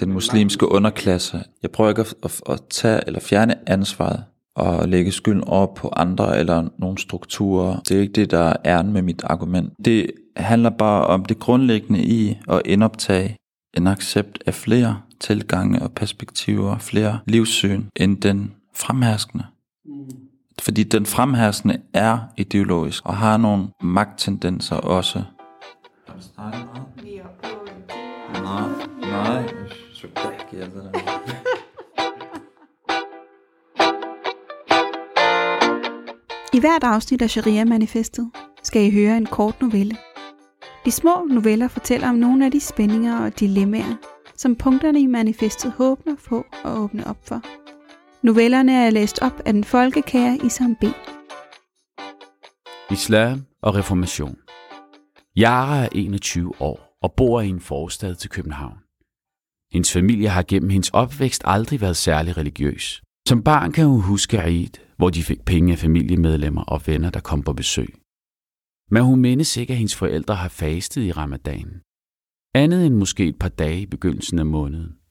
den 0.00 0.12
muslimske 0.12 0.72
underklasse. 0.72 1.44
Jeg 1.62 1.70
prøver 1.70 1.90
ikke 1.90 2.00
at, 2.00 2.14
at, 2.22 2.42
at 2.48 2.60
tage 2.70 3.00
eller 3.06 3.20
fjerne 3.20 3.68
ansvaret 3.68 4.24
og 4.54 4.88
lægge 4.88 5.12
skylden 5.12 5.44
over 5.44 5.74
på 5.74 5.88
andre 5.96 6.38
eller 6.38 6.68
nogle 6.78 6.98
strukturer. 6.98 7.80
Det 7.80 7.96
er 7.96 8.00
ikke 8.00 8.12
det, 8.12 8.30
der 8.30 8.52
er 8.64 8.82
med 8.82 9.02
mit 9.02 9.22
argument. 9.24 9.72
Det 9.84 10.10
handler 10.36 10.70
bare 10.70 11.06
om 11.06 11.24
det 11.24 11.38
grundlæggende 11.38 12.04
i 12.04 12.38
at 12.48 12.62
indoptage 12.64 13.36
en 13.76 13.86
accept 13.86 14.42
af 14.46 14.54
flere 14.54 15.00
tilgange 15.20 15.82
og 15.82 15.92
perspektiver, 15.92 16.78
flere 16.78 17.18
livssyn 17.26 17.84
end 17.96 18.20
den 18.20 18.54
fremherskende. 18.74 19.44
Fordi 20.62 20.82
den 20.82 21.06
fremherskende 21.06 21.80
er 21.94 22.18
ideologisk 22.36 23.06
og 23.06 23.16
har 23.16 23.36
nogle 23.36 23.68
magttendenser 23.80 24.76
også. 24.76 25.22
Nej, 26.36 26.54
nej, 29.00 29.48
så 29.94 30.06
I 36.52 36.60
hvert 36.60 36.84
afsnit 36.84 37.22
af 37.22 37.30
Sharia-manifestet 37.30 38.30
skal 38.62 38.82
I 38.82 38.90
høre 38.90 39.16
en 39.16 39.26
kort 39.26 39.60
novelle. 39.60 39.96
De 40.84 40.90
små 40.90 41.26
noveller 41.30 41.68
fortæller 41.68 42.08
om 42.08 42.14
nogle 42.14 42.44
af 42.44 42.50
de 42.50 42.60
spændinger 42.60 43.24
og 43.24 43.40
dilemmaer, 43.40 43.96
som 44.36 44.56
punkterne 44.56 45.00
i 45.00 45.06
manifestet 45.06 45.72
håber 45.72 46.14
på 46.28 46.44
at 46.64 46.70
åbne 46.70 47.06
op 47.06 47.18
for. 47.28 47.42
Novellerne 48.24 48.72
er 48.72 48.90
læst 48.90 49.18
op 49.22 49.40
af 49.46 49.52
den 49.52 49.64
folkekære 49.64 50.38
Isam 50.46 50.76
B. 50.80 50.84
Islam 52.90 53.46
og 53.62 53.74
reformation. 53.74 54.36
Yara 55.38 55.84
er 55.84 55.88
21 55.92 56.60
år 56.60 56.98
og 57.02 57.14
bor 57.16 57.40
i 57.40 57.48
en 57.48 57.60
forstad 57.60 58.14
til 58.14 58.30
København. 58.30 58.78
Hendes 59.72 59.92
familie 59.92 60.28
har 60.28 60.42
gennem 60.42 60.70
hendes 60.70 60.90
opvækst 60.90 61.42
aldrig 61.44 61.80
været 61.80 61.96
særlig 61.96 62.36
religiøs. 62.36 63.02
Som 63.28 63.42
barn 63.42 63.72
kan 63.72 63.86
hun 63.86 64.00
huske 64.00 64.36
Eid, 64.36 64.74
hvor 64.96 65.10
de 65.10 65.22
fik 65.22 65.44
penge 65.44 65.72
af 65.72 65.78
familiemedlemmer 65.78 66.62
og 66.62 66.82
venner, 66.86 67.10
der 67.10 67.20
kom 67.20 67.42
på 67.42 67.52
besøg. 67.52 67.94
Men 68.90 69.04
hun 69.04 69.20
mindes 69.20 69.56
ikke, 69.56 69.72
at 69.72 69.76
hendes 69.76 69.96
forældre 69.96 70.34
har 70.34 70.48
fastet 70.48 71.02
i 71.02 71.12
ramadanen. 71.12 71.80
Andet 72.54 72.86
end 72.86 72.94
måske 72.94 73.26
et 73.26 73.38
par 73.38 73.48
dage 73.48 73.80
i 73.80 73.86
begyndelsen 73.86 74.38
af 74.38 74.46
måneden. 74.46 75.01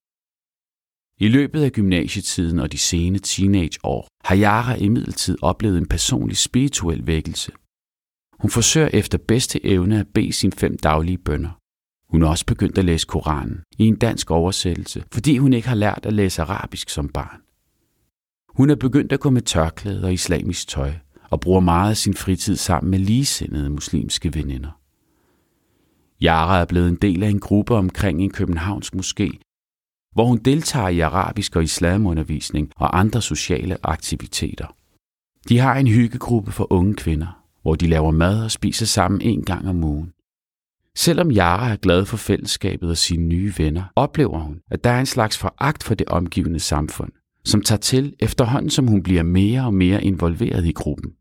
I 1.22 1.28
løbet 1.28 1.64
af 1.64 1.72
gymnasietiden 1.72 2.60
og 2.60 2.72
de 2.72 2.78
sene 2.78 3.20
teenageår 3.20 4.08
har 4.24 4.38
Yara 4.38 4.76
imidlertid 4.76 5.38
oplevet 5.42 5.78
en 5.78 5.88
personlig 5.88 6.38
spirituel 6.38 7.08
vækkelse. 7.08 7.52
Hun 8.40 8.52
forsøger 8.52 8.90
efter 8.94 9.18
bedste 9.28 9.66
evne 9.66 10.00
at 10.00 10.08
bede 10.14 10.34
sine 10.34 10.52
fem 10.52 10.78
daglige 10.78 11.18
bønder. 11.18 11.50
Hun 12.10 12.24
er 12.24 12.28
også 12.28 12.46
begyndt 12.46 12.78
at 12.78 12.86
læse 12.86 13.08
Koranen 13.08 13.62
i 13.78 13.86
en 13.86 13.96
dansk 13.96 14.32
oversættelse, 14.32 15.04
fordi 15.12 15.38
hun 15.38 15.54
ikke 15.54 15.68
har 15.68 15.76
lært 15.76 16.06
at 16.06 16.14
læse 16.14 16.42
arabisk 16.42 16.90
som 16.90 17.10
barn. 17.10 17.42
Hun 18.50 18.70
er 18.70 18.76
begyndt 18.76 19.12
at 19.12 19.20
gå 19.20 19.30
med 19.30 19.42
tørklæde 19.42 20.04
og 20.04 20.14
islamisk 20.14 20.68
tøj, 20.68 20.94
og 21.30 21.40
bruger 21.40 21.60
meget 21.60 21.90
af 21.90 21.98
sin 21.98 22.14
fritid 22.14 22.56
sammen 22.56 22.92
med 22.92 23.00
ligesindede 23.00 23.70
muslimske 23.70 24.34
veninder. 24.34 24.80
Yara 26.24 26.62
er 26.62 26.66
blevet 26.66 26.90
en 26.90 26.98
del 27.02 27.24
af 27.24 27.30
en 27.30 27.40
gruppe 27.40 27.76
omkring 27.76 28.22
en 28.22 28.32
københavns 28.32 28.92
moské, 28.96 29.51
hvor 30.14 30.26
hun 30.26 30.38
deltager 30.38 30.88
i 30.88 31.00
arabisk 31.00 31.56
og 31.56 31.64
islamundervisning 31.64 32.72
og 32.76 33.00
andre 33.00 33.22
sociale 33.22 33.78
aktiviteter. 33.84 34.76
De 35.50 35.58
har 35.60 35.76
en 35.76 35.88
hyggegruppe 35.88 36.52
for 36.52 36.74
unge 36.74 36.94
kvinder, 36.94 37.44
hvor 37.62 37.76
de 37.76 37.88
laver 37.88 38.12
mad 38.12 38.44
og 38.44 38.52
spiser 38.52 38.86
sammen 38.86 39.22
en 39.22 39.44
gang 39.44 39.70
om 39.70 39.84
ugen. 39.84 40.12
Selvom 40.98 41.32
Yara 41.32 41.72
er 41.72 41.76
glad 41.76 42.06
for 42.06 42.18
fællesskabet 42.18 42.90
og 42.90 42.98
sine 42.98 43.24
nye 43.24 43.54
venner, 43.58 43.84
oplever 43.96 44.40
hun, 44.40 44.62
at 44.72 44.84
der 44.84 44.90
er 44.90 45.00
en 45.00 45.06
slags 45.06 45.38
foragt 45.38 45.84
for 45.84 45.96
det 45.96 46.08
omgivende 46.08 46.60
samfund, 46.60 47.12
som 47.46 47.62
tager 47.62 47.80
til 47.80 48.16
efterhånden, 48.20 48.70
som 48.70 48.88
hun 48.88 49.04
bliver 49.04 49.24
mere 49.24 49.66
og 49.66 49.74
mere 49.74 50.04
involveret 50.04 50.66
i 50.66 50.72
gruppen. 50.72 51.12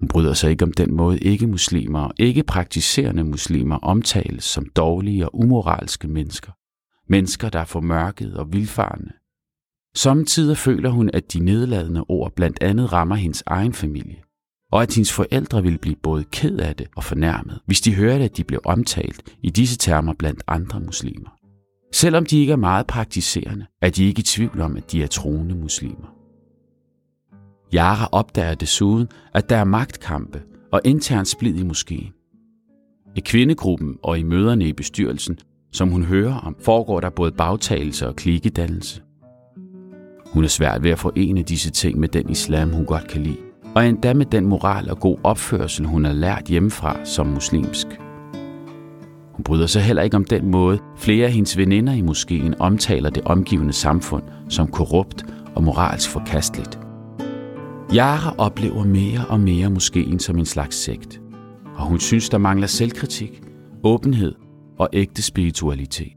Hun 0.00 0.08
bryder 0.08 0.34
sig 0.34 0.50
ikke 0.50 0.64
om 0.64 0.72
den 0.72 0.94
måde 0.94 1.18
ikke-muslimer 1.18 2.00
og 2.00 2.12
ikke-praktiserende 2.18 3.24
muslimer 3.24 3.76
omtales 3.76 4.44
som 4.44 4.66
dårlige 4.76 5.24
og 5.24 5.38
umoralske 5.38 6.08
mennesker. 6.08 6.52
Mennesker, 7.10 7.48
der 7.48 7.58
er 7.58 7.64
formørket 7.64 8.36
og 8.36 8.52
vilfarende. 8.52 9.12
Samtidig 9.96 10.56
føler 10.56 10.90
hun, 10.90 11.10
at 11.12 11.32
de 11.32 11.44
nedladende 11.44 12.04
ord 12.08 12.32
blandt 12.32 12.62
andet 12.62 12.92
rammer 12.92 13.16
hendes 13.16 13.42
egen 13.46 13.72
familie, 13.72 14.22
og 14.72 14.82
at 14.82 14.94
hendes 14.94 15.12
forældre 15.12 15.62
ville 15.62 15.78
blive 15.78 15.96
både 16.02 16.24
ked 16.24 16.58
af 16.58 16.76
det 16.76 16.86
og 16.96 17.04
fornærmet, 17.04 17.60
hvis 17.66 17.80
de 17.80 17.94
hørte, 17.94 18.24
at 18.24 18.36
de 18.36 18.44
blev 18.44 18.60
omtalt 18.64 19.22
i 19.42 19.50
disse 19.50 19.78
termer 19.78 20.14
blandt 20.18 20.42
andre 20.46 20.80
muslimer. 20.80 21.30
Selvom 21.92 22.26
de 22.26 22.40
ikke 22.40 22.52
er 22.52 22.56
meget 22.56 22.86
praktiserende, 22.86 23.66
er 23.82 23.90
de 23.90 24.04
ikke 24.04 24.20
i 24.20 24.22
tvivl 24.22 24.60
om, 24.60 24.76
at 24.76 24.92
de 24.92 25.02
er 25.02 25.06
troende 25.06 25.54
muslimer. 25.54 26.14
Jara 27.72 28.08
opdager 28.12 28.54
desuden, 28.54 29.08
at 29.34 29.48
der 29.48 29.56
er 29.56 29.64
magtkampe 29.64 30.42
og 30.72 30.80
intern 30.84 31.26
splid 31.26 31.54
i 31.54 31.62
moskeen. 31.62 32.12
I 33.16 33.20
kvindegruppen 33.20 33.98
og 34.02 34.18
i 34.18 34.22
møderne 34.22 34.68
i 34.68 34.72
bestyrelsen, 34.72 35.38
som 35.72 35.88
hun 35.88 36.02
hører 36.02 36.34
om, 36.34 36.56
foregår 36.60 37.00
der 37.00 37.10
både 37.10 37.32
bagtagelse 37.32 38.08
og 38.08 38.16
klikedannelse. 38.16 39.02
Hun 40.32 40.44
er 40.44 40.48
svært 40.48 40.82
ved 40.82 40.90
at 40.90 40.98
forene 40.98 41.42
disse 41.42 41.70
ting 41.70 41.98
med 41.98 42.08
den 42.08 42.30
islam, 42.30 42.70
hun 42.70 42.84
godt 42.84 43.08
kan 43.08 43.22
lide, 43.22 43.36
og 43.74 43.86
endda 43.86 44.14
med 44.14 44.26
den 44.26 44.46
moral 44.46 44.90
og 44.90 45.00
god 45.00 45.16
opførsel, 45.24 45.86
hun 45.86 46.04
har 46.04 46.12
lært 46.12 46.44
hjemmefra 46.44 47.04
som 47.04 47.26
muslimsk. 47.26 47.86
Hun 49.32 49.44
bryder 49.44 49.66
sig 49.66 49.82
heller 49.82 50.02
ikke 50.02 50.16
om 50.16 50.24
den 50.24 50.50
måde, 50.50 50.78
flere 50.96 51.26
af 51.26 51.32
hendes 51.32 51.56
veninder 51.56 51.92
i 51.92 52.00
moskeen 52.00 52.54
omtaler 52.60 53.10
det 53.10 53.22
omgivende 53.24 53.72
samfund 53.72 54.22
som 54.48 54.68
korrupt 54.68 55.24
og 55.54 55.62
moralsk 55.64 56.10
forkasteligt. 56.10 56.78
Jara 57.94 58.34
oplever 58.38 58.84
mere 58.84 59.26
og 59.28 59.40
mere 59.40 59.70
moskeen 59.70 60.18
som 60.18 60.38
en 60.38 60.46
slags 60.46 60.76
sekt, 60.76 61.20
og 61.76 61.86
hun 61.86 62.00
synes, 62.00 62.28
der 62.28 62.38
mangler 62.38 62.66
selvkritik, 62.66 63.42
åbenhed 63.84 64.34
og 64.80 64.88
ægte 64.92 65.22
spiritualitet. 65.22 66.12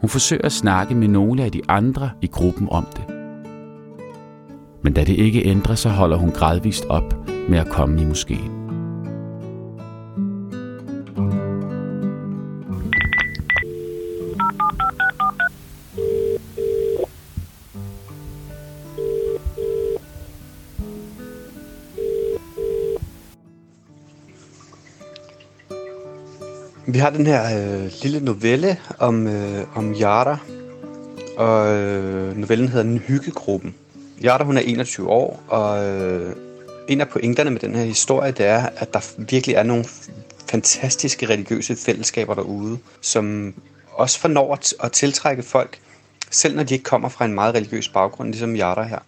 Hun 0.00 0.10
forsøger 0.10 0.44
at 0.44 0.52
snakke 0.52 0.94
med 0.94 1.08
nogle 1.08 1.44
af 1.44 1.52
de 1.52 1.60
andre 1.68 2.10
i 2.22 2.26
gruppen 2.26 2.68
om 2.70 2.86
det. 2.96 3.04
Men 4.82 4.92
da 4.92 5.04
det 5.04 5.12
ikke 5.18 5.46
ændrer 5.46 5.74
sig, 5.74 5.92
holder 5.92 6.16
hun 6.16 6.30
gradvist 6.30 6.84
op 6.84 7.28
med 7.48 7.58
at 7.58 7.68
komme 7.68 8.02
i 8.02 8.04
moskeen. 8.04 8.61
Vi 26.92 26.98
har 26.98 27.10
den 27.10 27.26
her 27.26 27.58
øh, 27.58 27.90
lille 28.02 28.20
novelle 28.20 28.78
om, 28.98 29.26
øh, 29.26 29.76
om 29.76 29.94
Yara, 30.00 30.38
og 31.36 31.66
øh, 31.72 32.36
novellen 32.36 32.68
hedder 32.68 32.82
Den 32.82 32.98
Hyggegruppen. 32.98 33.74
Yara, 34.24 34.44
hun 34.44 34.56
er 34.56 34.60
21 34.60 35.08
år, 35.10 35.42
og 35.48 35.84
øh, 35.84 36.36
en 36.88 37.00
af 37.00 37.08
pointerne 37.08 37.50
med 37.50 37.60
den 37.60 37.74
her 37.74 37.84
historie, 37.84 38.32
det 38.32 38.46
er, 38.46 38.68
at 38.76 38.94
der 38.94 39.00
virkelig 39.18 39.56
er 39.56 39.62
nogle 39.62 39.84
fantastiske 40.50 41.28
religiøse 41.28 41.76
fællesskaber 41.76 42.34
derude, 42.34 42.78
som 43.00 43.54
også 43.92 44.18
fornår 44.20 44.52
at, 44.54 44.74
at 44.82 44.92
tiltrække 44.92 45.42
folk, 45.42 45.78
selv 46.30 46.56
når 46.56 46.62
de 46.62 46.74
ikke 46.74 46.84
kommer 46.84 47.08
fra 47.08 47.24
en 47.24 47.32
meget 47.32 47.54
religiøs 47.54 47.88
baggrund, 47.88 48.28
ligesom 48.28 48.56
Yara 48.56 48.82
her. 48.82 48.98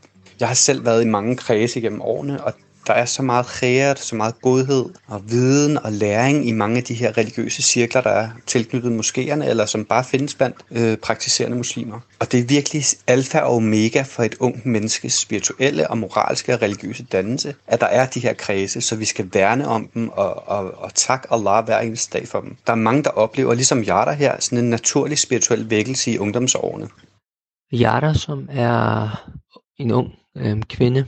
Jeg 0.41 0.49
har 0.49 0.55
selv 0.55 0.85
været 0.85 1.03
i 1.03 1.07
mange 1.07 1.37
kredse 1.37 1.81
gennem 1.81 2.01
årene, 2.03 2.45
og 2.45 2.53
der 2.87 2.93
er 2.93 3.05
så 3.05 3.23
meget 3.23 3.47
kæret, 3.47 3.99
så 3.99 4.17
meget 4.17 4.41
godhed 4.41 4.85
og 5.07 5.31
viden 5.31 5.79
og 5.79 5.93
læring 5.93 6.49
i 6.49 6.53
mange 6.53 6.77
af 6.77 6.85
de 6.85 6.95
her 6.95 7.19
religiøse 7.19 7.63
cirkler, 7.63 8.01
der 8.01 8.11
er 8.11 8.29
tilknyttet 8.47 9.01
moskéerne, 9.01 9.45
eller 9.45 9.67
som 9.67 9.85
bare 9.85 10.05
findes 10.05 10.35
blandt 10.35 10.57
øh, 10.71 10.97
praktiserende 10.97 11.57
muslimer. 11.57 12.01
Og 12.21 12.33
det 12.33 12.41
er 12.41 12.45
virkelig 12.45 12.83
alfa 13.07 13.39
og 13.39 13.57
omega 13.57 14.03
for 14.03 14.23
et 14.23 14.35
ungt 14.41 14.67
menneskes 14.67 15.13
spirituelle 15.13 15.91
og 15.91 15.99
moralske 15.99 16.55
og 16.55 16.63
religiøse 16.63 17.05
dannelse, 17.05 17.55
at 17.67 17.81
der 17.81 17.87
er 17.87 18.07
de 18.07 18.21
her 18.21 18.33
kredse, 18.33 18.81
så 18.81 18.97
vi 18.97 19.05
skal 19.05 19.31
værne 19.33 19.69
om 19.69 19.89
dem 19.95 20.09
og, 20.09 20.49
og, 20.49 20.79
og 20.79 20.95
tak 20.95 21.27
Allah 21.31 21.65
hver 21.65 21.81
eneste 21.81 22.19
dag 22.19 22.29
for 22.29 22.41
dem. 22.41 22.57
Der 22.67 22.73
er 22.73 22.77
mange, 22.77 23.03
der 23.03 23.11
oplever, 23.11 23.55
ligesom 23.55 23.85
jeg 23.85 24.05
der 24.07 24.13
her, 24.13 24.41
sådan 24.41 24.59
en 24.59 24.71
naturlig 24.71 25.19
spirituel 25.19 25.71
vækkelse 25.71 26.11
i 26.11 26.19
ungdomsårene. 26.19 26.89
Yara, 27.73 28.15
som 28.15 28.49
er 28.53 29.09
en 29.79 29.91
ung 29.91 30.09
øh, 30.37 30.63
kvinde, 30.63 31.07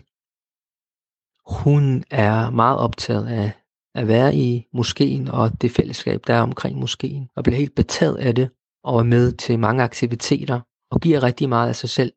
hun 1.47 2.05
er 2.11 2.51
meget 2.51 2.79
optaget 2.79 3.27
af 3.27 3.53
at 3.95 4.09
være 4.09 4.35
i 4.35 4.67
moskeen 4.73 5.29
og 5.29 5.63
det 5.63 5.71
fællesskab, 5.71 6.21
der 6.27 6.35
er 6.35 6.41
omkring 6.41 6.79
moskeen, 6.79 7.29
og 7.37 7.45
bliver 7.45 7.57
helt 7.57 7.75
betaget 7.75 8.17
af 8.17 8.35
det, 8.35 8.51
og 8.85 8.99
er 8.99 9.05
med 9.05 9.33
til 9.33 9.59
mange 9.59 9.83
aktiviteter, 9.83 10.61
og 10.91 11.01
giver 11.01 11.23
rigtig 11.23 11.49
meget 11.49 11.69
af 11.69 11.77
sig 11.77 11.91
selv, 11.91 12.13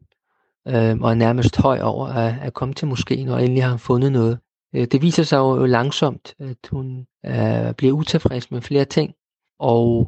øh, 0.68 0.98
og 1.02 1.12
er 1.12 1.14
nærmest 1.14 1.58
høj 1.58 1.80
over 1.82 2.08
at, 2.08 2.36
at 2.42 2.54
komme 2.54 2.74
til 2.74 2.88
moskeen, 2.88 3.30
og 3.30 3.44
endelig 3.44 3.64
har 3.64 3.78
fundet 3.78 4.12
noget. 4.12 4.40
Øh, 4.76 4.88
det 4.88 5.02
viser 5.02 5.24
sig 5.24 5.38
jo 5.38 5.66
langsomt, 5.66 6.36
at 6.40 6.58
hun 6.72 7.06
øh, 7.26 7.74
bliver 7.74 7.94
utilfreds 7.94 8.52
med 8.52 8.62
flere 8.62 8.86
ting, 8.86 9.14
og 9.60 10.08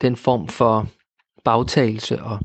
den 0.00 0.16
form 0.16 0.48
for 0.48 0.88
bagtagelse 1.44 2.22
og 2.22 2.38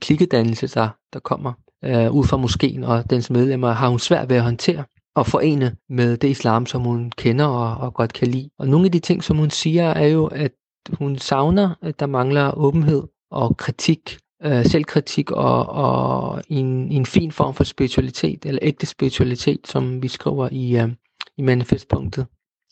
klikkedannelse, 0.00 0.66
der, 0.66 0.88
der 1.12 1.20
kommer 1.20 1.52
øh, 1.84 2.12
ud 2.12 2.24
fra 2.24 2.36
moskeen 2.36 2.84
og 2.84 3.10
dens 3.10 3.30
medlemmer, 3.30 3.70
har 3.70 3.88
hun 3.88 3.98
svært 3.98 4.28
ved 4.28 4.36
at 4.36 4.42
håndtere 4.42 4.84
og 5.14 5.26
forene 5.26 5.76
med 5.88 6.16
det 6.16 6.28
islam, 6.28 6.66
som 6.66 6.82
hun 6.82 7.10
kender 7.10 7.44
og, 7.44 7.76
og 7.76 7.94
godt 7.94 8.12
kan 8.12 8.28
lide. 8.28 8.50
Og 8.58 8.68
nogle 8.68 8.86
af 8.86 8.92
de 8.92 8.98
ting, 8.98 9.24
som 9.24 9.36
hun 9.36 9.50
siger, 9.50 9.90
er 9.90 10.06
jo, 10.06 10.26
at 10.26 10.52
hun 10.92 11.18
savner, 11.18 11.74
at 11.82 12.00
der 12.00 12.06
mangler 12.06 12.58
åbenhed 12.58 13.02
og 13.30 13.56
kritik, 13.56 14.18
øh, 14.42 14.64
selvkritik 14.64 15.30
og, 15.30 15.66
og 15.66 16.42
en, 16.48 16.92
en 16.92 17.06
fin 17.06 17.32
form 17.32 17.54
for 17.54 17.64
spiritualitet, 17.64 18.46
eller 18.46 18.58
ægte 18.62 18.86
spiritualitet, 18.86 19.66
som 19.66 20.02
vi 20.02 20.08
skriver 20.08 20.48
i, 20.52 20.76
øh, 20.78 20.88
i 21.36 21.42
manifestpunktet, 21.42 22.26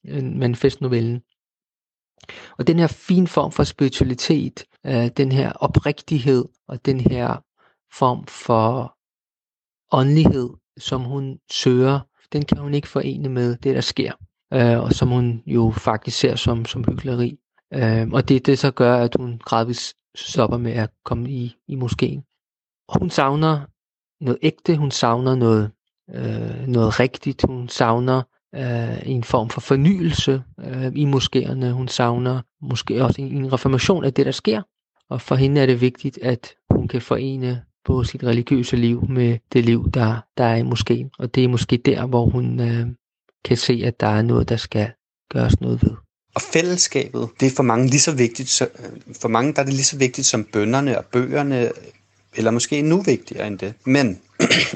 øh, 0.09 0.25
manifestnovellen. 0.25 1.21
Og 2.59 2.67
den 2.67 2.79
her 2.79 2.87
fin 2.87 3.27
form 3.27 3.53
for 3.53 3.65
spiritualitet, 3.65 4.65
øh, 4.87 5.09
den 5.17 5.33
her 5.33 5.53
oprigtighed 5.53 6.45
og 6.69 6.87
den 6.87 7.01
her 7.01 7.37
form 7.99 8.27
for 8.27 8.97
åndelighed, 9.93 10.51
som 10.79 11.01
hun 11.05 11.39
søger, 11.51 12.01
den 12.33 12.45
kan 12.45 12.59
hun 12.59 12.75
ikke 12.75 12.89
forene 12.89 13.29
med 13.29 13.57
det, 13.57 13.75
der 13.75 13.81
sker, 13.81 14.13
øh, 14.53 14.81
og 14.81 14.93
som 14.93 15.09
hun 15.09 15.43
jo 15.47 15.73
faktisk 15.77 16.19
ser 16.19 16.37
som, 16.37 16.65
som 16.65 16.85
hyggeleri. 16.85 17.39
Øh, 17.75 18.09
og 18.13 18.29
det 18.29 18.47
det 18.47 18.59
så 18.59 18.71
gør, 18.71 18.97
at 18.97 19.17
hun 19.19 19.41
gradvist 19.45 19.97
stopper 20.15 20.59
med 20.59 20.73
at 20.73 20.91
komme 21.05 21.31
i, 21.31 21.57
i 21.69 21.75
moskeen. 21.75 22.23
Og 22.89 22.99
Hun 22.99 23.11
savner 23.11 23.61
noget 24.25 24.39
ægte, 24.43 24.77
hun 24.77 24.91
savner 24.91 25.35
noget, 25.35 25.71
øh, 26.15 26.67
noget 26.67 27.01
rigtigt, 27.01 27.45
hun 27.49 27.69
savner 27.69 28.23
øh, 28.55 29.09
en 29.09 29.25
form 29.25 29.51
for 29.51 29.61
fornyelse 29.61 30.43
øh, 30.61 30.93
i 30.95 31.05
moskéerne. 31.05 31.67
Hun 31.67 31.89
savner 31.89 32.43
måske 32.63 33.05
også 33.05 33.23
en, 33.23 33.29
en 33.29 33.53
reformation 33.53 34.05
af 34.05 34.15
det, 34.15 34.27
der 34.27 34.33
sker. 34.33 34.63
Og 35.11 35.21
for 35.21 35.35
hende 35.35 35.61
er 35.61 35.67
det 35.67 35.81
vigtigt, 35.81 36.19
at 36.23 36.55
hun 36.71 36.89
kan 36.89 37.03
forene 37.03 37.65
på 37.85 38.05
sit 38.05 38.25
religiøse 38.25 38.77
liv 38.77 39.05
med 39.09 39.39
det 39.53 39.65
liv, 39.65 39.91
der, 39.91 40.21
der 40.37 40.45
er 40.45 40.57
i 40.57 40.63
moskeen. 40.63 41.11
Og 41.19 41.35
det 41.35 41.45
er 41.45 41.49
måske 41.49 41.77
der, 41.77 42.07
hvor 42.07 42.27
hun 42.27 42.61
øh, 42.61 42.87
kan 43.45 43.57
se, 43.57 43.83
at 43.85 44.01
der 44.01 44.07
er 44.07 44.23
noget, 44.23 44.49
der 44.49 44.57
skal 44.57 44.91
gøres 45.33 45.61
noget 45.61 45.83
ved. 45.83 45.91
Og 46.35 46.43
fællesskabet, 46.43 47.29
det 47.41 47.47
er 47.47 47.51
for 47.57 47.63
mange 47.63 47.87
lige 47.87 48.01
så 48.01 48.15
vigtigt, 48.15 48.49
så, 48.49 48.69
øh, 48.79 49.15
for 49.21 49.29
mange 49.29 49.53
der 49.53 49.61
er 49.61 49.65
det 49.65 49.75
lige 49.75 49.85
så 49.85 49.99
vigtigt 49.99 50.27
som 50.27 50.45
bønderne 50.45 50.99
og 50.99 51.05
bøgerne, 51.05 51.71
eller 52.37 52.51
måske 52.51 52.79
endnu 52.79 53.03
vigtigere 53.03 53.47
end 53.47 53.59
det. 53.59 53.75
Men 53.85 54.21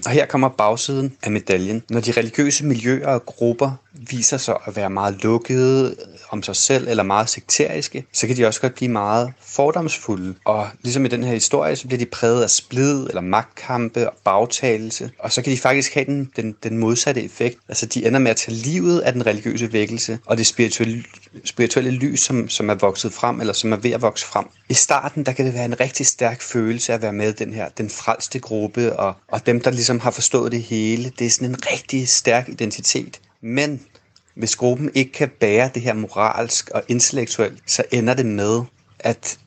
og 0.07 0.11
her 0.11 0.27
kommer 0.27 0.49
bagsiden 0.49 1.13
af 1.23 1.31
medaljen. 1.31 1.83
Når 1.91 2.01
de 2.01 2.13
religiøse 2.13 2.65
miljøer 2.65 3.09
og 3.09 3.27
grupper 3.27 3.71
viser 3.93 4.37
sig 4.37 4.57
at 4.67 4.77
være 4.77 4.91
meget 4.91 5.23
lukkede 5.23 5.97
om 6.31 6.43
sig 6.43 6.57
selv 6.57 6.89
eller 6.89 7.03
meget 7.03 7.29
sekteriske, 7.29 8.05
så 8.13 8.27
kan 8.27 8.37
de 8.37 8.47
også 8.47 8.61
godt 8.61 8.75
blive 8.75 8.91
meget 8.91 9.33
fordomsfulde. 9.41 10.35
Og 10.45 10.69
ligesom 10.83 11.05
i 11.05 11.09
den 11.09 11.25
her 11.25 11.33
historie, 11.33 11.77
så 11.77 11.87
bliver 11.87 11.99
de 11.99 12.07
præget 12.07 12.43
af 12.43 12.51
splid 12.51 13.07
eller 13.07 13.21
magtkampe 13.21 14.11
og 14.11 14.17
bagtagelse. 14.25 15.11
Og 15.19 15.33
så 15.33 15.43
kan 15.43 15.53
de 15.53 15.59
faktisk 15.59 15.95
have 15.95 16.07
den, 16.07 16.31
den, 16.37 16.55
den 16.63 16.79
modsatte 16.79 17.25
effekt. 17.25 17.59
Altså 17.69 17.87
de 17.87 18.07
ender 18.07 18.19
med 18.19 18.31
at 18.31 18.37
tage 18.37 18.57
livet 18.57 19.01
af 19.01 19.13
den 19.13 19.27
religiøse 19.27 19.73
vækkelse 19.73 20.19
og 20.27 20.37
det 20.37 20.47
spirituelle, 20.47 21.05
spirituelle 21.45 21.91
lys, 21.91 22.21
som, 22.21 22.49
som 22.49 22.71
er 22.71 22.75
vokset 22.75 23.13
frem 23.13 23.41
eller 23.41 23.53
som 23.53 23.73
er 23.73 23.77
ved 23.77 23.91
at 23.91 24.03
vokse 24.03 24.27
frem. 24.27 24.45
I 24.69 24.75
starten, 24.75 25.27
der 25.27 25.33
kan 25.33 25.47
det 25.47 25.55
være 25.55 25.65
en 25.65 25.81
rigtig 25.81 26.07
stærk 26.07 26.43
følelse 26.43 26.93
at 26.93 27.03
være 27.03 27.13
med 27.13 27.33
den 27.33 27.55
her, 27.55 27.69
den 27.69 27.91
frelste 27.91 28.39
gruppe 28.39 28.99
og, 28.99 29.15
og 29.29 29.47
dem, 29.47 29.54
der 29.61 29.71
ligesom 29.71 30.01
har 30.01 30.11
forstået 30.11 30.53
det 30.53 30.63
hele. 30.63 31.13
Det 31.19 31.27
er 31.27 31.31
sådan 31.31 31.49
en 31.49 31.67
rigtig 31.73 32.09
stærk 32.09 32.49
identitet. 32.49 33.21
Men 33.41 33.87
hvis 34.35 34.57
gruppen 34.57 34.91
ikke 34.95 35.13
kan 35.13 35.31
bære 35.41 35.71
det 35.75 35.83
her 35.83 35.95
moralsk 35.95 36.71
og 36.71 36.83
intellektuelt, 36.89 37.63
så 37.67 37.85
ender 37.93 38.15
det 38.15 38.27
med, 38.27 38.63
at 38.99 39.39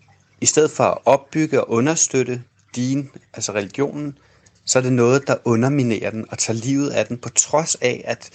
i 0.41 0.45
stedet 0.45 0.72
for 0.72 0.84
at 0.84 0.97
opbygge 1.05 1.62
og 1.62 1.70
understøtte 1.70 2.41
din, 2.76 3.10
altså 3.34 3.51
religionen, 3.53 4.18
så 4.66 4.80
er 4.80 4.84
det 4.84 4.93
noget, 4.93 5.28
der 5.28 5.36
underminerer 5.45 6.12
den 6.12 6.26
og 6.32 6.38
tager 6.38 6.60
livet 6.60 6.89
af 6.89 7.05
den, 7.05 7.18
på 7.18 7.30
trods 7.30 7.76
af, 7.76 8.01
at 8.05 8.30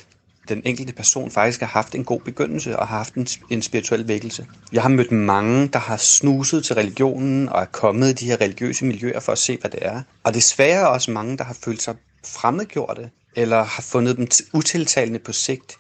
den 0.49 0.62
enkelte 0.64 0.93
person 0.93 1.30
faktisk 1.30 1.61
har 1.61 1.66
haft 1.66 1.95
en 1.95 2.05
god 2.05 2.20
begyndelse 2.20 2.78
og 2.78 2.88
har 2.88 2.97
haft 2.97 3.14
en, 3.14 3.26
en 3.51 3.62
spirituel 3.62 4.09
vækkelse. 4.09 4.47
Jeg 4.72 4.82
har 4.82 4.88
mødt 4.88 5.12
mange, 5.12 5.68
der 5.68 5.78
har 5.78 5.97
snuset 5.97 6.64
til 6.64 6.74
religionen 6.74 7.49
og 7.49 7.61
er 7.61 7.64
kommet 7.64 8.09
i 8.09 8.12
de 8.12 8.26
her 8.26 8.40
religiøse 8.40 8.84
miljøer 8.84 9.20
for 9.20 9.32
at 9.32 9.38
se, 9.38 9.59
hvad 9.61 9.70
det 9.70 9.78
er. 9.82 10.03
Og 10.24 10.34
desværre 10.34 10.88
også 10.88 11.11
mange, 11.11 11.38
der 11.38 11.45
har 11.45 11.57
følt 11.64 11.82
sig 11.82 11.95
fremmedgjorte 12.26 13.11
eller 13.36 13.64
har 13.64 13.82
fundet 13.82 14.16
dem 14.16 14.28
utiltalende 14.53 15.18
på 15.18 15.32
sigt. 15.32 15.76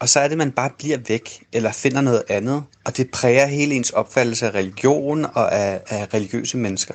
Og 0.00 0.08
så 0.08 0.20
er 0.20 0.28
det, 0.28 0.38
man 0.38 0.52
bare 0.52 0.70
bliver 0.78 0.98
væk 1.08 1.44
eller 1.52 1.72
finder 1.72 2.00
noget 2.00 2.22
andet. 2.28 2.64
Og 2.84 2.96
det 2.96 3.10
præger 3.10 3.46
hele 3.46 3.74
ens 3.74 3.90
opfattelse 3.90 4.46
af 4.46 4.54
religion 4.54 5.24
og 5.24 5.54
af, 5.54 5.80
af 5.88 6.14
religiøse 6.14 6.56
mennesker. 6.56 6.94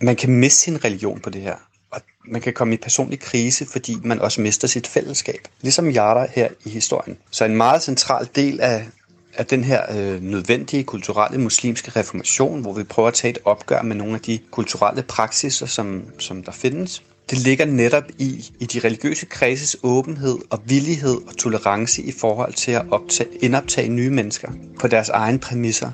Man 0.00 0.16
kan 0.16 0.30
miste 0.30 0.60
sin 0.60 0.84
religion 0.84 1.20
på 1.20 1.30
det 1.30 1.42
her 1.42 1.56
og 1.94 2.00
man 2.24 2.40
kan 2.40 2.52
komme 2.52 2.74
i 2.74 2.76
personlig 2.76 3.20
krise, 3.20 3.66
fordi 3.66 3.96
man 4.04 4.20
også 4.20 4.40
mister 4.40 4.68
sit 4.68 4.86
fællesskab. 4.86 5.48
Ligesom 5.60 5.86
Yara 5.88 6.26
her 6.30 6.48
i 6.64 6.70
historien. 6.70 7.16
Så 7.30 7.44
en 7.44 7.56
meget 7.56 7.82
central 7.82 8.28
del 8.34 8.60
af, 8.60 8.86
af 9.34 9.46
den 9.46 9.64
her 9.64 9.82
øh, 9.96 10.22
nødvendige 10.22 10.84
kulturelle 10.84 11.40
muslimske 11.40 11.90
reformation, 12.00 12.60
hvor 12.60 12.72
vi 12.72 12.82
prøver 12.82 13.08
at 13.08 13.14
tage 13.14 13.30
et 13.30 13.38
opgør 13.44 13.82
med 13.82 13.96
nogle 13.96 14.14
af 14.14 14.20
de 14.20 14.38
kulturelle 14.50 15.02
praksiser, 15.02 15.66
som, 15.66 16.02
som 16.18 16.42
der 16.42 16.52
findes, 16.52 17.02
det 17.30 17.38
ligger 17.38 17.64
netop 17.64 18.04
i, 18.18 18.44
i 18.60 18.66
de 18.66 18.78
religiøse 18.78 19.26
kredses 19.26 19.76
åbenhed 19.82 20.38
og 20.50 20.62
villighed 20.64 21.16
og 21.26 21.36
tolerance 21.36 22.02
i 22.02 22.12
forhold 22.12 22.52
til 22.52 22.72
at 22.72 22.82
optage, 22.90 23.28
indoptage 23.42 23.88
nye 23.88 24.10
mennesker 24.10 24.48
på 24.80 24.88
deres 24.88 25.08
egen 25.08 25.38
præmisser 25.38 25.90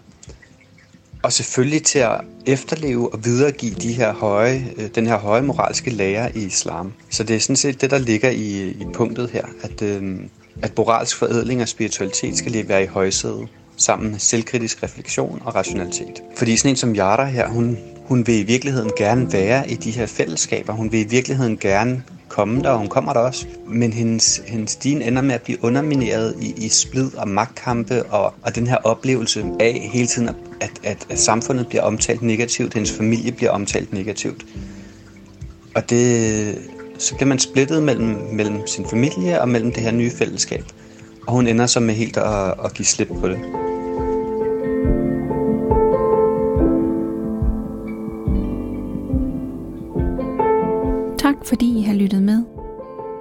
og 1.22 1.32
selvfølgelig 1.32 1.82
til 1.82 1.98
at 1.98 2.20
efterleve 2.46 3.12
og 3.12 3.24
videregive 3.24 3.74
de 3.74 3.92
her 3.92 4.12
høje, 4.12 4.66
øh, 4.76 4.88
den 4.94 5.06
her 5.06 5.18
høje 5.18 5.42
moralske 5.42 5.90
lære 5.90 6.36
i 6.36 6.44
islam. 6.44 6.92
Så 7.10 7.22
det 7.24 7.36
er 7.36 7.40
sådan 7.40 7.56
set 7.56 7.80
det, 7.80 7.90
der 7.90 7.98
ligger 7.98 8.30
i, 8.30 8.68
i 8.68 8.86
punktet 8.94 9.30
her, 9.30 9.44
at, 9.62 9.82
øh, 9.82 10.18
at 10.62 10.72
moralsk 10.76 11.16
forædling 11.16 11.62
og 11.62 11.68
spiritualitet 11.68 12.36
skal 12.36 12.52
lige 12.52 12.68
være 12.68 12.84
i 12.84 12.86
højsædet 12.86 13.48
sammen 13.76 14.10
med 14.10 14.18
selvkritisk 14.18 14.82
refleksion 14.82 15.42
og 15.44 15.54
rationalitet. 15.54 16.22
Fordi 16.36 16.56
sådan 16.56 16.70
en 16.70 16.76
som 16.76 16.96
Yara 16.96 17.24
her, 17.24 17.48
hun, 17.48 17.78
hun 18.04 18.26
vil 18.26 18.38
i 18.38 18.42
virkeligheden 18.42 18.90
gerne 18.96 19.32
være 19.32 19.70
i 19.70 19.74
de 19.74 19.90
her 19.90 20.06
fællesskaber. 20.06 20.72
Hun 20.72 20.92
vil 20.92 21.00
i 21.00 21.08
virkeligheden 21.08 21.58
gerne 21.58 22.02
komme 22.30 22.62
der, 22.62 22.70
og 22.70 22.78
hun 22.78 22.88
kommer 22.88 23.12
der 23.12 23.20
også. 23.20 23.46
Men 23.66 23.92
hendes, 23.92 24.42
hendes 24.46 24.76
din 24.76 25.02
ender 25.02 25.22
med 25.22 25.34
at 25.34 25.42
blive 25.42 25.64
undermineret 25.64 26.34
i, 26.40 26.54
i 26.56 26.68
splid 26.68 27.14
og 27.14 27.28
magtkampe, 27.28 28.02
og, 28.02 28.34
og 28.42 28.54
den 28.54 28.66
her 28.66 28.76
oplevelse 28.76 29.44
af 29.60 29.90
hele 29.92 30.06
tiden, 30.06 30.28
at, 30.60 30.70
at, 30.84 31.06
at 31.10 31.18
samfundet 31.18 31.68
bliver 31.68 31.82
omtalt 31.82 32.22
negativt, 32.22 32.74
hendes 32.74 32.92
familie 32.92 33.32
bliver 33.32 33.50
omtalt 33.50 33.92
negativt. 33.92 34.46
Og 35.74 35.90
det, 35.90 36.58
så 36.98 37.14
bliver 37.14 37.28
man 37.28 37.38
splittet 37.38 37.82
mellem, 37.82 38.16
mellem 38.32 38.66
sin 38.66 38.86
familie 38.86 39.40
og 39.40 39.48
mellem 39.48 39.72
det 39.72 39.82
her 39.82 39.92
nye 39.92 40.10
fællesskab. 40.10 40.64
Og 41.26 41.32
hun 41.32 41.46
ender 41.46 41.66
så 41.66 41.80
med 41.80 41.94
helt 41.94 42.16
at, 42.16 42.54
at 42.64 42.74
give 42.74 42.86
slip 42.86 43.08
på 43.20 43.28
det. 43.28 43.69
Tak 51.40 51.48
fordi 51.48 51.78
I 51.78 51.82
har 51.82 51.94
lyttet 51.94 52.22
med. 52.22 52.42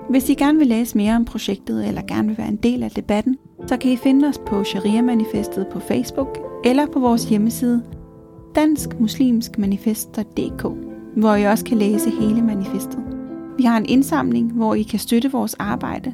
Hvis 0.10 0.30
I 0.30 0.34
gerne 0.34 0.58
vil 0.58 0.68
læse 0.68 0.98
mere 0.98 1.16
om 1.16 1.26
projektet 1.26 1.88
eller 1.88 2.02
gerne 2.08 2.28
vil 2.28 2.38
være 2.38 2.48
en 2.48 2.56
del 2.56 2.84
af 2.84 2.92
debatten, 2.92 3.38
så 3.68 3.78
kan 3.78 3.92
I 3.92 3.96
finde 3.96 4.28
os 4.28 4.38
på 4.38 4.64
Sharia-manifestet 4.64 5.68
på 5.72 5.80
Facebook 5.80 6.38
eller 6.66 6.86
på 6.86 7.00
vores 7.00 7.26
hjemmeside 7.26 7.84
danskmuslimskmanifest.dk, 8.56 10.66
hvor 11.16 11.36
I 11.36 11.44
også 11.44 11.66
kan 11.66 11.78
læse 11.78 12.10
hele 12.10 12.42
manifestet. 12.42 13.00
Vi 13.58 13.64
har 13.64 13.78
en 13.78 13.90
indsamling, 13.90 14.54
hvor 14.54 14.74
I 14.74 14.82
kan 14.82 15.00
støtte 15.00 15.32
vores 15.32 15.54
arbejde, 15.54 16.14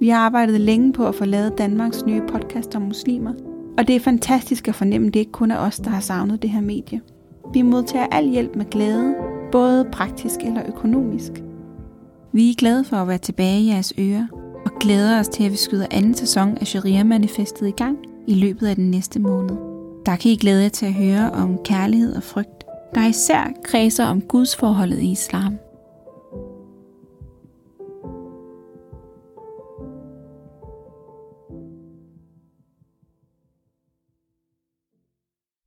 Vi 0.00 0.08
har 0.08 0.18
arbejdet 0.18 0.60
længe 0.60 0.92
på 0.92 1.06
at 1.06 1.14
få 1.14 1.24
lavet 1.24 1.58
Danmarks 1.58 2.06
nye 2.06 2.22
podcast 2.28 2.76
om 2.76 2.82
muslimer, 2.82 3.32
og 3.78 3.88
det 3.88 3.96
er 3.96 4.00
fantastisk 4.00 4.68
at 4.68 4.74
fornemme, 4.74 5.06
at 5.06 5.14
det 5.14 5.20
ikke 5.20 5.32
kun 5.32 5.50
er 5.50 5.58
os, 5.58 5.76
der 5.76 5.90
har 5.90 6.00
savnet 6.00 6.42
det 6.42 6.50
her 6.50 6.60
medie. 6.60 7.00
Vi 7.52 7.62
modtager 7.62 8.06
al 8.06 8.28
hjælp 8.28 8.56
med 8.56 8.70
glæde, 8.70 9.14
både 9.52 9.84
praktisk 9.92 10.40
eller 10.40 10.62
økonomisk. 10.68 11.32
Vi 12.32 12.50
er 12.50 12.54
glade 12.54 12.84
for 12.84 12.96
at 12.96 13.08
være 13.08 13.18
tilbage 13.18 13.60
i 13.60 13.68
jeres 13.68 13.92
ører, 13.98 14.26
og 14.64 14.70
glæder 14.80 15.20
os 15.20 15.28
til, 15.28 15.44
at 15.44 15.52
vi 15.52 15.56
skyder 15.56 15.86
anden 15.90 16.14
sæson 16.14 16.58
af 16.58 16.66
Sharia-manifestet 16.66 17.68
i 17.68 17.70
gang 17.70 17.98
i 18.26 18.34
løbet 18.34 18.66
af 18.66 18.76
den 18.76 18.90
næste 18.90 19.20
måned. 19.20 19.56
Der 20.06 20.16
kan 20.16 20.30
I 20.30 20.36
glæde 20.36 20.62
jer 20.62 20.68
til 20.68 20.86
at 20.86 20.94
høre 20.94 21.30
om 21.30 21.58
kærlighed 21.64 22.16
og 22.16 22.22
frygt, 22.22 22.64
der 22.94 23.06
især 23.06 23.52
kredser 23.64 24.06
om 24.06 24.20
Guds 24.20 24.56
forholdet 24.56 24.98
i 24.98 25.10
islam. 25.10 25.58